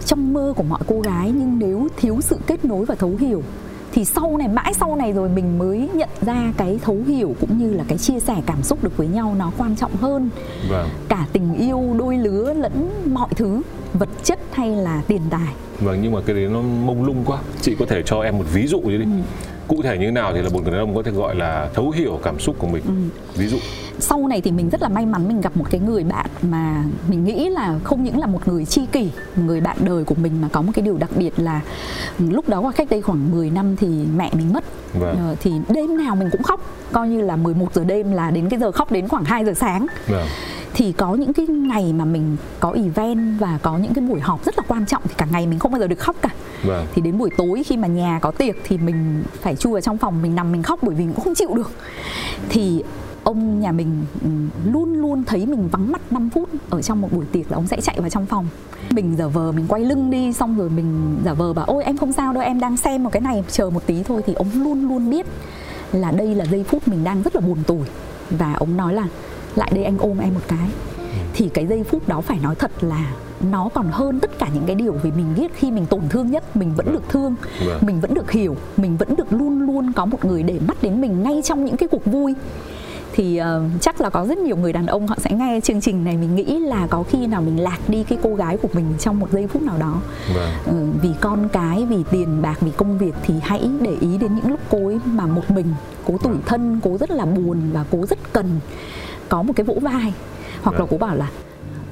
trong 0.05 0.33
mơ 0.33 0.53
của 0.55 0.63
mọi 0.63 0.79
cô 0.87 0.99
gái 0.99 1.31
nhưng 1.31 1.59
nếu 1.59 1.87
thiếu 1.97 2.21
sự 2.21 2.37
kết 2.47 2.65
nối 2.65 2.85
và 2.85 2.95
thấu 2.95 3.15
hiểu 3.19 3.43
thì 3.91 4.05
sau 4.05 4.37
này 4.37 4.47
mãi 4.47 4.73
sau 4.79 4.95
này 4.95 5.13
rồi 5.13 5.29
mình 5.29 5.57
mới 5.57 5.89
nhận 5.93 6.09
ra 6.21 6.53
cái 6.57 6.79
thấu 6.81 6.97
hiểu 7.07 7.35
cũng 7.41 7.57
như 7.57 7.73
là 7.73 7.83
cái 7.87 7.97
chia 7.97 8.19
sẻ 8.19 8.35
cảm 8.45 8.63
xúc 8.63 8.83
được 8.83 8.97
với 8.97 9.07
nhau 9.07 9.35
nó 9.37 9.51
quan 9.57 9.75
trọng 9.75 9.95
hơn 9.95 10.29
vâng. 10.69 10.89
cả 11.09 11.25
tình 11.33 11.55
yêu 11.55 11.95
đôi 11.99 12.17
lứa 12.17 12.53
lẫn 12.53 12.89
mọi 13.13 13.29
thứ 13.35 13.61
vật 13.93 14.09
chất 14.23 14.39
hay 14.51 14.69
là 14.69 15.01
tiền 15.07 15.21
tài? 15.29 15.53
Vâng 15.79 15.99
nhưng 16.01 16.11
mà 16.11 16.19
cái 16.25 16.35
đấy 16.35 16.47
nó 16.47 16.61
mông 16.61 17.03
lung 17.03 17.23
quá. 17.25 17.39
Chị 17.61 17.75
có 17.79 17.85
thể 17.85 18.03
cho 18.05 18.21
em 18.21 18.37
một 18.37 18.45
ví 18.53 18.67
dụ 18.67 18.81
đi. 18.85 18.97
Ừ. 18.97 19.05
cụ 19.67 19.81
thể 19.81 19.97
như 19.97 20.05
thế 20.05 20.11
nào 20.11 20.33
thì 20.33 20.41
là 20.41 20.49
một 20.49 20.59
người 20.63 20.71
đàn 20.71 20.81
ông 20.81 20.95
có 20.95 21.03
thể 21.03 21.11
gọi 21.11 21.35
là 21.35 21.69
thấu 21.73 21.91
hiểu 21.91 22.19
cảm 22.23 22.39
xúc 22.39 22.55
của 22.59 22.67
mình. 22.67 22.83
Ừ. 22.87 22.93
ví 23.35 23.47
dụ. 23.47 23.57
Sau 23.99 24.27
này 24.27 24.41
thì 24.41 24.51
mình 24.51 24.69
rất 24.69 24.81
là 24.81 24.89
may 24.89 25.05
mắn 25.05 25.27
mình 25.27 25.41
gặp 25.41 25.57
một 25.57 25.65
cái 25.71 25.81
người 25.81 26.03
bạn 26.03 26.25
mà 26.41 26.83
mình 27.07 27.23
nghĩ 27.23 27.49
là 27.49 27.79
không 27.83 28.03
những 28.03 28.19
là 28.19 28.27
một 28.27 28.47
người 28.47 28.65
chi 28.65 28.81
kỷ 28.91 29.09
người 29.35 29.61
bạn 29.61 29.77
đời 29.79 30.03
của 30.03 30.15
mình 30.15 30.41
mà 30.41 30.47
có 30.51 30.61
một 30.61 30.71
cái 30.75 30.83
điều 30.85 30.97
đặc 30.97 31.09
biệt 31.15 31.33
là 31.37 31.61
lúc 32.19 32.49
đó 32.49 32.61
là 32.61 32.71
cách 32.71 32.87
đây 32.89 33.01
khoảng 33.01 33.31
10 33.31 33.49
năm 33.49 33.75
thì 33.75 33.87
mẹ 34.15 34.31
mình 34.33 34.53
mất. 34.53 34.63
Vâng. 34.93 35.15
Ờ, 35.17 35.35
thì 35.41 35.51
đêm 35.69 35.97
nào 35.97 36.15
mình 36.15 36.29
cũng 36.31 36.43
khóc. 36.43 36.61
Coi 36.91 37.09
như 37.09 37.21
là 37.21 37.35
11 37.35 37.73
giờ 37.73 37.83
đêm 37.83 38.11
là 38.11 38.31
đến 38.31 38.49
cái 38.49 38.59
giờ 38.59 38.71
khóc 38.71 38.91
đến 38.91 39.07
khoảng 39.07 39.23
2 39.23 39.45
giờ 39.45 39.53
sáng. 39.53 39.87
Vâng 40.07 40.27
thì 40.73 40.91
có 40.91 41.15
những 41.15 41.33
cái 41.33 41.47
ngày 41.47 41.93
mà 41.93 42.05
mình 42.05 42.37
có 42.59 42.71
event 42.71 43.39
và 43.39 43.59
có 43.61 43.77
những 43.77 43.93
cái 43.93 44.03
buổi 44.03 44.19
họp 44.19 44.45
rất 44.45 44.57
là 44.57 44.63
quan 44.67 44.85
trọng 44.85 45.03
thì 45.07 45.13
cả 45.17 45.27
ngày 45.31 45.47
mình 45.47 45.59
không 45.59 45.71
bao 45.71 45.81
giờ 45.81 45.87
được 45.87 45.99
khóc 45.99 46.15
cả. 46.21 46.29
Vâng. 46.63 46.85
thì 46.93 47.01
đến 47.01 47.17
buổi 47.17 47.29
tối 47.37 47.63
khi 47.63 47.77
mà 47.77 47.87
nhà 47.87 48.19
có 48.21 48.31
tiệc 48.31 48.55
thì 48.63 48.77
mình 48.77 49.23
phải 49.41 49.55
chui 49.55 49.73
vào 49.73 49.81
trong 49.81 49.97
phòng 49.97 50.21
mình 50.21 50.35
nằm 50.35 50.51
mình 50.51 50.63
khóc 50.63 50.79
bởi 50.81 50.95
vì 50.95 51.05
cũng 51.15 51.23
không 51.23 51.35
chịu 51.35 51.53
được. 51.53 51.71
Thì 52.49 52.83
ông 53.23 53.59
nhà 53.59 53.71
mình 53.71 54.05
ừ, 54.21 54.29
luôn 54.71 54.93
luôn 54.93 55.23
thấy 55.23 55.45
mình 55.45 55.69
vắng 55.71 55.91
mặt 55.91 56.01
5 56.11 56.29
phút 56.29 56.49
ở 56.69 56.81
trong 56.81 57.01
một 57.01 57.09
buổi 57.11 57.25
tiệc 57.31 57.51
là 57.51 57.57
ông 57.57 57.67
sẽ 57.67 57.81
chạy 57.81 57.95
vào 57.99 58.09
trong 58.09 58.25
phòng. 58.25 58.47
Mình 58.89 59.15
giả 59.17 59.27
vờ 59.27 59.51
mình 59.51 59.65
quay 59.67 59.85
lưng 59.85 60.11
đi 60.11 60.33
xong 60.33 60.57
rồi 60.57 60.69
mình 60.69 61.17
giả 61.25 61.33
vờ 61.33 61.53
bảo 61.53 61.65
ôi 61.65 61.83
em 61.83 61.97
không 61.97 62.13
sao 62.13 62.33
đâu 62.33 62.43
em 62.43 62.59
đang 62.59 62.77
xem 62.77 63.03
một 63.03 63.09
cái 63.13 63.21
này 63.21 63.43
chờ 63.51 63.69
một 63.69 63.85
tí 63.85 64.03
thôi. 64.03 64.21
Thì 64.25 64.33
ông 64.33 64.47
luôn 64.53 64.87
luôn 64.87 65.09
biết 65.09 65.25
là 65.91 66.11
đây 66.11 66.35
là 66.35 66.45
giây 66.45 66.63
phút 66.63 66.87
mình 66.87 67.03
đang 67.03 67.21
rất 67.21 67.35
là 67.35 67.41
buồn 67.41 67.57
tủi. 67.67 67.87
Và 68.29 68.53
ông 68.53 68.77
nói 68.77 68.93
là 68.93 69.07
lại 69.55 69.71
đây 69.75 69.83
anh 69.83 69.97
ôm 69.97 70.17
em 70.17 70.33
một 70.33 70.41
cái. 70.47 70.69
Thì 71.33 71.49
cái 71.49 71.67
giây 71.67 71.83
phút 71.83 72.07
đó 72.07 72.21
phải 72.21 72.39
nói 72.43 72.55
thật 72.55 72.71
là 72.83 73.13
nó 73.51 73.69
còn 73.73 73.87
hơn 73.91 74.19
tất 74.19 74.39
cả 74.39 74.47
những 74.53 74.63
cái 74.65 74.75
điều 74.75 74.93
vì 74.93 75.11
mình 75.11 75.33
biết 75.37 75.51
khi 75.55 75.71
mình 75.71 75.85
tổn 75.85 76.01
thương 76.09 76.31
nhất. 76.31 76.55
Mình 76.55 76.73
vẫn 76.75 76.93
được 76.93 77.09
thương 77.09 77.35
vâng. 77.65 77.79
mình 77.81 78.01
vẫn 78.01 78.13
được 78.13 78.31
hiểu 78.31 78.55
mình 78.77 78.97
vẫn 78.97 79.15
được 79.15 79.33
luôn 79.33 79.61
luôn 79.61 79.91
có 79.95 80.05
một 80.05 80.25
người 80.25 80.43
để 80.43 80.59
mắt 80.67 80.77
đến 80.81 81.01
mình 81.01 81.23
ngay 81.23 81.41
trong 81.43 81.65
những 81.65 81.77
cái 81.77 81.87
cuộc 81.87 82.05
vui. 82.05 82.35
Thì 83.13 83.41
uh, 83.41 83.81
chắc 83.81 84.01
là 84.01 84.09
có 84.09 84.25
rất 84.25 84.37
nhiều 84.37 84.57
người 84.57 84.73
đàn 84.73 84.85
ông 84.85 85.07
họ 85.07 85.15
sẽ 85.17 85.31
nghe 85.31 85.59
chương 85.63 85.81
trình 85.81 86.03
này 86.03 86.17
mình 86.17 86.35
nghĩ 86.35 86.59
là 86.59 86.87
có 86.87 87.03
khi 87.03 87.27
nào 87.27 87.41
mình 87.41 87.59
lạc 87.59 87.79
đi 87.87 88.03
cái 88.03 88.17
cô 88.23 88.35
gái 88.35 88.57
của 88.57 88.69
mình 88.73 88.85
trong 88.99 89.19
một 89.19 89.31
giây 89.31 89.47
phút 89.47 89.61
nào 89.61 89.77
đó. 89.77 90.01
Vâng. 90.35 90.49
uh, 90.69 91.01
vì 91.01 91.09
con 91.21 91.49
cái 91.49 91.85
vì 91.85 92.03
tiền 92.11 92.41
bạc 92.41 92.57
vì 92.61 92.71
công 92.71 92.97
việc 92.97 93.13
thì 93.23 93.33
hãy 93.41 93.69
để 93.81 93.95
ý 94.01 94.17
đến 94.17 94.35
những 94.35 94.49
lúc 94.49 94.59
cô 94.69 94.87
ấy 94.87 94.99
mà 95.05 95.25
một 95.25 95.51
mình 95.51 95.73
cố 96.05 96.17
tủi 96.17 96.33
vâng. 96.33 96.41
thân 96.45 96.79
cố 96.83 96.97
rất 96.97 97.11
là 97.11 97.25
buồn 97.25 97.57
và 97.73 97.85
cố 97.91 98.05
rất 98.05 98.33
cần 98.33 98.59
có 99.31 99.41
một 99.41 99.53
cái 99.55 99.63
vỗ 99.63 99.73
vai. 99.81 100.13
Hoặc 100.61 100.71
là 100.71 100.79
vâng. 100.79 100.87
cố 100.91 100.97
bảo 100.97 101.15
là 101.15 101.29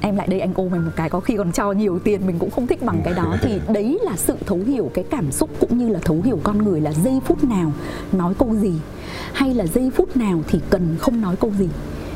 em 0.01 0.15
lại 0.15 0.27
đây 0.27 0.39
anh 0.39 0.53
ôm 0.55 0.73
em 0.73 0.85
một 0.85 0.91
cái 0.95 1.09
có 1.09 1.19
khi 1.19 1.37
còn 1.37 1.51
cho 1.51 1.71
nhiều 1.71 1.99
tiền 1.99 2.27
mình 2.27 2.39
cũng 2.39 2.51
không 2.51 2.67
thích 2.67 2.81
bằng 2.81 3.01
cái 3.05 3.13
đó. 3.13 3.35
Thì 3.41 3.59
đấy 3.73 3.99
là 4.03 4.17
sự 4.17 4.35
thấu 4.45 4.59
hiểu 4.67 4.91
cái 4.93 5.05
cảm 5.09 5.31
xúc 5.31 5.49
cũng 5.59 5.77
như 5.77 5.89
là 5.89 5.99
thấu 6.05 6.21
hiểu 6.25 6.39
con 6.43 6.57
người 6.57 6.81
là 6.81 6.93
giây 6.93 7.19
phút 7.25 7.43
nào 7.43 7.71
nói 8.11 8.33
câu 8.39 8.55
gì. 8.55 8.73
Hay 9.33 9.53
là 9.53 9.65
giây 9.65 9.91
phút 9.95 10.17
nào 10.17 10.41
thì 10.47 10.59
cần 10.69 10.95
không 10.99 11.21
nói 11.21 11.35
câu 11.35 11.51
gì 11.59 11.69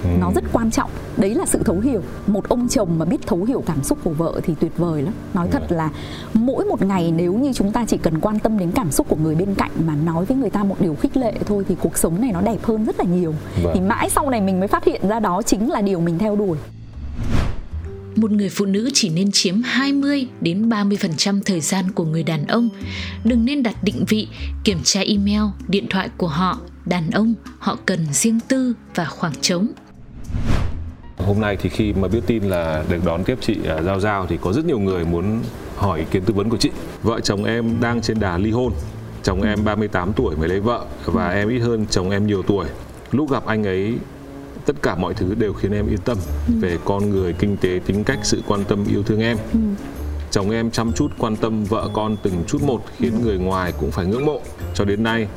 ừ. 0.04 0.10
nó 0.20 0.32
rất 0.36 0.44
quan 0.54 0.72
trọng 0.72 0.89
đấy 1.18 1.36
là 1.36 1.46
sự 1.46 1.60
thấu 1.66 1.80
hiểu 1.80 2.02
một 2.28 2.50
ông 2.50 2.68
chồng 2.68 3.00
mà 3.00 3.06
biết 3.06 3.28
thấu 3.28 3.44
hiểu 3.44 3.63
cảm 3.66 3.84
xúc 3.84 3.98
của 4.04 4.13
vợ 4.13 4.42
thì 4.44 4.54
tuyệt 4.60 4.78
vời 4.78 5.02
lắm 5.02 5.13
nói 5.34 5.48
thật 5.52 5.63
là 5.70 5.89
mỗi 6.34 6.66
một 6.66 6.82
ngày 6.82 7.13
nếu 7.18 7.34
như 7.34 7.54
chúng 7.54 7.72
ta 7.72 7.86
chỉ 7.88 7.98
cần 7.98 8.20
quan 8.20 8.39
tâm 8.39 8.58
đến 8.58 8.72
cảm 8.72 8.92
xúc 8.92 9.10
của 9.10 9.18
người 9.24 9.36
bên 9.36 9.56
cạnh 9.56 9.72
mà 9.86 9.96
nói 9.96 10.26
với 10.26 10.38
người 10.38 10.50
ta 10.50 10.63
một 10.63 10.76
điều 10.80 10.96
khích 10.96 11.18
lệ 11.18 11.34
thôi 11.46 11.66
thì 11.68 11.76
cuộc 11.82 11.98
sống 11.98 12.22
này 12.22 12.32
nó 12.32 12.42
đẹp 12.42 12.63
hơn 12.63 12.86
rất 12.86 13.00
là 13.00 13.06
nhiều 13.06 13.34
vâng. 13.63 13.74
thì 13.74 13.82
mãi 13.82 14.10
sau 14.10 14.30
này 14.30 14.42
mình 14.42 14.60
mới 14.60 14.68
phát 14.68 14.86
hiện 14.86 15.08
ra 15.08 15.20
đó 15.20 15.42
chính 15.42 15.72
là 15.72 15.82
điều 15.82 16.00
mình 16.00 16.18
theo 16.18 16.36
đuổi 16.36 16.58
một 18.16 18.32
người 18.32 18.50
phụ 18.50 18.66
nữ 18.66 18.89
chỉ 18.94 19.10
nên 19.10 19.32
chiếm 19.32 19.62
20 19.62 20.28
đến 20.42 20.70
30% 20.70 21.42
thời 21.46 21.62
gian 21.62 21.92
của 21.92 22.06
người 22.06 22.24
đàn 22.24 22.46
ông. 22.48 22.70
Đừng 23.24 23.46
nên 23.46 23.63
đặt 23.63 23.84
định 23.84 24.06
vị, 24.08 24.28
kiểm 24.63 24.80
tra 24.84 25.02
email, 25.02 25.42
điện 25.68 25.88
thoại 25.89 26.10
của 26.18 26.28
họ. 26.28 26.60
Đàn 26.86 27.12
ông 27.12 27.34
họ 27.60 27.78
cần 27.86 28.13
riêng 28.13 28.39
tư 28.48 28.74
và 28.96 29.06
khoảng 29.06 29.34
trống. 29.42 29.68
Hôm 31.17 31.41
nay 31.41 31.58
thì 31.62 31.69
khi 31.69 31.93
mà 31.93 32.08
biết 32.08 32.21
tin 32.28 32.43
là 32.43 32.84
được 32.89 33.06
đón 33.06 33.23
tiếp 33.23 33.38
chị 33.41 33.58
à, 33.67 33.82
Giao 33.82 33.99
Giao 33.99 34.26
thì 34.28 34.38
có 34.41 34.54
rất 34.54 34.65
nhiều 34.65 34.80
người 34.80 35.06
muốn 35.06 35.39
hỏi 35.76 35.99
ý 35.99 36.06
kiến 36.12 36.23
tư 36.26 36.34
vấn 36.34 36.49
của 36.49 36.58
chị. 36.58 36.71
Vợ 37.04 37.19
chồng 37.19 37.43
em 37.43 37.82
đang 37.82 38.02
trên 38.02 38.19
đà 38.19 38.38
ly 38.38 38.52
hôn. 38.52 38.73
Chồng 39.23 39.41
em 39.41 39.65
38 39.65 40.13
tuổi 40.13 40.36
mới 40.36 40.49
lấy 40.49 40.60
vợ 40.60 40.86
và 41.06 41.30
em 41.30 41.49
ít 41.49 41.60
hơn 41.60 41.86
chồng 41.89 42.10
em 42.10 42.28
nhiều 42.28 42.43
tuổi. 42.43 42.65
Lúc 43.12 43.32
gặp 43.32 43.45
anh 43.45 43.63
ấy 43.63 43.97
tất 44.65 44.82
cả 44.82 44.95
mọi 44.95 45.13
thứ 45.13 45.36
đều 45.36 45.54
khiến 45.54 45.71
em 45.71 45.88
yên 45.89 46.02
tâm 46.06 46.17
ừ. 46.47 46.54
về 46.62 46.78
con 46.86 47.10
người 47.10 47.34
kinh 47.34 47.58
tế 47.58 47.80
tính 47.86 48.04
cách 48.04 48.19
sự 48.23 48.41
quan 48.47 48.63
tâm 48.63 48.86
yêu 48.89 49.04
thương 49.04 49.19
em 49.19 49.38
ừ. 49.54 49.60
chồng 50.32 50.52
em 50.52 50.71
chăm 50.71 50.93
chút 50.93 51.12
quan 51.17 51.36
tâm 51.36 51.63
vợ 51.63 51.89
con 51.93 52.17
từng 52.23 52.43
chút 52.47 52.63
một 52.63 52.82
khiến 52.97 53.21
người 53.23 53.38
ngoài 53.38 53.73
cũng 53.80 53.91
phải 53.91 54.06
ngưỡng 54.06 54.26
mộ 54.26 54.41
cho 54.74 54.86
đến 54.86 55.04
nay 55.04 55.28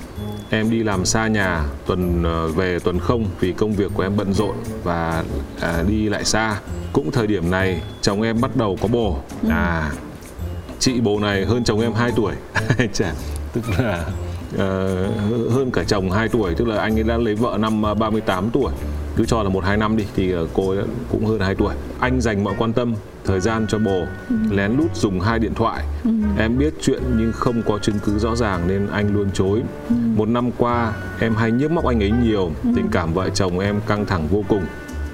em 0.51 0.71
đi 0.71 0.83
làm 0.83 1.05
xa 1.05 1.27
nhà 1.27 1.65
tuần 1.87 2.23
ờ, 2.25 2.49
về 2.49 2.79
tuần 2.79 2.99
không 2.99 3.27
vì 3.41 3.53
công 3.53 3.73
việc 3.73 3.91
của 3.95 4.03
em 4.03 4.17
bận 4.17 4.33
rộn 4.33 4.55
và 4.83 5.25
à, 5.61 5.83
đi 5.89 6.09
lại 6.09 6.25
xa. 6.25 6.61
Cũng 6.93 7.11
thời 7.11 7.27
điểm 7.27 7.51
này 7.51 7.81
chồng 8.03 8.23
em 8.23 8.41
bắt 8.41 8.57
đầu 8.57 8.79
có 8.83 8.89
bồ. 8.89 9.19
Ừ. 9.43 9.49
à 9.51 9.93
chị 10.79 11.01
bồ 11.01 11.21
này 11.21 11.45
hơn 11.45 11.65
chồng 11.65 11.81
em 11.81 11.93
2 11.93 12.13
tuổi. 12.17 12.35
Chả 12.93 13.13
tức 13.53 13.65
là 13.79 14.05
uh, 14.55 15.53
hơn 15.53 15.71
cả 15.73 15.85
chồng 15.87 16.11
2 16.11 16.29
tuổi. 16.29 16.55
Tức 16.55 16.69
là 16.69 16.81
anh 16.81 16.99
ấy 16.99 17.03
đã 17.03 17.17
lấy 17.17 17.35
vợ 17.35 17.57
năm 17.61 17.83
38 17.83 18.45
ờ, 18.45 18.51
tuổi 18.53 18.73
cứ 19.17 19.25
cho 19.25 19.43
là 19.43 19.49
một 19.49 19.65
hai 19.65 19.77
năm 19.77 19.97
đi 19.97 20.05
thì 20.17 20.33
ờ, 20.33 20.47
cô 20.55 20.71
ấy 20.71 20.85
cũng 21.11 21.27
hơn 21.27 21.41
2 21.41 21.55
tuổi 21.55 21.75
anh 22.01 22.21
dành 22.21 22.45
mọi 22.45 22.55
quan 22.59 22.73
tâm 22.73 22.95
thời 23.25 23.41
gian 23.41 23.67
cho 23.69 23.79
bồ 23.79 24.05
ừ. 24.29 24.37
lén 24.51 24.73
lút 24.77 24.97
dùng 24.97 25.21
hai 25.21 25.39
điện 25.39 25.55
thoại 25.55 25.85
ừ. 26.05 26.11
em 26.39 26.59
biết 26.59 26.75
chuyện 26.83 27.03
nhưng 27.17 27.33
không 27.33 27.63
có 27.63 27.79
chứng 27.79 27.99
cứ 28.05 28.19
rõ 28.19 28.37
ràng 28.37 28.69
nên 28.69 28.87
anh 28.87 29.15
luôn 29.15 29.31
chối 29.35 29.63
ừ. 29.89 29.95
một 30.17 30.29
năm 30.29 30.51
qua 30.59 30.93
em 31.21 31.35
hay 31.35 31.51
nhức 31.51 31.71
móc 31.71 31.85
anh 31.85 32.03
ấy 32.03 32.13
nhiều 32.23 32.51
ừ. 32.65 32.71
tình 32.77 32.89
cảm 32.93 33.15
vợ 33.15 33.29
chồng 33.29 33.59
em 33.59 33.81
căng 33.87 34.07
thẳng 34.07 34.27
vô 34.31 34.45
cùng 34.49 34.63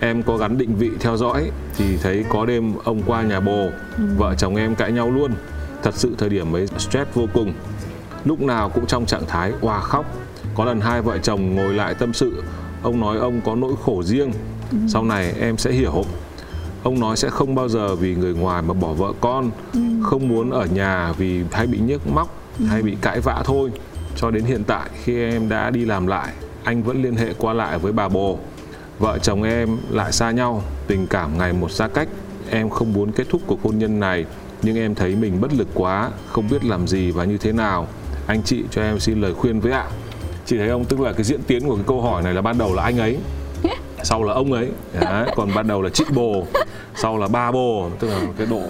em 0.01 0.23
có 0.23 0.37
gắn 0.37 0.59
định 0.59 0.77
vị 0.77 0.91
theo 1.01 1.17
dõi 1.17 1.51
thì 1.77 1.97
thấy 2.03 2.25
có 2.29 2.47
đêm 2.47 2.73
ông 2.85 3.03
qua 3.07 3.23
nhà 3.23 3.41
bồ 3.41 3.71
ừ. 3.97 4.05
vợ 4.17 4.35
chồng 4.39 4.57
em 4.57 4.75
cãi 4.75 4.93
nhau 4.93 5.11
luôn 5.11 5.33
thật 5.83 5.95
sự 5.95 6.15
thời 6.19 6.29
điểm 6.29 6.57
ấy 6.57 6.67
stress 6.67 7.15
vô 7.15 7.27
cùng 7.35 7.53
lúc 8.25 8.41
nào 8.41 8.69
cũng 8.69 8.87
trong 8.87 9.07
trạng 9.07 9.27
thái 9.29 9.53
hòa 9.61 9.81
khóc 9.81 10.07
có 10.55 10.65
lần 10.65 10.81
hai 10.81 11.03
vợ 11.03 11.19
chồng 11.19 11.55
ngồi 11.55 11.75
lại 11.75 11.95
tâm 11.95 12.13
sự 12.13 12.43
ông 12.83 13.01
nói 13.01 13.19
ông 13.19 13.41
có 13.45 13.55
nỗi 13.55 13.73
khổ 13.85 14.03
riêng. 14.03 14.33
Ừ. 14.71 14.79
sau 14.89 15.05
này 15.05 15.35
em 15.41 15.57
sẽ 15.57 15.73
hiểu. 15.73 16.05
Ông 16.83 17.01
nói 17.01 17.17
sẽ 17.17 17.31
không 17.31 17.55
bao 17.55 17.69
giờ 17.69 17.95
vì 17.95 18.15
người 18.15 18.35
ngoài 18.35 18.63
mà 18.63 18.75
bỏ 18.75 18.93
vợ 18.93 19.13
con. 19.21 19.51
Ừ. 19.73 19.81
không 20.03 20.29
muốn 20.29 20.51
ở 20.51 20.67
nhà 20.67 21.13
vì 21.13 21.43
hay 21.53 21.67
bị 21.67 21.79
nhức 21.79 22.07
móc 22.07 22.35
ừ. 22.59 22.65
hay 22.65 22.83
bị 22.83 22.97
cãi 23.01 23.21
vã 23.21 23.43
thôi. 23.45 23.71
Cho 24.17 24.31
đến 24.31 24.45
hiện 24.45 24.65
tại 24.65 24.91
khi 25.05 25.23
em 25.31 25.49
đã 25.49 25.71
đi 25.71 25.85
làm 25.85 26.07
lại 26.07 26.33
anh 26.65 26.83
vẫn 26.83 27.03
liên 27.03 27.17
hệ 27.17 27.35
qua 27.39 27.53
lại 27.53 27.79
với 27.79 27.93
bà 27.93 28.09
bồ. 28.09 28.39
Vợ 28.99 29.19
chồng 29.19 29.43
em 29.43 29.77
lại 29.91 30.13
xa 30.13 30.31
nhau 30.31 30.63
tình 30.87 31.07
cảm 31.07 31.39
ngày 31.39 31.53
một 31.53 31.71
xa 31.71 31.89
cách. 31.89 32.09
Em 32.51 32.71
không 32.71 32.93
muốn 32.93 33.13
kết 33.13 33.27
thúc 33.31 33.43
cuộc 33.47 33.63
hôn 33.63 33.79
nhân 33.79 34.01
này 34.01 34.25
nhưng 34.63 34.77
em 34.77 34.95
thấy 34.95 35.17
mình 35.17 35.41
bất 35.41 35.53
lực 35.55 35.69
quá 35.75 36.11
không 36.27 36.49
biết 36.51 36.65
làm 36.65 36.87
gì 36.87 37.11
và 37.11 37.25
như 37.25 37.39
thế 37.39 37.53
nào. 37.53 37.87
Anh 38.27 38.43
chị 38.43 38.65
cho 38.71 38.83
em 38.83 39.01
xin 39.01 39.21
lời 39.21 39.35
khuyên 39.35 39.61
với 39.61 39.73
ạ 39.73 39.87
chị 40.53 40.59
thấy 40.59 40.69
không? 40.69 40.85
Tức 40.85 41.01
là 41.01 41.13
cái 41.13 41.25
diễn 41.25 41.43
tiến 41.43 41.69
của 41.69 41.75
cái 41.75 41.85
câu 41.87 42.03
hỏi 42.03 42.23
này 42.23 42.35
là 42.35 42.43
ban 42.43 42.59
đầu 42.59 42.75
là 42.75 42.83
anh 42.83 42.99
ấy 42.99 43.19
sau 44.03 44.25
là 44.25 44.35
ông 44.35 44.53
ấy. 44.53 44.69
Đấy, 45.01 45.31
còn 45.37 45.55
ban 45.55 45.67
đầu 45.67 45.83
là 45.83 45.91
chị 45.91 46.05
bồ 46.15 46.47
sau 46.95 47.19
là 47.19 47.29
ba 47.29 47.53
bồ. 47.53 47.91
Tức 48.01 48.09
là 48.09 48.21
cái 48.39 48.47
độ 48.51 48.63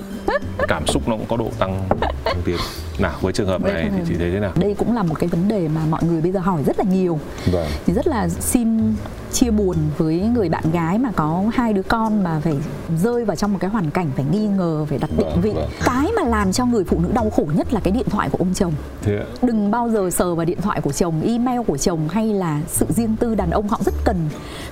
cảm 0.69 0.87
xúc 0.87 1.09
nó 1.09 1.17
cũng 1.17 1.27
có 1.29 1.37
độ 1.37 1.49
tăng 1.59 1.89
tăng 2.25 2.37
tiến 2.45 2.57
nào 3.03 3.19
với 3.21 3.33
trường 3.33 3.47
hợp 3.47 3.63
này 3.63 3.91
thì 3.97 4.03
chị 4.09 4.15
thấy 4.19 4.31
thế 4.31 4.41
nào? 4.41 4.53
Đây 4.61 4.75
cũng 4.79 4.95
là 4.95 5.03
một 5.03 5.19
cái 5.19 5.29
vấn 5.29 5.49
đề 5.49 5.69
mà 5.69 5.81
mọi 5.91 6.05
người 6.05 6.21
bây 6.21 6.33
giờ 6.33 6.41
hỏi 6.41 6.63
rất 6.67 6.79
là 6.79 6.85
nhiều. 6.85 7.19
Vâng. 7.53 7.67
thì 7.87 7.93
rất 7.93 8.07
là 8.07 8.29
xin 8.29 8.95
chia 9.33 9.51
buồn 9.51 9.77
với 9.99 10.21
người 10.21 10.49
bạn 10.49 10.65
gái 10.73 10.99
mà 10.99 11.13
có 11.17 11.45
hai 11.55 11.73
đứa 11.73 11.83
con 11.83 12.25
mà 12.25 12.41
phải 12.45 12.57
rơi 13.03 13.25
vào 13.25 13.37
trong 13.37 13.53
một 13.53 13.59
cái 13.61 13.71
hoàn 13.71 13.91
cảnh 13.91 14.11
phải 14.17 14.25
nghi 14.33 14.47
ngờ 14.47 14.87
phải 14.89 14.99
đặt 14.99 15.11
định 15.17 15.29
vâng, 15.29 15.41
vị 15.41 15.51
vâng. 15.55 15.71
cái 15.85 16.13
mà 16.17 16.23
làm 16.23 16.53
cho 16.53 16.67
người 16.67 16.85
phụ 16.85 17.01
nữ 17.01 17.09
đau 17.15 17.31
khổ 17.31 17.47
nhất 17.57 17.73
là 17.73 17.81
cái 17.81 17.93
điện 17.93 18.07
thoại 18.11 18.29
của 18.33 18.39
ông 18.39 18.55
chồng. 18.55 18.73
Thế 19.03 19.25
đừng 19.43 19.71
bao 19.71 19.89
giờ 19.89 20.11
sờ 20.11 20.35
vào 20.35 20.45
điện 20.45 20.61
thoại 20.61 20.81
của 20.81 20.93
chồng 20.93 21.23
email 21.27 21.61
của 21.67 21.77
chồng 21.77 22.09
hay 22.09 22.27
là 22.27 22.61
sự 22.69 22.87
riêng 22.89 23.17
tư 23.17 23.35
đàn 23.35 23.51
ông 23.51 23.69
họ 23.69 23.81
rất 23.85 23.95
cần 24.05 24.17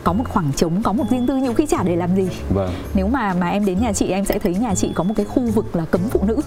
có 0.05 0.13
một 0.13 0.25
khoảng 0.29 0.53
trống 0.57 0.83
có 0.83 0.93
một 0.93 1.05
riêng 1.11 1.27
tư 1.27 1.37
nhiều 1.37 1.55
khi 1.55 1.67
chả 1.67 1.83
để 1.83 1.97
làm 1.97 2.17
gì. 2.17 2.29
Vâng. 2.55 2.73
nếu 2.95 3.09
mà 3.09 3.35
mà 3.35 3.49
em 3.49 3.65
đến 3.65 3.81
nhà 3.81 3.93
chị 3.93 4.07
em 4.07 4.25
sẽ 4.25 4.39
thấy 4.39 4.55
nhà 4.55 4.75
chị 4.75 4.93
có 4.95 5.05
một 5.05 5.15
cái 5.17 5.27
khu 5.27 5.43
vực 5.43 5.77
là 5.77 5.85
cấm 5.85 6.01
phụ 6.11 6.21
nữ. 6.27 6.41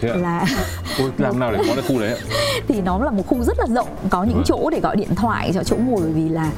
Thế 0.00 0.08
là 0.08 0.46
làm 1.26 1.40
nào 1.40 1.52
để 1.52 1.58
có 1.68 1.74
cái 1.74 1.84
khu 1.88 2.00
đấy 2.00 2.18
thì 2.68 2.80
nó 2.80 2.98
là 2.98 3.10
một 3.10 3.26
khu 3.26 3.42
rất 3.42 3.58
là 3.58 3.66
rộng 3.66 3.88
có 4.10 4.24
những 4.24 4.34
vâng. 4.34 4.44
chỗ 4.46 4.70
để 4.70 4.80
gọi 4.80 4.96
điện 4.96 5.14
thoại 5.14 5.50
cho 5.54 5.64
chỗ 5.64 5.76
ngồi 5.76 6.02
vì 6.02 6.28
là 6.28 6.50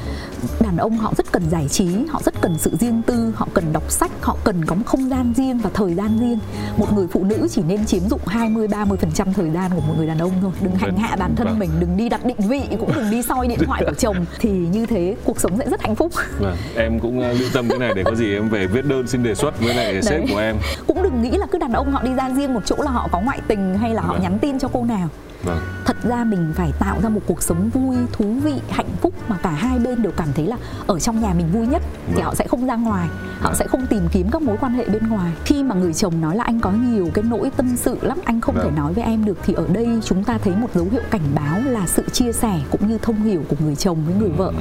đàn 0.60 0.76
ông 0.76 0.96
họ 0.96 1.12
rất 1.16 1.32
cần 1.32 1.50
giải 1.50 1.68
trí 1.68 1.88
họ 2.08 2.20
rất 2.24 2.34
cần 2.40 2.58
sự 2.58 2.76
riêng 2.80 3.02
tư 3.02 3.32
họ 3.36 3.48
cần 3.54 3.72
đọc 3.72 3.90
sách 3.90 4.10
họ 4.20 4.36
cần 4.44 4.64
có 4.64 4.74
một 4.74 4.82
không 4.86 5.08
gian 5.08 5.32
riêng 5.36 5.58
và 5.58 5.70
thời 5.74 5.94
gian 5.94 6.18
riêng 6.18 6.38
một 6.76 6.92
người 6.94 7.06
phụ 7.12 7.24
nữ 7.24 7.48
chỉ 7.50 7.62
nên 7.62 7.86
chiếm 7.86 8.08
dụng 8.08 8.20
20 8.26 8.68
30 8.68 8.98
phần 9.00 9.10
trăm 9.14 9.32
thời 9.32 9.50
gian 9.50 9.70
của 9.74 9.80
một 9.80 9.94
người 9.96 10.06
đàn 10.06 10.18
ông 10.18 10.32
thôi 10.42 10.50
đừng 10.60 10.74
hành 10.74 10.96
hạ 10.96 11.16
bản 11.16 11.36
thân 11.36 11.46
vâng. 11.46 11.58
mình 11.58 11.70
đừng 11.80 11.96
đi 11.96 12.08
đặt 12.08 12.24
định 12.24 12.36
vị 12.48 12.62
cũng 12.80 12.92
đừng 12.94 13.10
đi 13.10 13.22
soi 13.22 13.48
điện 13.48 13.58
thoại 13.66 13.82
của 13.86 13.94
chồng 13.98 14.24
thì 14.38 14.50
như 14.50 14.86
thế 14.86 15.16
cuộc 15.24 15.40
sống 15.40 15.58
sẽ 15.58 15.70
rất 15.70 15.82
hạnh 15.82 15.94
phúc 15.94 16.12
vâng. 16.38 16.56
em 16.76 17.00
cũng 17.00 17.18
uh, 17.18 17.40
lưu 17.40 17.48
tâm 17.52 17.68
cái 17.68 17.78
này 17.78 17.92
để 17.96 18.04
có 18.04 18.14
gì 18.14 18.34
em 18.34 18.48
về 18.48 18.66
viết 18.66 18.84
đơn 18.84 19.06
xin 19.06 19.22
đề 19.22 19.34
xuất 19.34 19.60
với 19.60 19.74
lại 19.74 20.02
sếp 20.02 20.22
của 20.32 20.38
em 20.38 20.56
cũng 20.86 21.02
đừng 21.02 21.22
nghĩ 21.22 21.30
là 21.30 21.46
cứ 21.46 21.58
đàn 21.58 21.72
ông 21.72 21.92
họ 21.92 22.02
đi 22.02 22.14
ra 22.14 22.30
riêng 22.30 22.54
một 22.54 22.60
chỗ 22.64 22.76
là 22.78 22.90
họ 22.90 23.08
có 23.12 23.20
ngoại 23.20 23.40
tình 23.48 23.78
hay 23.78 23.94
là 23.94 24.02
họ 24.02 24.12
vâng. 24.12 24.22
nhắn 24.22 24.38
tin 24.38 24.47
cho 24.58 24.68
cô 24.72 24.84
nào 24.84 25.08
Vâng. 25.42 25.58
Thật 25.84 25.96
ra 26.02 26.24
mình 26.24 26.52
phải 26.54 26.72
tạo 26.78 27.00
ra 27.02 27.08
một 27.08 27.20
cuộc 27.26 27.42
sống 27.42 27.70
vui, 27.70 27.96
thú 28.12 28.24
vị, 28.24 28.54
hạnh 28.70 28.88
phúc 29.00 29.14
mà 29.28 29.38
cả 29.42 29.50
hai 29.50 29.78
bên 29.78 30.02
đều 30.02 30.12
cảm 30.16 30.28
thấy 30.34 30.46
là 30.46 30.56
ở 30.86 30.98
trong 30.98 31.20
nhà 31.20 31.34
mình 31.34 31.52
vui 31.52 31.66
nhất 31.66 31.82
vâng. 32.06 32.16
thì 32.16 32.22
họ 32.22 32.34
sẽ 32.34 32.46
không 32.48 32.66
ra 32.66 32.76
ngoài, 32.76 33.08
họ 33.40 33.48
vâng. 33.50 33.54
sẽ 33.54 33.66
không 33.66 33.86
tìm 33.86 34.08
kiếm 34.12 34.30
các 34.30 34.42
mối 34.42 34.56
quan 34.60 34.72
hệ 34.72 34.84
bên 34.84 35.08
ngoài. 35.08 35.32
Khi 35.44 35.62
mà 35.62 35.74
người 35.74 35.94
chồng 35.94 36.20
nói 36.20 36.36
là 36.36 36.44
anh 36.44 36.60
có 36.60 36.70
nhiều 36.70 37.08
cái 37.14 37.24
nỗi 37.28 37.50
tâm 37.56 37.76
sự 37.76 37.98
lắm, 38.02 38.18
anh 38.24 38.40
không 38.40 38.54
vâng. 38.54 38.64
thể 38.64 38.70
nói 38.76 38.92
với 38.92 39.04
em 39.04 39.24
được 39.24 39.38
thì 39.44 39.54
ở 39.54 39.66
đây 39.72 39.88
chúng 40.04 40.24
ta 40.24 40.38
thấy 40.38 40.56
một 40.56 40.68
dấu 40.74 40.86
hiệu 40.90 41.02
cảnh 41.10 41.34
báo 41.34 41.60
là 41.64 41.86
sự 41.86 42.02
chia 42.12 42.32
sẻ 42.32 42.60
cũng 42.70 42.88
như 42.88 42.98
thông 42.98 43.22
hiểu 43.22 43.42
của 43.48 43.56
người 43.60 43.76
chồng 43.76 43.98
với 44.06 44.14
người 44.14 44.30
vợ 44.30 44.52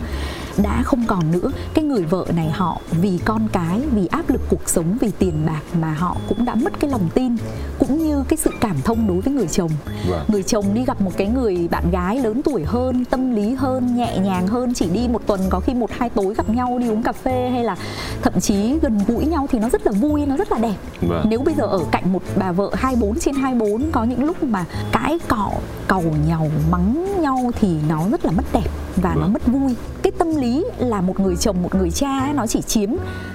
đã 0.63 0.84
không 0.84 1.04
còn 1.08 1.32
nữa 1.32 1.52
cái 1.73 1.86
người 1.86 2.04
vợ 2.04 2.26
này 2.36 2.50
họ 2.50 2.82
vì 2.91 3.19
con 3.26 3.47
cái 3.52 3.82
vì 3.91 4.08
áp 4.08 4.30
lực 4.30 4.41
cuộc 4.50 4.69
sống 4.69 4.97
vì 5.02 5.12
tiền 5.19 5.45
bạc 5.45 5.62
mà 5.82 5.93
họ 5.93 6.17
cũng 6.28 6.45
đã 6.45 6.56
mất 6.56 6.80
cái 6.80 6.89
lòng 6.91 7.10
tin 7.13 7.38
cũng 7.80 7.97
như 7.97 8.07
cái 8.28 8.38
sự 8.38 8.52
cảm 8.62 8.76
thông 8.84 9.08
đối 9.08 9.22
với 9.22 9.34
người 9.34 9.48
chồng 9.48 9.72
vâng. 10.10 10.26
người 10.28 10.44
chồng 10.44 10.74
đi 10.74 10.86
gặp 10.86 11.02
một 11.02 11.12
cái 11.18 11.28
người 11.28 11.68
bạn 11.72 11.92
gái 11.92 12.20
lớn 12.20 12.42
tuổi 12.42 12.64
hơn 12.66 13.06
tâm 13.06 13.36
lý 13.36 13.54
hơn 13.54 13.96
nhẹ 13.96 14.18
nhàng 14.18 14.48
hơn 14.48 14.74
chỉ 14.74 14.90
đi 14.90 15.08
một 15.08 15.22
tuần 15.28 15.42
có 15.50 15.60
khi 15.60 15.74
một 15.74 15.90
hai 15.92 16.10
tối 16.10 16.34
gặp 16.34 16.50
nhau 16.50 16.80
đi 16.80 16.90
uống 16.90 17.04
cà 17.04 17.12
phê 17.12 17.50
hay 17.52 17.64
là 17.64 17.76
thậm 18.22 18.40
chí 18.40 18.80
gần 18.82 19.00
gũi 19.08 19.26
nhau 19.26 19.48
thì 19.52 19.60
nó 19.60 19.70
rất 19.70 19.86
là 19.86 19.92
vui 19.92 20.26
nó 20.26 20.38
rất 20.38 20.52
là 20.52 20.58
đẹp 20.58 20.76
vâng. 21.02 21.26
nếu 21.30 21.40
bây 21.40 21.54
giờ 21.54 21.64
ở 21.64 21.80
cạnh 21.92 22.14
một 22.14 22.22
bà 22.36 22.52
vợ 22.52 22.70
24 22.74 23.20
trên 23.20 23.36
24 23.36 23.92
có 23.92 24.04
những 24.04 24.24
lúc 24.24 24.44
mà 24.44 24.66
cãi 24.92 25.20
cọ 25.28 25.52
cầu 25.88 26.04
nhau 26.28 26.50
mắng 26.72 27.22
nhau 27.22 27.52
thì 27.60 27.76
nó 27.90 28.10
rất 28.12 28.26
là 28.26 28.32
mất 28.32 28.46
đẹp 28.54 28.68
và 28.96 29.10
vâng. 29.10 29.22
nó 29.22 29.28
mất 29.28 29.48
vui 29.48 29.76
cái 30.02 30.12
tâm 30.18 30.36
lý 30.36 30.66
là 30.78 31.02
một 31.02 31.20
người 31.20 31.36
chồng 31.36 31.64
một 31.64 31.76
người 31.76 31.92
cha 31.92 32.20
ấy, 32.20 32.34
nó 32.34 32.48
chỉ 32.48 32.62
chiếm 32.62 32.90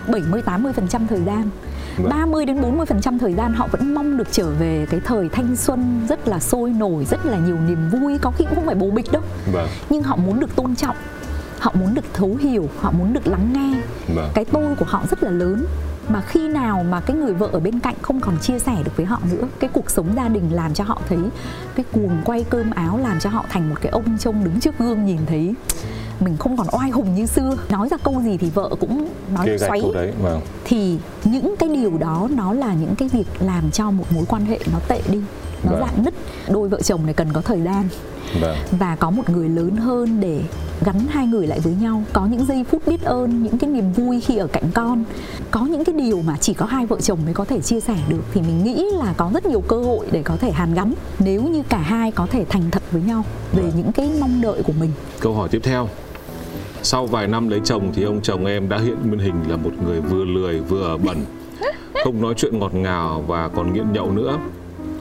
70 0.09 0.43
80 0.43 0.73
phần 0.73 0.89
trăm 0.89 1.07
thời 1.07 1.21
gian. 1.27 1.51
30 1.99 2.45
đến 2.45 2.61
40 2.61 2.87
phần 2.87 3.01
trăm 3.01 3.19
thời 3.19 3.35
gian 3.35 3.55
họ 3.55 3.69
vẫn 3.73 3.95
mong 3.95 4.17
được 4.17 4.29
trở 4.33 4.51
về 4.51 4.87
cái 4.91 5.01
thời 5.05 5.29
thanh 5.29 5.57
xuân 5.57 6.07
rất 6.09 6.29
là 6.29 6.41
sôi 6.41 6.71
nổi 6.71 7.05
rất 7.11 7.27
là 7.27 7.39
nhiều 7.39 7.57
niềm 7.67 7.91
vui 7.93 8.19
có 8.19 8.31
khi 8.31 8.45
cũng 8.45 8.55
không 8.55 8.67
phải 8.67 8.75
bố 8.75 8.91
bịch 8.91 9.13
đâu 9.13 9.23
vâng. 9.53 9.69
nhưng 9.91 10.03
họ 10.03 10.17
muốn 10.17 10.41
được 10.41 10.57
tôn 10.57 10.77
trọng 10.77 10.97
họ 11.59 11.73
muốn 11.75 11.95
được 11.95 12.05
thấu 12.13 12.37
hiểu 12.41 12.69
họ 12.81 12.91
muốn 12.91 13.13
được 13.13 13.27
lắng 13.27 13.53
nghe 13.53 13.81
vâng. 14.15 14.31
cái 14.35 14.45
tôi 14.45 14.75
của 14.75 14.87
họ 14.89 15.03
rất 15.11 15.23
là 15.23 15.31
lớn 15.31 15.67
mà 16.09 16.21
khi 16.21 16.49
nào 16.49 16.85
mà 16.91 17.01
cái 17.01 17.17
người 17.17 17.33
vợ 17.33 17.49
ở 17.53 17.61
bên 17.61 17.81
cạnh 17.81 17.95
không 18.03 18.21
còn 18.21 18.39
chia 18.39 18.59
sẻ 18.59 18.77
được 18.85 18.97
với 18.97 19.07
họ 19.07 19.21
nữa 19.33 19.49
cái 19.61 19.71
cuộc 19.73 19.91
sống 19.91 20.07
gia 20.17 20.29
đình 20.29 20.53
làm 20.53 20.75
cho 20.75 20.85
họ 20.85 21.01
thấy 21.09 21.19
cái 21.75 21.85
cuồng 21.93 22.23
quay 22.25 22.45
cơm 22.51 22.71
áo 22.71 22.99
làm 22.99 23.19
cho 23.21 23.31
họ 23.31 23.45
thành 23.49 23.69
một 23.69 23.77
cái 23.81 23.93
ông 23.93 24.19
trông 24.19 24.45
đứng 24.45 24.61
trước 24.61 24.79
gương 24.79 25.05
nhìn 25.05 25.21
thấy 25.27 25.55
mình 26.21 26.37
không 26.37 26.57
còn 26.57 26.67
oai 26.73 26.91
hùng 26.91 27.15
như 27.15 27.27
xưa 27.27 27.57
nói 27.69 27.89
ra 27.89 27.97
câu 27.97 28.23
gì 28.25 28.37
thì 28.37 28.51
vợ 28.51 28.71
cũng 28.81 29.09
nói 29.35 29.47
Kê 29.47 29.59
xoáy 29.59 29.83
đấy, 29.95 30.13
vâng. 30.23 30.41
thì 30.65 30.99
những 31.25 31.55
cái 31.59 31.69
điều 31.69 31.99
đó 31.99 32.29
nó 32.37 32.53
là 32.53 32.75
những 32.75 32.95
cái 32.97 33.09
việc 33.09 33.27
làm 33.41 33.71
cho 33.71 33.91
một 33.91 34.05
mối 34.11 34.25
quan 34.29 34.45
hệ 34.45 34.59
nó 34.73 34.79
tệ 34.89 35.01
đi 35.09 35.21
nó 35.65 35.73
vâng. 35.73 35.81
dạn 35.81 36.05
nứt 36.05 36.15
đôi 36.49 36.69
vợ 36.69 36.81
chồng 36.83 37.07
này 37.07 37.15
cần 37.15 37.33
có 37.33 37.41
thời 37.41 37.61
gian 37.61 37.89
vâng. 38.41 38.57
và 38.71 38.97
có 38.97 39.11
một 39.11 39.31
người 39.31 39.49
lớn 39.49 39.77
hơn 39.77 40.21
để 40.21 40.43
gắn 40.85 41.07
hai 41.11 41.27
người 41.27 41.47
lại 41.47 41.61
với 41.61 41.75
nhau 41.81 42.03
có 42.13 42.27
những 42.27 42.47
giây 42.47 42.65
phút 42.71 42.83
biết 42.87 43.03
ơn 43.03 43.43
những 43.43 43.59
cái 43.59 43.71
niềm 43.71 43.93
vui 43.93 44.21
khi 44.21 44.37
ở 44.37 44.47
cạnh 44.47 44.71
con 44.75 45.05
có 45.51 45.61
những 45.61 45.85
cái 45.85 45.95
điều 45.95 46.23
mà 46.23 46.37
chỉ 46.41 46.55
có 46.55 46.67
hai 46.67 46.87
vợ 46.87 47.01
chồng 47.01 47.19
mới 47.25 47.35
có 47.35 47.45
thể 47.45 47.61
chia 47.61 47.81
sẻ 47.81 47.97
được 48.09 48.25
thì 48.35 48.41
mình 48.41 48.65
nghĩ 48.65 48.85
là 48.99 49.15
có 49.17 49.31
rất 49.35 49.47
nhiều 49.47 49.61
cơ 49.61 49.77
hội 49.77 50.07
để 50.13 50.23
có 50.23 50.37
thể 50.37 50.51
hàn 50.51 50.75
gắn 50.75 50.95
nếu 51.19 51.43
như 51.43 51.63
cả 51.69 51.79
hai 51.79 52.11
có 52.11 52.27
thể 52.31 52.45
thành 52.49 52.71
thật 52.71 52.82
với 52.93 53.03
nhau 53.03 53.25
về 53.53 53.63
vâng. 53.63 53.73
những 53.77 53.93
cái 53.93 54.11
mong 54.21 54.41
đợi 54.41 54.63
của 54.63 54.73
mình. 54.81 54.91
Câu 55.21 55.35
hỏi 55.35 55.49
tiếp 55.49 55.61
theo. 55.63 55.89
Sau 56.83 57.07
vài 57.07 57.29
năm 57.29 57.49
lấy 57.49 57.61
chồng 57.65 57.93
thì 57.95 58.03
ông 58.03 58.21
chồng 58.23 58.47
em 58.47 58.69
đã 58.69 58.79
hiện 58.79 58.97
nguyên 59.07 59.19
hình 59.19 59.35
là 59.49 59.57
một 59.57 59.71
người 59.85 60.01
vừa 60.01 60.25
lười 60.25 60.61
vừa 60.61 60.99
bẩn. 61.05 61.17
Không 62.05 62.23
nói 62.23 62.35
chuyện 62.37 62.59
ngọt 62.59 62.75
ngào 62.75 63.25
và 63.27 63.49
còn 63.49 63.73
nghiện 63.73 63.93
nhậu 63.93 64.13
nữa. 64.13 64.39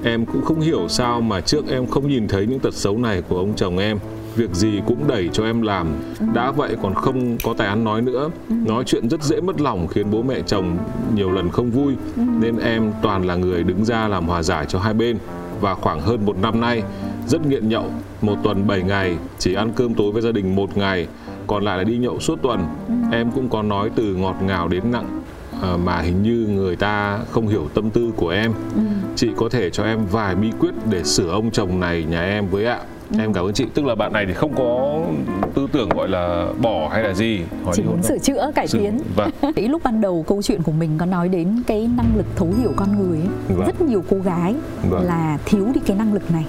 Em 0.04 0.26
cũng 0.26 0.46
không 0.46 0.62
hiểu 0.62 0.88
sao 0.88 1.22
mà 1.22 1.42
trước 1.42 1.68
em 1.70 1.88
không 1.88 2.08
nhìn 2.08 2.28
thấy 2.28 2.46
những 2.46 2.60
tật 2.60 2.74
xấu 2.74 2.98
này 2.98 3.22
của 3.30 3.38
ông 3.38 3.54
chồng 3.56 3.78
em. 3.78 4.00
Việc 4.36 4.52
gì 4.54 4.82
cũng 4.88 5.08
đẩy 5.08 5.30
cho 5.34 5.46
em 5.46 5.62
làm. 5.62 5.88
Đã 6.34 6.52
vậy 6.52 6.76
còn 6.84 6.94
không 6.94 7.38
có 7.44 7.54
tài 7.58 7.68
ăn 7.68 7.84
nói 7.84 8.02
nữa. 8.02 8.30
Nói 8.50 8.84
chuyện 8.84 9.10
rất 9.10 9.24
dễ 9.24 9.42
mất 9.42 9.62
lòng 9.62 9.88
khiến 9.88 10.12
bố 10.12 10.22
mẹ 10.22 10.42
chồng 10.48 10.78
nhiều 11.16 11.32
lần 11.32 11.50
không 11.50 11.72
vui. 11.72 11.94
Nên 12.16 12.58
em 12.58 12.92
toàn 13.02 13.26
là 13.26 13.36
người 13.36 13.64
đứng 13.64 13.86
ra 13.86 14.08
làm 14.08 14.28
hòa 14.28 14.44
giải 14.44 14.66
cho 14.70 14.80
hai 14.80 14.94
bên. 14.94 15.18
Và 15.62 15.76
khoảng 15.76 16.02
hơn 16.02 16.26
một 16.26 16.38
năm 16.42 16.62
nay 16.62 16.84
rất 17.28 17.46
nghiện 17.46 17.70
nhậu 17.70 17.86
Một 18.22 18.36
tuần 18.44 18.68
7 18.68 18.82
ngày 18.82 19.18
chỉ 19.40 19.54
ăn 19.54 19.72
cơm 19.76 19.94
tối 19.94 20.12
với 20.12 20.22
gia 20.22 20.32
đình 20.32 20.56
một 20.56 20.78
ngày 20.78 21.08
Còn 21.48 21.64
lại 21.64 21.78
là 21.78 21.84
đi 21.84 21.98
nhậu 21.98 22.20
suốt 22.20 22.42
tuần 22.42 22.66
Em 23.12 23.32
cũng 23.32 23.50
có 23.50 23.62
nói 23.62 23.90
từ 23.96 24.16
ngọt 24.16 24.36
ngào 24.42 24.68
đến 24.68 24.84
nặng 24.92 25.22
Ờ, 25.62 25.78
mà 25.78 26.02
hình 26.02 26.24
như 26.24 26.48
người 26.54 26.76
ta 26.76 27.20
không 27.32 27.48
hiểu 27.48 27.68
tâm 27.74 27.90
tư 27.90 28.12
của 28.16 28.30
em 28.30 28.54
ừ. 28.76 28.82
chị 29.16 29.30
có 29.38 29.50
thể 29.50 29.70
cho 29.70 29.84
em 29.84 30.00
vài 30.12 30.36
bí 30.36 30.52
quyết 30.60 30.74
để 30.90 31.04
sửa 31.04 31.30
ông 31.30 31.52
chồng 31.52 31.80
này 31.80 32.04
nhà 32.04 32.22
em 32.24 32.48
với 32.48 32.66
ạ 32.66 32.80
Ừ. 33.12 33.18
em 33.20 33.34
cảm 33.34 33.46
ơn 33.46 33.54
chị 33.54 33.66
tức 33.74 33.86
là 33.86 33.96
bạn 33.96 34.14
này 34.14 34.26
thì 34.26 34.34
không 34.34 34.54
có 34.56 35.00
tư 35.54 35.68
tưởng 35.72 35.90
gọi 35.90 36.10
là 36.10 36.48
bỏ 36.62 36.90
hay 36.92 37.04
là 37.04 37.14
gì 37.14 37.42
hỏi 37.66 37.74
chỉ 37.78 37.84
muốn 37.84 38.04
sửa 38.04 38.18
chữa 38.18 38.52
cải 38.56 38.68
tiến 38.72 39.00
vâng. 39.16 39.30
Ý 39.56 39.68
lúc 39.68 39.82
ban 39.84 40.02
đầu 40.02 40.26
câu 40.28 40.42
chuyện 40.42 40.64
của 40.64 40.72
mình 40.72 40.90
có 40.98 41.06
nói 41.06 41.30
đến 41.30 41.64
cái 41.68 41.90
năng 41.98 42.18
lực 42.18 42.26
thấu 42.36 42.54
hiểu 42.62 42.72
con 42.76 43.00
người 43.00 43.20
ấy. 43.20 43.28
Vâng. 43.58 43.68
rất 43.68 43.82
nhiều 43.82 44.04
cô 44.10 44.18
gái 44.18 44.56
vâng. 44.90 45.04
là 45.04 45.38
thiếu 45.46 45.68
đi 45.74 45.82
cái 45.86 45.98
năng 45.98 46.14
lực 46.14 46.32
này 46.32 46.46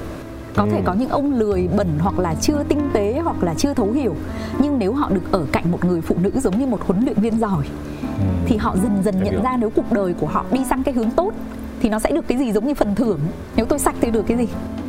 có 0.57 0.63
ừ. 0.63 0.69
thể 0.73 0.83
có 0.85 0.95
những 0.95 1.09
ông 1.09 1.33
lười 1.33 1.69
bẩn 1.77 1.89
hoặc 1.99 2.19
là 2.19 2.35
chưa 2.35 2.65
tinh 2.69 2.91
tế 2.93 3.21
hoặc 3.25 3.43
là 3.43 3.55
chưa 3.55 3.75
thấu 3.75 3.93
hiểu 3.93 4.15
nhưng 4.59 4.79
nếu 4.79 4.93
họ 4.93 5.11
được 5.11 5.33
ở 5.33 5.47
cạnh 5.53 5.71
một 5.71 5.85
người 5.85 6.01
phụ 6.01 6.17
nữ 6.23 6.31
giống 6.35 6.59
như 6.59 6.67
một 6.67 6.81
huấn 6.87 7.05
luyện 7.05 7.21
viên 7.21 7.39
giỏi 7.39 7.67
ừ. 8.03 8.25
thì 8.47 8.57
họ 8.57 8.77
dần 8.83 9.03
dần 9.05 9.15
nhận 9.25 9.33
hiểu. 9.33 9.43
ra 9.43 9.57
nếu 9.57 9.71
cuộc 9.71 9.93
đời 9.93 10.15
của 10.21 10.27
họ 10.27 10.45
đi 10.53 10.61
sang 10.71 10.83
cái 10.83 10.95
hướng 10.95 11.11
tốt 11.11 11.33
thì 11.81 11.89
nó 11.89 11.99
sẽ 11.99 12.11
được 12.11 12.29
cái 12.29 12.39
gì 12.39 12.53
giống 12.53 12.67
như 12.67 12.75
phần 12.75 12.95
thưởng 12.95 13.21
nếu 13.57 13.67
tôi 13.67 13.79
sạch 13.79 13.95
thì 14.01 14.11
được 14.11 14.25
cái 14.27 14.37
gì 14.37 14.47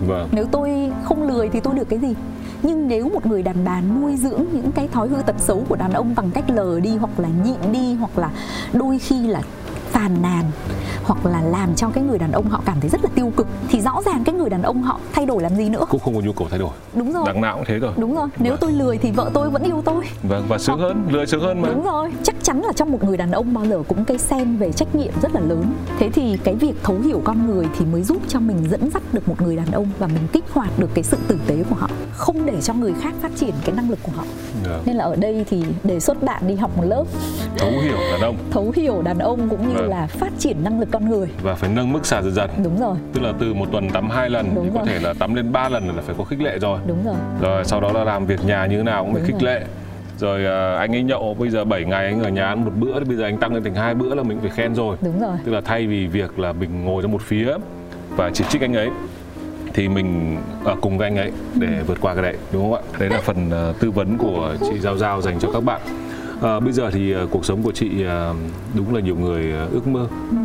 vâng. 0.08 0.30
nếu 0.32 0.46
tôi 0.52 0.92
không 1.04 1.24
lười 1.24 1.50
thì 1.50 1.60
tôi 1.60 1.76
được 1.76 1.90
cái 1.90 2.00
gì 2.00 2.16
nhưng 2.64 2.88
nếu 2.88 3.10
một 3.10 3.26
người 3.26 3.44
đàn 3.44 3.66
bà 3.66 3.82
nuôi 3.82 4.16
dưỡng 4.16 4.46
những 4.54 4.72
cái 4.72 4.88
thói 4.88 5.08
hư 5.08 5.22
tật 5.22 5.36
xấu 5.40 5.64
của 5.70 5.76
đàn 5.76 5.94
ông 5.94 6.14
bằng 6.16 6.32
cách 6.32 6.50
lờ 6.50 6.80
đi 6.80 6.98
hoặc 6.98 7.20
là 7.20 7.30
nhịn 7.44 7.72
đi 7.72 7.94
hoặc 7.94 8.18
là 8.18 8.32
đôi 8.74 9.00
khi 9.00 9.28
là 9.28 9.42
phàn 9.94 10.22
nàn 10.22 10.46
hoặc 11.04 11.26
là 11.26 11.42
làm 11.42 11.76
cho 11.76 11.90
cái 11.90 12.04
người 12.04 12.18
đàn 12.18 12.32
ông 12.32 12.50
họ 12.50 12.62
cảm 12.66 12.80
thấy 12.80 12.90
rất 12.90 13.04
là 13.04 13.10
tiêu 13.16 13.32
cực 13.38 13.48
thì 13.70 13.82
rõ 13.82 14.02
ràng 14.06 14.24
cái 14.24 14.36
người 14.36 14.50
đàn 14.50 14.62
ông 14.62 14.82
họ 14.82 15.00
thay 15.14 15.26
đổi 15.26 15.44
làm 15.44 15.56
gì 15.56 15.70
nữa? 15.70 15.86
Cũng 15.90 16.00
không 16.00 16.16
có 16.16 16.22
nhu 16.22 16.34
cầu 16.34 16.48
thay 16.50 16.60
đổi. 16.60 16.70
Đúng 16.94 17.14
rồi. 17.14 17.24
Đằng 17.28 17.42
nào 17.42 17.56
cũng 17.56 17.66
thế 17.68 17.80
rồi 17.80 17.94
đúng 17.98 18.16
rồi. 18.16 18.28
Nếu 18.40 18.52
vâng. 18.52 18.60
tôi 18.62 18.72
lười 18.72 18.98
thì 18.98 19.12
vợ 19.12 19.30
tôi 19.34 19.50
vẫn 19.50 19.64
yêu 19.64 19.82
tôi. 19.86 20.06
Vâng 20.24 20.46
và 20.48 20.58
sướng 20.58 20.80
hơn 20.80 21.08
lười 21.10 21.26
sướng 21.28 21.42
hơn 21.42 21.62
mà. 21.62 21.70
Đúng 21.70 21.84
rồi. 21.84 22.12
Chắc 22.24 22.36
chắn 22.44 22.62
là 22.62 22.74
trong 22.74 22.92
một 22.92 23.04
người 23.04 23.18
đàn 23.18 23.32
ông 23.32 23.54
bao 23.54 23.66
giờ 23.66 23.84
cũng 23.88 24.06
cây 24.06 24.18
sen 24.18 24.58
về 24.58 24.72
trách 24.72 24.96
nhiệm 24.96 25.14
rất 25.22 25.36
là 25.36 25.42
lớn. 25.42 25.74
Thế 26.00 26.10
thì 26.10 26.38
cái 26.44 26.56
việc 26.56 26.74
thấu 26.84 27.00
hiểu 27.00 27.22
con 27.24 27.48
người 27.48 27.68
thì 27.78 27.86
mới 27.86 28.02
giúp 28.02 28.18
cho 28.28 28.40
mình 28.40 28.58
dẫn 28.70 28.90
dắt 28.94 29.04
được 29.14 29.28
một 29.28 29.42
người 29.42 29.56
đàn 29.56 29.72
ông 29.72 29.88
và 30.00 30.08
mình 30.08 30.28
kích 30.34 30.46
hoạt 30.54 30.80
được 30.80 30.90
cái 30.94 31.04
sự 31.04 31.18
tử 31.28 31.38
tế 31.48 31.64
của 31.70 31.76
họ. 31.76 31.90
Không 32.14 32.46
để 32.46 32.62
cho 32.62 32.74
người 32.74 32.94
khác 33.02 33.14
phát 33.22 33.32
triển 33.36 33.54
cái 33.66 33.76
năng 33.76 33.90
lực 33.90 34.00
của 34.04 34.12
họ. 34.16 34.24
Yeah. 34.24 34.68
Vâng. 34.68 34.84
nên 34.86 34.96
là 34.96 35.06
ở 35.06 35.16
đây 35.16 35.46
thì 35.50 35.64
đề 35.84 36.00
xuất 36.00 36.24
bạn 36.24 36.48
đi 36.48 36.56
học 36.56 36.78
một 36.78 36.84
lớp. 36.84 37.04
Thấu 37.58 37.72
hiểu 37.72 37.98
đàn 38.12 38.22
ông. 38.22 38.38
Thấu 38.52 38.72
hiểu 38.76 39.02
đàn 39.02 39.20
ông 39.20 39.50
cũng 39.50 39.68
như 39.68 39.83
vâng. 39.84 39.92
là 39.92 40.08
phát 40.08 40.34
triển 40.40 40.64
năng 40.64 40.80
lực 40.80 40.90
con 40.92 41.10
người. 41.10 41.28
Và 41.42 41.56
phải 41.56 41.70
nâng 41.70 41.94
mức 41.94 42.06
xả 42.06 42.22
dần 42.22 42.34
dần. 42.34 42.50
Đúng 42.64 42.80
rồi. 42.80 42.96
Tức 43.14 43.22
là 43.22 43.34
từ 43.40 43.54
một 43.54 43.66
tuần 43.72 43.90
tắm 43.90 44.10
hai 44.10 44.30
lần 44.30 44.56
đúng 44.56 44.64
thì 44.64 44.70
rồi. 44.70 44.80
có 44.80 44.86
thể 44.86 45.00
là 45.00 45.14
tắm 45.14 45.36
lên 45.36 45.52
3 45.52 45.70
lần 45.70 45.88
là 45.96 46.02
phải 46.02 46.16
có 46.18 46.24
khích 46.24 46.42
lệ 46.42 46.60
rồi. 46.60 46.80
Đúng 46.88 47.06
rồi. 47.06 47.16
Rồi 47.42 47.66
sau 47.66 47.82
đó 47.82 47.92
là 47.92 48.04
làm 48.04 48.26
việc 48.26 48.46
nhà 48.46 48.66
như 48.66 48.78
thế 48.78 48.84
nào 48.84 49.04
cũng 49.04 49.14
phải 49.14 49.24
khích 49.24 49.44
lệ. 49.44 49.66
Rồi 50.18 50.42
uh, 50.42 50.80
anh 50.80 50.96
ấy 50.96 51.04
nhậu 51.04 51.34
bây 51.40 51.50
giờ 51.50 51.66
7 51.66 51.86
ngày 51.86 52.06
anh 52.06 52.24
ở 52.24 52.30
nhà 52.30 52.48
ăn 52.48 52.66
một 52.66 52.72
bữa 52.80 53.00
thì 53.00 53.06
bây 53.06 53.18
giờ 53.18 53.24
anh 53.24 53.38
tăng 53.38 53.54
lên 53.54 53.64
thành 53.64 53.76
hai 53.76 53.94
bữa 53.94 54.16
là 54.16 54.24
mình 54.24 54.40
phải 54.42 54.50
khen 54.50 54.76
rồi. 54.76 54.98
Đúng 55.02 55.20
rồi. 55.20 55.38
Tức 55.46 55.52
là 55.52 55.62
thay 55.62 55.88
vì 55.88 56.08
việc 56.08 56.40
là 56.40 56.54
mình 56.54 56.86
ngồi 56.86 57.02
ra 57.02 57.08
một 57.08 57.22
phía 57.22 57.58
và 58.16 58.32
chỉ 58.34 58.44
trích 58.50 58.62
anh 58.62 58.74
ấy 58.74 58.90
thì 59.74 59.90
mình 59.90 60.38
ở 60.64 60.76
cùng 60.82 60.98
với 60.98 61.08
anh 61.08 61.18
ấy 61.18 61.32
để 61.56 61.68
ừ. 61.68 61.84
vượt 61.88 61.98
qua 62.02 62.14
cái 62.14 62.24
đấy 62.24 62.36
đúng 62.52 62.64
không 62.64 62.74
ạ? 62.74 62.82
Đấy 63.00 63.10
là 63.10 63.20
phần 63.22 63.48
uh, 63.70 63.80
tư 63.80 63.92
vấn 63.92 64.18
của 64.18 64.56
chị 64.60 64.80
giao 64.80 64.98
giao 64.98 65.22
dành 65.22 65.40
cho 65.40 65.52
các 65.52 65.64
bạn 65.64 65.82
à, 66.44 66.60
bây 66.60 66.74
giờ 66.74 66.92
thì 66.92 67.16
uh, 67.16 67.32
cuộc 67.32 67.46
sống 67.46 67.64
của 67.64 67.72
chị 67.72 67.88
uh, 67.88 68.36
đúng 68.76 68.96
là 68.96 69.02
nhiều 69.02 69.16
người 69.16 69.54
uh, 69.66 69.74
ước 69.74 69.88
mơ. 69.88 70.08
Ừ 70.32 70.38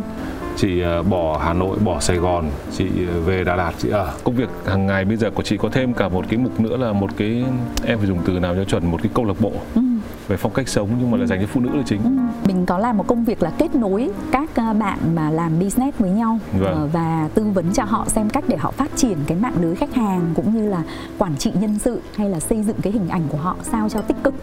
chị 0.61 0.81
bỏ 1.09 1.41
Hà 1.43 1.53
Nội 1.53 1.77
bỏ 1.85 1.99
Sài 1.99 2.17
Gòn 2.17 2.49
chị 2.77 2.85
về 3.25 3.43
Đà 3.43 3.55
Lạt. 3.55 3.73
Chị 3.77 3.89
ở 3.89 4.13
công 4.23 4.35
việc 4.35 4.49
hàng 4.65 4.85
ngày 4.85 5.05
bây 5.05 5.17
giờ 5.17 5.29
của 5.31 5.43
chị 5.43 5.57
có 5.57 5.69
thêm 5.69 5.93
cả 5.93 6.09
một 6.09 6.25
cái 6.29 6.39
mục 6.39 6.59
nữa 6.59 6.77
là 6.77 6.93
một 6.93 7.09
cái 7.17 7.43
em 7.85 7.97
phải 7.97 8.07
dùng 8.07 8.19
từ 8.25 8.39
nào 8.39 8.55
cho 8.55 8.63
chuẩn 8.63 8.91
một 8.91 8.99
cái 9.03 9.11
câu 9.13 9.25
lạc 9.25 9.33
bộ. 9.39 9.51
Ừ 9.75 9.81
về 10.29 10.37
phong 10.37 10.53
cách 10.53 10.69
sống 10.69 10.89
nhưng 10.99 11.11
mà 11.11 11.17
là 11.17 11.25
dành 11.25 11.41
cho 11.41 11.47
phụ 11.47 11.59
nữ 11.61 11.69
là 11.73 11.83
chính 11.85 12.03
ừ. 12.03 12.09
mình 12.47 12.65
có 12.65 12.77
làm 12.77 12.97
một 12.97 13.07
công 13.07 13.25
việc 13.25 13.43
là 13.43 13.49
kết 13.57 13.75
nối 13.75 14.09
các 14.31 14.49
ờ, 14.55 14.73
bạn 14.73 14.99
mà 15.15 15.29
làm 15.29 15.59
business 15.59 15.97
với 15.97 16.09
nhau 16.09 16.39
Vâng. 16.59 16.73
ờ, 16.73 16.87
và 16.93 17.29
tư 17.33 17.43
vấn 17.43 17.73
cho 17.73 17.83
họ 17.83 18.05
xem 18.07 18.29
cách 18.29 18.43
để 18.47 18.57
họ 18.57 18.71
phát 18.71 18.91
triển 18.95 19.17
cái 19.27 19.37
mạng 19.37 19.53
lưới 19.61 19.75
khách 19.75 19.93
hàng 19.93 20.31
cũng 20.35 20.55
như 20.55 20.69
là 20.69 20.83
quản 21.17 21.37
trị 21.37 21.51
nhân 21.59 21.79
sự 21.79 22.01
hay 22.15 22.29
là 22.29 22.39
xây 22.39 22.63
dựng 22.63 22.75
cái 22.81 22.93
hình 22.93 23.09
ảnh 23.09 23.21
của 23.29 23.37
họ 23.37 23.55
sao 23.63 23.89
cho 23.89 24.01
tích 24.01 24.17
cực 24.23 24.33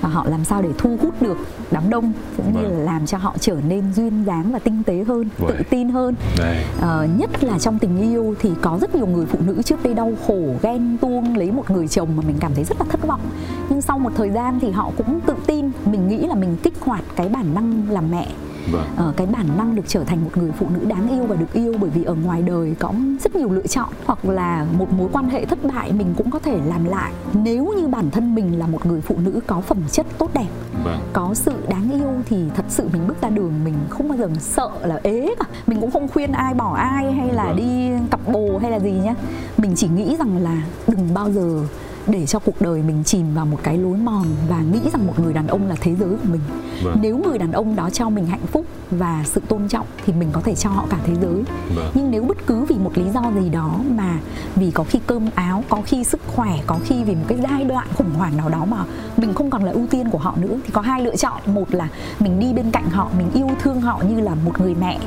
và 0.00 0.08
họ 0.08 0.26
làm 0.28 0.44
sao 0.44 0.62
để 0.62 0.68
thu 0.78 0.98
hút 1.02 1.22
được 1.22 1.38
đám 1.70 1.90
đông 1.90 2.12
cũng 2.36 2.52
như 2.52 2.60
Vâng. 2.68 2.78
là 2.78 2.84
làm 2.92 3.06
cho 3.06 3.18
họ 3.18 3.34
trở 3.40 3.56
nên 3.68 3.92
duyên 3.92 4.24
dáng 4.24 4.52
và 4.52 4.58
tinh 4.58 4.82
tế 4.86 5.04
hơn 5.08 5.28
Uầy. 5.40 5.52
tự 5.52 5.64
tin 5.70 5.88
hơn 5.88 6.14
Đây. 6.38 6.56
Ờ, 6.80 7.08
nhất 7.16 7.44
là 7.44 7.58
trong 7.58 7.78
tình 7.78 7.98
yêu 8.12 8.34
thì 8.40 8.50
có 8.62 8.78
rất 8.80 8.94
nhiều 8.94 9.06
người 9.06 9.26
phụ 9.26 9.38
nữ 9.46 9.62
trước 9.62 9.82
đây 9.82 9.94
đau 9.94 10.12
khổ 10.26 10.42
ghen 10.62 10.96
tuông 11.00 11.36
lấy 11.36 11.50
một 11.52 11.70
người 11.70 11.88
chồng 11.88 12.08
mà 12.16 12.22
mình 12.26 12.36
cảm 12.40 12.54
thấy 12.54 12.64
rất 12.64 12.80
là 12.80 12.86
thất 12.88 13.06
vọng 13.06 13.20
nhưng 13.68 13.82
sau 13.82 13.98
một 13.98 14.10
thời 14.16 14.30
gian 14.30 14.58
thì 14.60 14.70
họ 14.70 14.90
cũng 14.96 15.20
tự 15.26 15.34
tin 15.46 15.70
mình 15.84 16.08
nghĩ 16.08 16.16
là 16.26 16.34
mình 16.34 16.56
kích 16.62 16.74
hoạt 16.80 17.04
cái 17.16 17.28
bản 17.28 17.54
năng 17.54 17.90
làm 17.90 18.10
mẹ 18.10 18.28
Vâng. 18.72 18.84
Ờ, 18.96 19.12
cái 19.16 19.26
bản 19.26 19.46
năng 19.58 19.74
được 19.74 19.82
trở 19.86 20.04
thành 20.04 20.24
một 20.24 20.30
người 20.36 20.52
phụ 20.58 20.66
nữ 20.74 20.80
đáng 20.84 21.08
yêu 21.10 21.24
và 21.26 21.36
được 21.36 21.52
yêu 21.52 21.74
bởi 21.80 21.90
vì 21.90 22.04
ở 22.04 22.14
ngoài 22.14 22.42
đời 22.42 22.74
có 22.78 22.92
rất 23.24 23.36
nhiều 23.36 23.50
lựa 23.50 23.66
chọn 23.66 23.88
hoặc 24.06 24.24
là 24.24 24.66
một 24.78 24.92
mối 24.92 25.08
quan 25.12 25.28
hệ 25.28 25.44
thất 25.44 25.58
bại 25.64 25.92
mình 25.92 26.14
cũng 26.16 26.30
có 26.30 26.38
thể 26.38 26.58
làm 26.66 26.84
lại 26.84 27.12
nếu 27.34 27.74
như 27.80 27.88
bản 27.88 28.10
thân 28.10 28.34
mình 28.34 28.58
là 28.58 28.66
một 28.66 28.86
người 28.86 29.00
phụ 29.00 29.16
nữ 29.24 29.40
có 29.46 29.60
phẩm 29.60 29.78
chất 29.92 30.06
tốt 30.18 30.30
đẹp 30.34 30.46
Vâng. 30.84 31.00
có 31.12 31.34
sự 31.34 31.52
đáng 31.68 31.90
yêu 31.92 32.08
thì 32.26 32.44
thật 32.56 32.64
sự 32.68 32.88
mình 32.92 33.02
bước 33.06 33.16
ra 33.22 33.28
đường 33.30 33.52
mình 33.64 33.74
không 33.90 34.08
bao 34.08 34.18
giờ 34.18 34.28
sợ 34.40 34.70
là 34.82 35.00
ế 35.02 35.34
cả 35.38 35.44
mình 35.66 35.80
cũng 35.80 35.90
không 35.90 36.08
khuyên 36.08 36.32
ai 36.32 36.54
bỏ 36.54 36.74
ai 36.74 37.12
hay 37.12 37.32
là 37.32 37.44
Vâng. 37.44 37.56
đi 37.56 37.90
cặp 38.10 38.20
bồ 38.32 38.58
hay 38.58 38.70
là 38.70 38.78
gì 38.80 38.90
nhá 38.90 39.14
mình 39.56 39.72
chỉ 39.76 39.88
nghĩ 39.88 40.16
rằng 40.18 40.36
là 40.38 40.62
đừng 40.88 41.14
bao 41.14 41.30
giờ 41.32 41.60
để 42.06 42.26
cho 42.26 42.38
cuộc 42.38 42.60
đời 42.60 42.82
mình 42.82 43.04
chìm 43.04 43.34
vào 43.34 43.46
một 43.46 43.58
cái 43.62 43.78
lối 43.78 43.96
mòn 43.98 44.26
và 44.48 44.60
nghĩ 44.60 44.80
rằng 44.92 45.06
một 45.06 45.18
người 45.18 45.32
đàn 45.32 45.46
ông 45.46 45.68
là 45.68 45.74
thế 45.80 45.94
giới 45.94 46.08
của 46.08 46.28
mình 46.32 46.40
Vâng. 46.82 46.98
nếu 47.02 47.18
người 47.18 47.38
đàn 47.38 47.52
ông 47.52 47.76
đó 47.76 47.90
cho 47.90 48.10
mình 48.10 48.26
hạnh 48.26 48.46
phúc 48.52 48.64
và 48.90 49.22
sự 49.26 49.40
tôn 49.48 49.68
trọng 49.68 49.86
thì 50.06 50.12
mình 50.12 50.28
có 50.32 50.40
thể 50.40 50.54
cho 50.54 50.70
họ 50.70 50.86
cả 50.90 50.98
thế 51.06 51.14
giới 51.22 51.42
Vâng. 51.76 51.90
nhưng 51.94 52.10
nếu 52.10 52.22
bất 52.24 52.46
cứ 52.46 52.64
vì 52.64 52.76
một 52.76 52.98
lý 52.98 53.10
do 53.14 53.22
gì 53.40 53.48
đó 53.48 53.80
mà 53.96 54.18
vì 54.56 54.70
có 54.70 54.84
khi 54.84 55.00
cơm 55.06 55.28
áo 55.34 55.64
có 55.68 55.82
khi 55.86 56.04
sức 56.04 56.20
khỏe 56.26 56.58
có 56.66 56.78
khi 56.84 57.04
vì 57.04 57.14
một 57.14 57.24
cái 57.28 57.38
giai 57.50 57.64
đoạn 57.64 57.86
khủng 57.94 58.14
hoảng 58.16 58.36
nào 58.36 58.48
đó 58.48 58.64
mà 58.64 58.84
mình 59.16 59.34
không 59.34 59.50
còn 59.50 59.64
là 59.64 59.72
ưu 59.72 59.86
tiên 59.86 60.10
của 60.10 60.18
họ 60.18 60.34
nữa 60.40 60.56
thì 60.64 60.70
có 60.72 60.80
hai 60.80 61.00
lựa 61.02 61.16
chọn 61.16 61.40
một 61.46 61.74
là 61.74 61.88
mình 62.20 62.40
đi 62.40 62.52
bên 62.52 62.70
cạnh 62.70 62.90
họ 62.90 63.08
mình 63.18 63.30
yêu 63.34 63.48
thương 63.62 63.80
họ 63.80 64.02
như 64.10 64.20
là 64.20 64.34
một 64.34 64.60
người 64.60 64.74
mẹ 64.74 64.98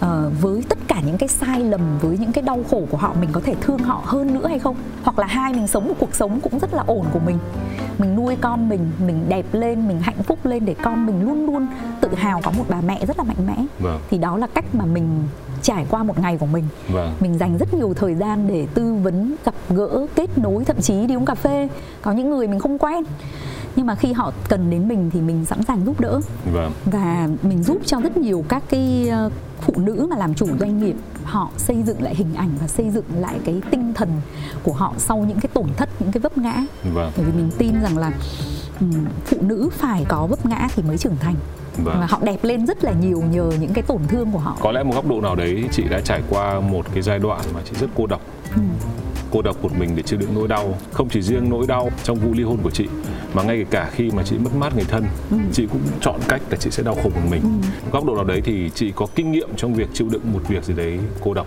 Ờ, 0.00 0.30
với 0.40 0.62
tất 0.68 0.78
cả 0.88 1.00
những 1.06 1.18
cái 1.18 1.28
sai 1.28 1.60
lầm 1.60 1.80
với 2.00 2.18
những 2.18 2.32
cái 2.32 2.42
đau 2.42 2.58
khổ 2.70 2.82
của 2.90 2.96
họ 2.96 3.14
mình 3.20 3.30
có 3.32 3.40
thể 3.40 3.54
thương 3.60 3.78
họ 3.78 4.02
hơn 4.04 4.34
nữa 4.34 4.46
hay 4.48 4.58
không? 4.58 4.76
Hoặc 5.02 5.18
là 5.18 5.26
hai 5.26 5.52
mình 5.52 5.66
sống 5.66 5.88
một 5.88 5.94
cuộc 5.98 6.14
sống 6.14 6.40
cũng 6.40 6.58
rất 6.58 6.74
là 6.74 6.82
ổn 6.86 7.06
của 7.12 7.18
mình. 7.18 7.38
Mình 7.98 8.16
nuôi 8.16 8.36
con 8.40 8.68
mình 8.68 8.90
mình 9.06 9.24
đẹp 9.28 9.44
lên 9.52 9.88
mình 9.88 10.00
hạnh 10.00 10.22
phúc 10.22 10.38
lên 10.46 10.64
để 10.64 10.74
con 10.82 11.06
mình 11.06 11.22
luôn 11.26 11.46
luôn 11.46 11.66
tự 12.00 12.14
hào 12.14 12.40
có 12.44 12.50
một 12.50 12.64
bà 12.68 12.80
mẹ 12.80 13.06
rất 13.06 13.18
là 13.18 13.24
mạnh 13.24 13.46
mẽ. 13.46 13.56
Vâng. 13.78 14.00
thì 14.10 14.18
đó 14.18 14.36
là 14.36 14.46
cách 14.54 14.74
mà 14.74 14.84
mình 14.84 15.22
trải 15.62 15.86
qua 15.90 16.02
một 16.02 16.18
ngày 16.18 16.36
của 16.38 16.46
mình. 16.46 16.64
Vâng. 16.88 17.12
mình 17.20 17.38
dành 17.38 17.58
rất 17.58 17.74
nhiều 17.74 17.94
thời 17.94 18.14
gian 18.14 18.48
để 18.48 18.66
tư 18.74 18.94
vấn 18.94 19.36
gặp 19.44 19.54
gỡ 19.70 20.06
kết 20.14 20.38
nối 20.38 20.64
thậm 20.64 20.80
chí 20.80 21.06
đi 21.06 21.14
uống 21.14 21.24
cà 21.24 21.34
phê. 21.34 21.68
Có 22.02 22.12
những 22.12 22.30
người 22.30 22.48
mình 22.48 22.58
không 22.58 22.78
quen 22.78 23.04
nhưng 23.76 23.86
mà 23.86 23.94
khi 23.94 24.12
họ 24.12 24.32
cần 24.48 24.70
đến 24.70 24.88
mình 24.88 25.10
thì 25.12 25.20
mình 25.20 25.44
sẵn 25.44 25.62
sàng 25.62 25.86
giúp 25.86 26.00
đỡ 26.00 26.20
Vâng. 26.52 26.72
và 26.84 27.28
mình 27.42 27.62
giúp 27.62 27.78
cho 27.86 28.00
rất 28.00 28.16
nhiều 28.16 28.44
các 28.48 28.62
cái 28.70 29.08
ờ, 29.08 29.30
phụ 29.60 29.74
nữ 29.76 30.06
mà 30.10 30.16
làm 30.16 30.34
chủ 30.34 30.46
doanh 30.60 30.78
nghiệp 30.84 30.96
họ 31.24 31.48
xây 31.56 31.82
dựng 31.82 32.02
lại 32.02 32.14
hình 32.14 32.34
ảnh 32.34 32.50
và 32.60 32.66
xây 32.66 32.90
dựng 32.90 33.04
lại 33.18 33.38
cái 33.44 33.62
tinh 33.70 33.92
thần 33.94 34.08
của 34.62 34.72
họ 34.72 34.94
sau 34.98 35.18
những 35.18 35.40
cái 35.40 35.50
tổn 35.54 35.66
thất 35.76 35.88
những 36.00 36.12
cái 36.12 36.20
vấp 36.20 36.38
ngã 36.38 36.54
Vâng. 36.94 37.12
bởi 37.16 37.24
vì 37.26 37.32
mình 37.32 37.50
tin 37.58 37.80
rằng 37.82 37.98
là 37.98 38.12
phụ 39.24 39.36
nữ 39.40 39.68
phải 39.72 40.04
có 40.08 40.26
vấp 40.26 40.46
ngã 40.46 40.68
thì 40.74 40.82
mới 40.82 40.98
trưởng 40.98 41.16
thành 41.20 41.34
Vâng. 41.84 42.00
và 42.00 42.06
họ 42.06 42.18
đẹp 42.22 42.38
lên 42.44 42.66
rất 42.66 42.84
là 42.84 42.92
nhiều 42.92 43.22
nhờ 43.30 43.50
những 43.60 43.72
cái 43.72 43.82
tổn 43.82 44.00
thương 44.08 44.32
của 44.32 44.38
họ 44.38 44.56
Có 44.60 44.72
lẽ 44.72 44.82
một 44.82 44.94
góc 44.94 45.06
độ 45.08 45.20
nào 45.20 45.36
đấy 45.36 45.64
chị 45.72 45.82
đã 45.90 46.00
trải 46.00 46.22
qua 46.30 46.60
một 46.60 46.86
cái 46.94 47.02
giai 47.02 47.18
đoạn 47.18 47.40
mà 47.54 47.60
chị 47.64 47.72
rất 47.80 47.86
cô 47.96 48.06
độc. 48.06 48.20
Cô 49.30 49.42
độc 49.42 49.62
một 49.62 49.70
mình 49.78 49.90
để 49.96 50.02
chịu 50.02 50.18
đựng 50.18 50.34
nỗi 50.34 50.48
đau, 50.48 50.78
không 50.92 51.08
chỉ 51.08 51.22
riêng 51.22 51.50
nỗi 51.50 51.66
đau 51.66 51.90
trong 52.04 52.18
vụ 52.18 52.34
ly 52.34 52.42
hôn 52.42 52.58
của 52.62 52.70
chị 52.70 52.86
mà 53.34 53.42
ngay 53.42 53.64
cả 53.70 53.90
khi 53.94 54.10
mà 54.10 54.22
chị 54.22 54.38
mất 54.38 54.50
mát 54.54 54.76
người 54.76 54.84
thân, 54.88 55.04
chị 55.52 55.66
cũng 55.72 55.80
chọn 56.00 56.20
cách 56.28 56.42
là 56.50 56.56
chị 56.56 56.70
sẽ 56.70 56.82
đau 56.82 56.94
khổ 56.94 57.10
một 57.14 57.20
mình. 57.30 57.42
Góc 57.92 58.04
độ 58.04 58.14
nào 58.14 58.24
đấy 58.24 58.40
thì 58.44 58.70
chị 58.74 58.92
có 58.96 59.06
kinh 59.14 59.32
nghiệm 59.32 59.48
trong 59.56 59.74
việc 59.74 59.88
chịu 59.94 60.08
đựng 60.10 60.22
một 60.32 60.40
việc 60.48 60.64
gì 60.64 60.74
đấy 60.74 60.98
cô 61.20 61.34
độc. 61.34 61.46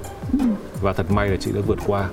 Và 0.82 0.94
thật 0.94 1.12
may 1.12 1.30
là 1.30 1.38
chị 1.40 1.52
đã 1.52 1.62
vượt 1.68 1.80
qua. 1.88 2.10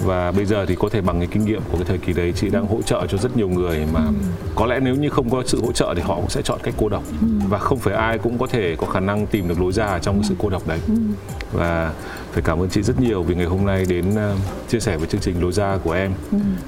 Và 0.00 0.32
bây 0.32 0.44
giờ 0.44 0.66
thì 0.66 0.74
có 0.74 0.88
thể 0.88 1.00
bằng 1.00 1.18
cái 1.18 1.28
kinh 1.30 1.44
nghiệm 1.44 1.60
của 1.70 1.76
cái 1.76 1.84
thời 1.84 1.98
kỳ 1.98 2.12
đấy 2.12 2.32
chị 2.36 2.48
đang 2.48 2.66
hỗ 2.66 2.82
trợ 2.82 3.06
cho 3.08 3.18
rất 3.18 3.36
nhiều 3.36 3.48
người 3.48 3.86
mà 3.92 4.00
có 4.54 4.66
lẽ 4.66 4.80
nếu 4.80 4.94
như 4.94 5.08
không 5.08 5.30
có 5.30 5.42
sự 5.46 5.60
hỗ 5.62 5.72
trợ 5.72 5.94
thì 5.96 6.02
họ 6.02 6.14
cũng 6.14 6.30
sẽ 6.30 6.42
chọn 6.42 6.58
cách 6.62 6.74
cô 6.78 6.88
độc. 6.88 7.02
Và 7.48 7.58
không 7.58 7.78
phải 7.78 7.94
ai 7.94 8.18
cũng 8.18 8.38
có 8.38 8.46
thể 8.46 8.76
có 8.76 8.86
khả 8.86 9.00
năng 9.00 9.26
tìm 9.26 9.48
được 9.48 9.60
lối 9.60 9.72
ra 9.72 9.98
trong 9.98 10.14
cái 10.14 10.24
sự 10.28 10.34
cô 10.38 10.48
độc 10.48 10.68
đấy. 10.68 10.78
Và 11.52 11.92
phải 12.32 12.42
cảm 12.42 12.62
ơn 12.62 12.68
chị 12.68 12.82
rất 12.82 13.00
nhiều 13.00 13.22
vì 13.22 13.34
ngày 13.34 13.46
hôm 13.46 13.66
nay 13.66 13.84
đến 13.88 14.10
uh, 14.10 14.38
chia 14.68 14.80
sẻ 14.80 14.96
với 14.96 15.06
chương 15.06 15.20
trình 15.20 15.42
lối 15.42 15.52
ra 15.52 15.78
của 15.84 15.92
em. 15.92 16.12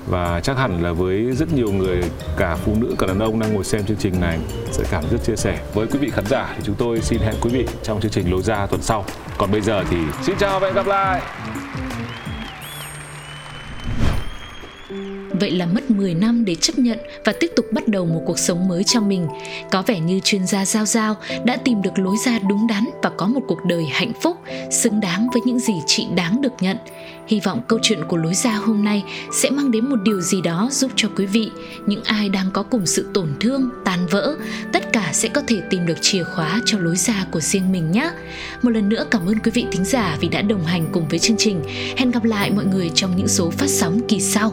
Và 0.06 0.40
chắc 0.40 0.58
hẳn 0.58 0.82
là 0.82 0.92
với 0.92 1.32
rất 1.32 1.52
nhiều 1.52 1.72
người 1.72 2.02
cả 2.36 2.56
phụ 2.56 2.72
nữ 2.80 2.94
cả 2.98 3.06
đàn 3.06 3.18
ông 3.18 3.40
đang 3.40 3.54
ngồi 3.54 3.64
xem 3.64 3.84
chương 3.84 3.96
trình 3.96 4.20
này 4.20 4.38
sẽ 4.72 4.84
cảm 4.90 5.04
rất 5.10 5.24
chia 5.24 5.36
sẻ. 5.36 5.58
Với 5.74 5.86
quý 5.86 5.98
vị 5.98 6.10
khán 6.10 6.26
giả 6.26 6.54
thì 6.56 6.62
chúng 6.64 6.74
tôi 6.74 7.00
xin 7.00 7.20
hẹn 7.20 7.34
quý 7.40 7.50
vị 7.50 7.66
trong 7.82 8.00
chương 8.00 8.10
trình 8.10 8.30
lối 8.30 8.42
ra 8.42 8.66
tuần 8.66 8.82
sau. 8.82 9.04
Còn 9.38 9.52
bây 9.52 9.60
giờ 9.60 9.84
thì 9.90 9.96
xin 10.22 10.36
chào 10.38 10.60
và 10.60 10.66
hẹn 10.66 10.74
gặp 10.74 10.86
lại 10.86 11.22
Vậy 15.40 15.50
là 15.50 15.66
mất 15.66 15.90
10 15.90 16.14
năm 16.14 16.44
để 16.44 16.54
chấp 16.54 16.78
nhận 16.78 16.98
và 17.24 17.32
tiếp 17.40 17.50
tục 17.56 17.66
bắt 17.72 17.88
đầu 17.88 18.06
một 18.06 18.22
cuộc 18.26 18.38
sống 18.38 18.68
mới 18.68 18.84
cho 18.84 19.00
mình. 19.00 19.26
Có 19.70 19.82
vẻ 19.82 20.00
như 20.00 20.20
chuyên 20.24 20.46
gia 20.46 20.64
Giao 20.64 20.86
Giao 20.86 21.16
đã 21.44 21.56
tìm 21.56 21.82
được 21.82 21.98
lối 21.98 22.16
ra 22.24 22.38
đúng 22.48 22.66
đắn 22.66 22.84
và 23.02 23.10
có 23.10 23.26
một 23.26 23.40
cuộc 23.48 23.64
đời 23.64 23.84
hạnh 23.92 24.12
phúc, 24.22 24.36
xứng 24.70 25.00
đáng 25.00 25.28
với 25.32 25.42
những 25.44 25.58
gì 25.58 25.72
chị 25.86 26.06
đáng 26.16 26.42
được 26.42 26.52
nhận. 26.60 26.76
Hy 27.26 27.40
vọng 27.40 27.60
câu 27.68 27.78
chuyện 27.82 27.98
của 28.08 28.16
lối 28.16 28.34
ra 28.34 28.50
hôm 28.50 28.84
nay 28.84 29.04
sẽ 29.32 29.50
mang 29.50 29.70
đến 29.70 29.88
một 29.88 29.96
điều 30.04 30.20
gì 30.20 30.40
đó 30.40 30.68
giúp 30.72 30.90
cho 30.96 31.08
quý 31.16 31.26
vị, 31.26 31.50
những 31.86 32.04
ai 32.04 32.28
đang 32.28 32.50
có 32.52 32.62
cùng 32.62 32.86
sự 32.86 33.06
tổn 33.14 33.28
thương, 33.40 33.70
tan 33.84 34.06
vỡ, 34.10 34.36
tất 34.72 34.92
cả 34.92 35.10
sẽ 35.12 35.28
có 35.28 35.42
thể 35.46 35.60
tìm 35.70 35.86
được 35.86 35.98
chìa 36.00 36.24
khóa 36.24 36.60
cho 36.64 36.78
lối 36.78 36.96
ra 36.96 37.26
của 37.30 37.40
riêng 37.40 37.72
mình 37.72 37.90
nhé. 37.90 38.10
Một 38.62 38.70
lần 38.70 38.88
nữa 38.88 39.06
cảm 39.10 39.26
ơn 39.26 39.38
quý 39.38 39.50
vị 39.54 39.66
thính 39.72 39.84
giả 39.84 40.18
vì 40.20 40.28
đã 40.28 40.42
đồng 40.42 40.64
hành 40.64 40.86
cùng 40.92 41.08
với 41.08 41.18
chương 41.18 41.36
trình. 41.36 41.62
Hẹn 41.96 42.10
gặp 42.10 42.24
lại 42.24 42.50
mọi 42.50 42.64
người 42.64 42.90
trong 42.94 43.16
những 43.16 43.28
số 43.28 43.50
phát 43.50 43.70
sóng 43.70 44.00
kỳ 44.08 44.20
sau. 44.20 44.52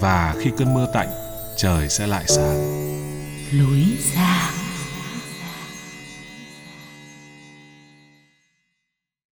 và 0.00 0.34
khi 0.40 0.50
cơn 0.58 0.74
mưa 0.74 0.86
tạnh, 0.94 1.08
trời 1.56 1.88
sẽ 1.88 2.06
lại 2.06 2.24
sáng. 2.26 2.58
Lối 3.52 3.84
ra 4.14 4.49